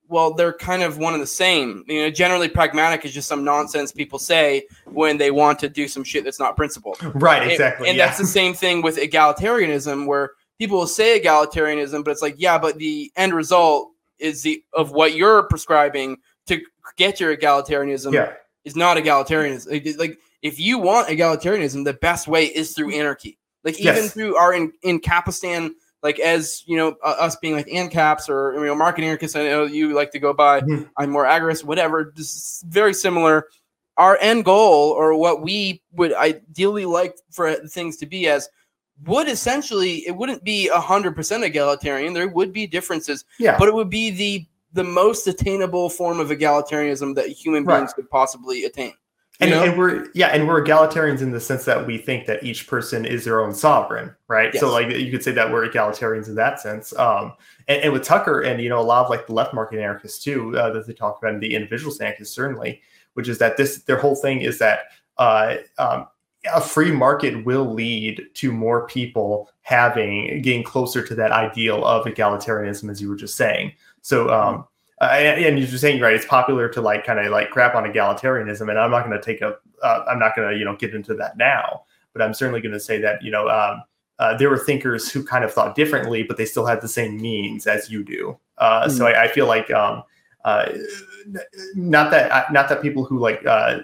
well, 0.10 0.34
they're 0.34 0.54
kind 0.54 0.84
of 0.84 0.98
one 0.98 1.14
and 1.14 1.22
the 1.22 1.28
same. 1.28 1.84
You 1.86 2.04
know, 2.04 2.10
generally 2.10 2.48
pragmatic 2.48 3.04
is 3.04 3.14
just 3.14 3.28
some 3.28 3.44
nonsense 3.44 3.92
people 3.92 4.18
say 4.20 4.66
when 4.86 5.18
they 5.18 5.32
want 5.32 5.60
to 5.60 5.68
do 5.68 5.90
some 5.90 6.06
shit 6.06 6.24
that's 6.24 6.40
not 6.40 6.56
principled. 6.56 6.98
right 7.22 7.46
exactly 7.52 7.90
And, 7.90 7.98
yeah. 7.98 8.06
that's 8.06 8.18
the 8.18 8.26
same 8.26 8.54
thing 8.54 8.82
with 8.82 8.96
egalitarianism, 8.96 10.06
where 10.08 10.32
people 10.60 10.78
will 10.78 10.88
say 10.88 11.20
egalitarianism, 11.20 12.03
but 12.03 12.12
it's 12.12 12.22
like, 12.22 12.36
yeah, 12.38 12.58
but 12.58 12.78
the 12.78 13.12
end 13.16 13.34
result 13.34 13.91
is 14.20 14.41
the 14.41 14.64
of 14.74 14.91
what 14.91 15.14
you're 15.16 15.43
prescribing 15.43 16.18
to 16.47 16.60
get 16.95 17.20
your 17.20 17.36
egalitarianism 17.36 18.14
yeah 18.14 18.34
is 18.64 18.76
not 18.76 18.97
egalitarianism. 18.97 19.97
Like- 19.97 20.20
if 20.43 20.60
you 20.60 20.78
want 20.78 21.08
egalitarianism, 21.08 21.84
the 21.84 21.93
best 21.93 22.28
way 22.28 22.45
is 22.45 22.74
through 22.74 22.93
anarchy. 22.93 23.38
Like 23.64 23.80
even 23.80 23.95
Yes. 23.95 24.14
through 24.14 24.36
our 24.36 24.53
in, 24.53 24.72
in 24.84 24.99
Capistan, 24.99 25.74
like 26.03 26.20
as 26.20 26.64
you 26.68 26.78
know, 26.78 26.95
uh, 27.03 27.16
us 27.20 27.36
being 27.38 27.55
like 27.55 27.66
ANCAPs 27.68 28.30
or 28.30 28.53
you 28.53 28.66
know, 28.66 28.76
marketing 28.76 29.10
anarchists. 29.10 29.36
I 29.36 29.43
know 29.43 29.64
you 29.66 29.93
like 29.93 30.12
to 30.12 30.20
go 30.20 30.34
by. 30.34 30.62
Mhm. 30.62 30.89
I'm 30.95 31.10
more 31.10 31.26
agorist, 31.26 31.64
whatever. 31.64 32.14
Just 32.16 32.64
very 32.66 32.93
similar. 32.93 33.47
Our 33.97 34.16
end 34.22 34.45
goal, 34.45 34.91
or 34.91 35.16
what 35.18 35.41
we 35.41 35.82
would 35.93 36.14
ideally 36.14 36.86
like 36.86 37.16
for 37.32 37.53
things 37.55 37.97
to 37.97 38.05
be, 38.05 38.28
as 38.28 38.47
would 39.06 39.28
essentially 39.28 40.08
it 40.08 40.16
wouldn't 40.16 40.43
be 40.43 40.68
a 40.70 40.80
hundred 40.80 41.16
percent 41.16 41.43
egalitarian. 41.43 42.14
There 42.14 42.28
would 42.28 42.52
be 42.52 42.66
differences, 42.68 43.26
yeah 43.39 43.58
but 43.58 43.68
it 43.68 43.74
would 43.74 43.89
be 43.89 44.10
the 44.10 44.45
the 44.74 44.84
most 44.84 45.28
attainable 45.28 45.89
form 45.89 46.20
of 46.20 46.30
egalitarianism 46.30 47.16
that 47.16 47.28
human 47.30 47.64
Right. 47.64 47.80
beings 47.80 47.93
could 47.93 48.10
possibly 48.10 48.66
attain. 48.66 48.93
And, 49.39 49.54
and 49.54 49.78
we're 49.78 50.08
yeah 50.16 50.28
and 50.30 50.48
we're 50.48 50.64
egalitarians 50.66 51.22
in 51.22 51.32
the 51.32 51.39
sense 51.39 51.64
that 51.66 51.86
we 51.86 52.00
think 52.00 52.26
that 52.26 52.43
each 52.43 52.66
person 52.66 53.06
is 53.06 53.24
their 53.24 53.39
own 53.39 53.54
sovereign 53.54 54.16
right 54.28 54.52
so 54.56 54.72
like 54.72 54.89
you 54.89 55.12
could 55.12 55.24
say 55.24 55.32
that 55.32 55.52
we're 55.52 55.70
egalitarians 55.70 56.28
in 56.28 56.34
that 56.34 56.60
sense 56.60 56.91
um 56.98 57.34
and, 57.68 57.84
and 57.84 57.93
with 57.93 58.02
tucker 58.04 58.41
and 58.41 58.60
you 58.60 58.68
know 58.68 58.80
a 58.80 58.82
lot 58.82 59.04
of 59.04 59.12
like 59.12 59.28
the 59.28 59.34
left 59.34 59.54
market 59.54 59.78
anarchists 59.80 60.24
too 60.24 60.58
uh, 60.58 60.72
that 60.72 60.88
they 60.88 60.93
talk 60.93 61.20
about 61.20 61.36
and 61.36 61.43
the 61.43 61.54
individualist 61.54 62.02
anarchists 62.02 62.34
certainly 62.34 62.82
which 63.14 63.28
is 63.30 63.38
that 63.38 63.58
this 63.58 63.84
their 63.84 64.00
whole 64.00 64.16
thing 64.16 64.41
is 64.41 64.58
that 64.58 64.80
uh 65.20 65.58
um 65.78 66.08
a 66.54 66.62
free 66.62 66.91
market 66.91 67.45
will 67.45 67.74
lead 67.74 68.28
to 68.36 68.52
more 68.52 68.88
people 68.88 69.50
having 69.62 70.41
getting 70.41 70.64
closer 70.64 71.06
to 71.06 71.16
that 71.16 71.32
ideal 71.32 71.86
of 71.86 72.06
egalitarianism, 72.06 72.89
as 72.89 73.02
you 73.02 73.10
were 73.10 73.16
just 73.16 73.36
saying. 73.36 73.74
So, 74.02 74.30
um, 74.34 74.66
uh, 75.02 75.06
and 75.06 75.60
you're 75.60 75.68
just 75.68 75.82
saying 75.82 76.02
right, 76.02 76.14
it's 76.14 76.26
popular 76.26 76.70
to 76.70 76.82
like 76.82 77.06
kind 77.06 77.20
of 77.20 77.32
like 77.32 77.52
crap 77.52 77.76
on 77.76 77.84
egalitarianism, 77.84 78.70
and 78.70 78.80
I'm 78.80 78.91
not 78.91 79.06
going 79.06 79.20
to 79.20 79.24
take 79.24 79.41
a, 79.41 79.58
uh, 79.84 80.06
I'm 80.10 80.20
not 80.20 80.36
going 80.36 80.52
to 80.52 80.58
you 80.58 80.66
know 80.66 80.76
get 80.76 80.95
into 80.95 81.14
that 81.16 81.38
now, 81.38 81.84
but 82.14 82.22
I'm 82.22 82.34
certainly 82.34 82.62
going 82.62 82.74
to 82.74 82.80
say 82.80 83.00
that 83.02 83.22
you 83.22 83.32
know 83.32 83.48
um, 83.50 83.84
uh, 84.20 84.36
there 84.38 84.50
were 84.50 84.58
thinkers 84.58 85.12
who 85.12 85.24
kind 85.24 85.43
of 85.43 85.54
thought 85.54 85.76
differently, 85.76 86.24
but 86.24 86.38
they 86.38 86.45
still 86.45 86.66
had 86.66 86.82
the 86.82 86.88
same 86.88 87.22
means 87.22 87.68
as 87.68 87.89
you 87.89 88.04
do. 88.04 88.38
Uh, 88.58 88.88
mm 88.88 88.91
So 88.91 89.06
I, 89.06 89.24
I, 89.24 89.28
feel 89.28 89.45
like 89.45 89.70
um, 89.70 90.04
uh, 90.43 90.70
not 91.76 92.10
that 92.12 92.52
not 92.52 92.70
that 92.70 92.82
people 92.82 93.04
who 93.04 93.20
like 93.20 93.45
uh, 93.45 93.80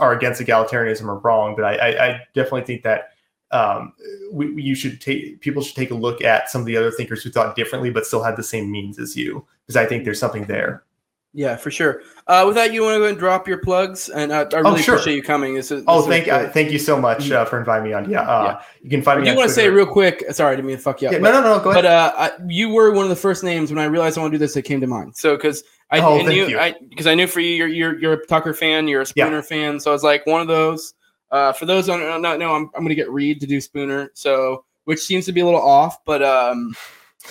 are 0.00 0.12
against 0.12 0.40
egalitarianism 0.40 1.06
are 1.06 1.18
wrong, 1.18 1.54
but 1.54 1.64
I, 1.64 1.76
I, 1.76 2.06
I 2.06 2.20
definitely 2.34 2.62
think 2.62 2.82
that 2.82 3.10
um, 3.52 3.92
we, 4.32 4.62
you 4.62 4.74
should 4.74 5.00
take 5.00 5.40
people 5.40 5.62
should 5.62 5.76
take 5.76 5.90
a 5.90 5.94
look 5.94 6.22
at 6.22 6.50
some 6.50 6.60
of 6.60 6.66
the 6.66 6.76
other 6.76 6.90
thinkers 6.90 7.22
who 7.22 7.30
thought 7.30 7.56
differently 7.56 7.90
but 7.90 8.06
still 8.06 8.22
had 8.22 8.36
the 8.36 8.42
same 8.42 8.70
means 8.70 8.98
as 8.98 9.16
you, 9.16 9.44
because 9.66 9.76
I 9.76 9.86
think 9.86 10.04
there's 10.04 10.20
something 10.20 10.44
there. 10.44 10.84
Yeah, 11.32 11.54
for 11.54 11.70
sure. 11.70 12.02
Uh, 12.26 12.42
with 12.44 12.56
that, 12.56 12.72
you 12.72 12.82
want 12.82 12.96
to 12.96 12.98
go 12.98 13.06
and 13.06 13.16
drop 13.16 13.46
your 13.46 13.58
plugs, 13.58 14.08
and 14.08 14.32
uh, 14.32 14.46
I 14.52 14.56
really 14.56 14.72
oh, 14.72 14.76
sure. 14.78 14.94
appreciate 14.96 15.14
you 15.14 15.22
coming. 15.22 15.54
This 15.54 15.70
is, 15.70 15.82
this 15.82 15.84
oh, 15.86 16.02
thank 16.02 16.26
you, 16.26 16.32
uh, 16.32 16.50
thank 16.50 16.72
you 16.72 16.78
so 16.78 17.00
much 17.00 17.26
mm-hmm. 17.26 17.42
uh, 17.42 17.44
for 17.44 17.60
inviting 17.60 17.84
me 17.84 17.92
on. 17.92 18.10
Yeah, 18.10 18.22
uh, 18.22 18.44
yeah. 18.44 18.62
you 18.82 18.90
can 18.90 19.00
find 19.00 19.20
me. 19.20 19.26
Do 19.26 19.30
you 19.30 19.36
want 19.36 19.48
to 19.48 19.54
say 19.54 19.68
real 19.68 19.86
quick? 19.86 20.24
Sorry, 20.32 20.52
I 20.52 20.56
didn't 20.56 20.66
mean 20.66 20.76
to 20.76 20.82
fuck 20.82 21.02
you 21.02 21.06
up. 21.06 21.12
Yeah, 21.12 21.20
but, 21.20 21.30
no, 21.30 21.40
no, 21.40 21.56
no, 21.56 21.62
go 21.62 21.70
ahead. 21.70 21.84
But 21.84 21.90
uh, 21.90 22.12
I, 22.16 22.30
you 22.48 22.70
were 22.70 22.90
one 22.90 23.04
of 23.04 23.10
the 23.10 23.16
first 23.16 23.44
names 23.44 23.70
when 23.70 23.78
I 23.78 23.84
realized 23.84 24.18
I 24.18 24.22
want 24.22 24.32
to 24.32 24.38
do 24.38 24.44
this 24.44 24.54
that 24.54 24.62
came 24.62 24.80
to 24.80 24.88
mind. 24.88 25.16
So 25.16 25.36
because 25.36 25.62
I, 25.92 26.00
oh, 26.00 26.22
knew, 26.22 26.46
because 26.88 27.06
I, 27.06 27.12
I, 27.12 27.14
knew 27.14 27.26
for 27.26 27.40
you, 27.40 27.54
you're, 27.54 27.68
you're 27.68 27.98
you're 27.98 28.12
a 28.12 28.26
Tucker 28.26 28.54
fan, 28.54 28.86
you're 28.86 29.00
a 29.00 29.06
Spooner 29.06 29.36
yeah. 29.36 29.42
fan, 29.42 29.80
so 29.80 29.90
I 29.90 29.92
was 29.92 30.04
like 30.04 30.24
one 30.26 30.40
of 30.40 30.46
those. 30.46 30.94
Uh, 31.32 31.52
for 31.52 31.66
those 31.66 31.86
who 31.86 31.98
don't 31.98 32.22
know, 32.22 32.54
I'm 32.54 32.70
I'm 32.74 32.82
going 32.82 32.88
to 32.88 32.94
get 32.94 33.10
Reed 33.10 33.40
to 33.40 33.46
do 33.46 33.60
Spooner, 33.60 34.10
so 34.14 34.64
which 34.84 35.00
seems 35.00 35.26
to 35.26 35.32
be 35.32 35.40
a 35.40 35.44
little 35.44 35.60
off, 35.60 36.04
but 36.04 36.22
um, 36.22 36.74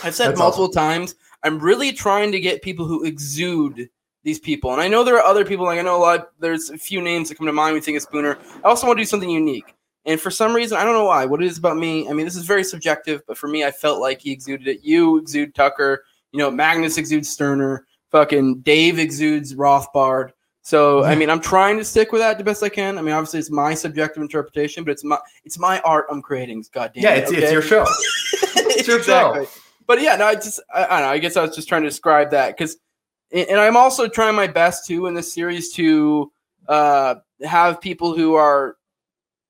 I've 0.04 0.16
said 0.16 0.30
That's 0.30 0.40
multiple 0.40 0.66
awesome. 0.66 0.74
times. 0.74 1.16
I'm 1.44 1.60
really 1.60 1.92
trying 1.92 2.32
to 2.32 2.40
get 2.40 2.62
people 2.62 2.86
who 2.86 3.04
exude 3.06 3.90
these 4.24 4.40
people. 4.40 4.74
And 4.74 4.82
I 4.82 4.88
know 4.88 5.04
there 5.04 5.18
are 5.18 5.24
other 5.24 5.46
people, 5.46 5.66
like 5.66 5.80
I 5.80 5.82
know 5.82 5.98
a 5.98 6.02
lot, 6.02 6.30
there's 6.40 6.70
a 6.70 6.78
few 6.78 7.02
names 7.02 7.30
that 7.30 7.36
come 7.36 7.48
to 7.48 7.54
mind 7.54 7.74
we 7.74 7.82
think 7.82 7.98
of 7.98 8.04
Spooner. 8.04 8.38
I 8.64 8.68
also 8.68 8.88
want 8.88 8.98
to 8.98 9.02
do 9.02 9.08
something 9.08 9.30
unique. 9.30 9.74
And 10.06 10.20
for 10.20 10.32
some 10.32 10.56
reason, 10.56 10.78
I 10.78 10.84
don't 10.84 10.94
know 10.94 11.06
why, 11.06 11.26
what 11.26 11.42
it 11.42 11.46
is 11.46 11.58
about 11.58 11.78
me. 11.78 12.08
I 12.10 12.14
mean, 12.14 12.26
this 12.26 12.36
is 12.36 12.46
very 12.46 12.64
subjective, 12.64 13.22
but 13.28 13.38
for 13.38 13.48
me, 13.48 13.64
I 13.64 13.72
felt 13.72 14.00
like 14.00 14.22
he 14.22 14.32
exuded 14.32 14.68
it. 14.68 14.84
You 14.84 15.18
exude 15.18 15.56
Tucker, 15.56 16.04
you 16.32 16.40
know, 16.40 16.52
Magnus 16.52 16.98
exudes 16.98 17.30
Stirner, 17.30 17.86
fucking 18.12 18.60
Dave 18.62 19.00
exudes 19.00 19.56
Rothbard. 19.56 20.32
So 20.62 21.04
I 21.04 21.16
mean, 21.16 21.30
I'm 21.30 21.40
trying 21.40 21.78
to 21.78 21.84
stick 21.84 22.12
with 22.12 22.22
that 22.22 22.38
the 22.38 22.44
best 22.44 22.62
I 22.62 22.70
can. 22.70 22.98
I 22.98 23.02
mean, 23.02 23.14
obviously 23.14 23.40
it's 23.40 23.50
my 23.50 23.74
subjective 23.74 24.22
interpretation, 24.22 24.84
but 24.84 24.92
it's 24.92 25.04
my 25.04 25.18
it's 25.44 25.58
my 25.58 25.80
art 25.80 26.06
I'm 26.12 26.22
creating. 26.22 26.64
God 26.72 26.92
damn. 26.94 27.04
Yeah, 27.04 27.16
it's, 27.16 27.32
okay? 27.32 27.42
it's 27.44 27.52
your 27.52 27.62
show. 27.62 27.86
it's 28.56 28.88
your 28.88 28.98
exactly. 28.98 29.46
show. 29.46 29.52
But 29.88 30.02
yeah, 30.02 30.16
no, 30.18 30.26
I 30.26 30.36
just 30.36 30.60
I, 30.74 30.86
I, 30.86 30.88
don't 31.00 31.02
know. 31.02 31.14
I 31.14 31.18
guess 31.18 31.38
I 31.38 31.42
was 31.42 31.56
just 31.56 31.68
trying 31.68 31.82
to 31.84 31.90
describe 31.90 32.30
that 32.32 32.56
because 32.56 32.78
and 33.32 33.60
I'm 33.60 33.78
also 33.78 34.08
trying 34.08 34.36
my 34.36 34.48
best 34.48 34.86
too 34.86 35.08
in 35.08 35.14
this 35.14 35.32
series 35.34 35.72
to 35.74 36.32
uh, 36.68 37.16
have 37.44 37.82
people 37.82 38.16
who 38.16 38.36
are 38.36 38.78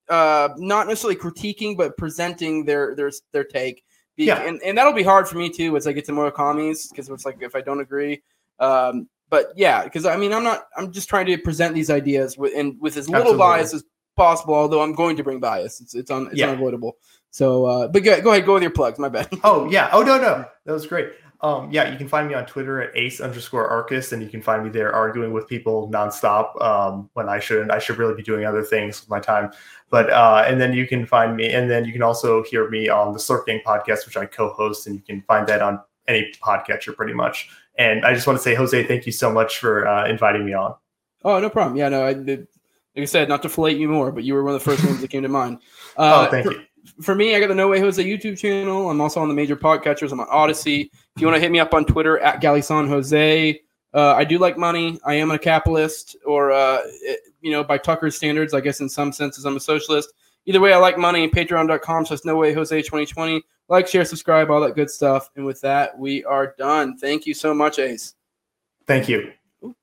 uh, 0.10 0.50
not 0.58 0.88
necessarily 0.88 1.20
critiquing 1.20 1.76
but 1.76 1.98
presenting 1.98 2.66
their 2.66 2.96
their 2.96 3.12
their 3.34 3.44
take. 3.44 3.84
Be- 4.16 4.26
yeah. 4.26 4.42
and, 4.42 4.62
and 4.64 4.78
that'll 4.78 4.94
be 4.94 5.04
hard 5.04 5.28
for 5.28 5.38
me 5.38 5.50
too 5.50 5.78
as 5.78 5.88
I 5.88 5.94
get 5.94 6.06
to 6.06 6.12
more 6.12 6.30
commies 6.32 6.88
because 6.88 7.10
it's 7.10 7.26
like 7.26 7.42
if 7.42 7.56
I 7.56 7.62
don't 7.62 7.80
agree. 7.80 8.22
Um, 8.60 9.08
but 9.30 9.54
yeah, 9.56 9.84
because 9.84 10.06
I 10.06 10.18
mean 10.18 10.34
I'm 10.34 10.44
not 10.44 10.68
I'm 10.76 10.92
just 10.92 11.10
trying 11.10 11.28
to 11.28 11.38
present 11.38 11.76
these 11.76 11.90
ideas 11.90 12.38
with 12.38 12.54
and 12.56 12.80
with 12.80 12.98
as 12.98 13.08
little 13.08 13.34
Absolutely. 13.34 13.40
bias 13.40 13.74
as 13.74 13.84
possible. 14.16 14.56
Although 14.56 14.82
I'm 14.82 14.94
going 14.94 15.16
to 15.18 15.24
bring 15.24 15.40
bias, 15.40 15.82
it's 15.82 15.96
it's, 15.96 16.12
un, 16.12 16.28
it's 16.28 16.38
yeah. 16.38 16.50
unavoidable. 16.50 16.98
So, 17.32 17.66
uh, 17.66 17.88
but 17.88 18.04
go, 18.04 18.20
go 18.22 18.32
ahead, 18.32 18.46
go 18.46 18.56
with 18.56 18.64
your 18.64 18.72
plugs. 18.72 18.98
My 18.98 19.10
bad. 19.10 19.30
Oh 19.44 19.70
yeah. 19.70 19.90
Oh 19.94 20.02
no 20.02 20.18
no, 20.18 20.46
that 20.66 20.74
was 20.74 20.88
great. 20.88 21.12
Um, 21.42 21.72
yeah, 21.72 21.90
you 21.90 21.98
can 21.98 22.10
find 22.10 22.28
me 22.28 22.34
on 22.34 22.46
Twitter 22.46 22.82
at 22.82 22.96
ace 22.98 23.22
underscore 23.22 23.66
arcus, 23.68 24.12
and 24.12 24.22
you 24.22 24.28
can 24.28 24.42
find 24.42 24.62
me 24.64 24.70
there 24.70 24.94
arguing 24.94 25.32
with 25.32 25.48
people 25.48 25.90
nonstop 25.90 26.62
um, 26.62 27.10
when 27.14 27.30
I 27.30 27.40
shouldn't. 27.40 27.72
I 27.72 27.80
should 27.80 27.98
really 27.98 28.16
be 28.16 28.24
doing 28.24 28.46
other 28.46 28.62
things 28.62 29.00
with 29.00 29.10
my 29.10 29.22
time. 29.22 29.52
But 29.90 30.10
uh, 30.10 30.44
and 30.46 30.60
then 30.60 30.74
you 30.74 30.86
can 30.86 31.06
find 31.06 31.38
me, 31.38 31.54
and 31.54 31.70
then 31.70 31.86
you 31.86 31.94
can 31.94 32.02
also 32.02 32.44
hear 32.44 32.70
me 32.70 32.90
on 32.90 33.14
the 33.14 33.20
Slurp 33.20 33.46
Gang 33.46 33.62
podcast, 33.66 34.06
which 34.06 34.18
I 34.18 34.26
co-host, 34.26 34.88
and 34.88 34.96
you 34.96 35.02
can 35.02 35.22
find 35.22 35.48
that 35.48 35.62
on 35.62 35.80
any 36.10 36.30
podcatcher 36.44 36.94
pretty 36.94 37.14
much. 37.14 37.50
And 37.80 38.06
I 38.06 38.14
just 38.14 38.28
want 38.28 38.38
to 38.38 38.44
say, 38.44 38.54
Jose, 38.54 38.86
thank 38.86 39.08
you 39.08 39.12
so 39.12 39.32
much 39.32 39.58
for 39.58 39.88
uh, 39.88 40.08
inviting 40.08 40.46
me 40.46 40.54
on. 40.54 40.76
Oh, 41.24 41.40
no 41.40 41.50
problem. 41.50 41.78
Yeah, 41.78 41.90
no, 41.90 42.06
I 42.06 42.14
did. 42.14 42.48
Like 42.96 43.04
I 43.04 43.06
said, 43.06 43.30
not 43.30 43.42
to 43.44 43.50
fillet 43.50 43.76
you 43.76 43.88
more, 43.88 44.12
but 44.12 44.24
you 44.24 44.36
were 44.36 44.44
one 44.44 44.54
of 44.54 44.64
the 44.64 44.70
first 44.70 44.86
ones 44.86 45.02
that 45.02 45.10
came 45.10 45.24
to 45.24 45.30
mind. 45.30 45.60
Uh, 45.98 46.28
oh, 46.28 46.32
thank 46.32 46.46
you 46.46 46.62
for 47.02 47.16
me, 47.16 47.36
I 47.36 47.40
got 47.40 47.48
the 47.48 47.56
No 47.56 47.68
Way 47.68 47.80
Jose 47.80 48.04
YouTube 48.04 48.38
channel. 48.38 48.90
I'm 48.90 49.02
also 49.02 49.22
on 49.22 49.28
the 49.28 49.34
major 49.34 49.56
podcatchers. 49.56 50.12
I'm 50.12 50.20
on 50.20 50.28
Odysee. 50.28 50.90
If 51.16 51.22
you 51.22 51.28
want 51.28 51.36
to 51.36 51.42
hit 51.42 51.52
me 51.52 51.60
up 51.60 51.74
on 51.74 51.86
Twitter 51.86 52.20
at 52.20 52.42
Galison 52.42 52.88
Jose, 52.88 53.60
uh, 53.94 54.14
I 54.14 54.24
do 54.24 54.38
like 54.38 54.58
money. 54.58 55.00
I 55.06 55.16
am 55.16 55.32
a 55.32 55.40
capitalist, 55.40 56.16
or 56.26 56.52
uh, 56.52 56.80
it, 56.86 57.22
you 57.42 57.52
know, 57.52 57.64
by 57.64 57.78
Tucker's 57.78 58.16
standards, 58.16 58.54
I 58.54 58.62
guess 58.62 58.82
in 58.82 58.90
some 58.90 59.12
senses 59.12 59.46
I'm 59.46 59.58
a 59.58 59.60
socialist. 59.60 60.14
Either 60.46 60.60
way, 60.60 60.74
I 60.74 60.78
like 60.78 60.98
money. 60.98 61.30
Patreon.com 61.30 62.06
says 62.06 62.26
No 62.26 62.36
Way 62.38 62.54
Jose 62.54 62.82
2020. 62.82 63.42
Like, 63.68 63.88
share, 63.88 64.06
subscribe, 64.06 64.50
all 64.50 64.62
that 64.62 64.76
good 64.76 64.90
stuff. 64.90 65.30
And 65.36 65.46
with 65.46 65.62
that, 65.62 65.98
we 65.98 66.24
are 66.26 66.56
done. 66.58 66.98
Thank 66.98 67.28
you 67.28 67.34
so 67.34 67.54
much, 67.54 67.78
Ace. 67.78 68.16
Thank 68.88 69.08
you. 69.08 69.32
Ooh, 69.64 69.76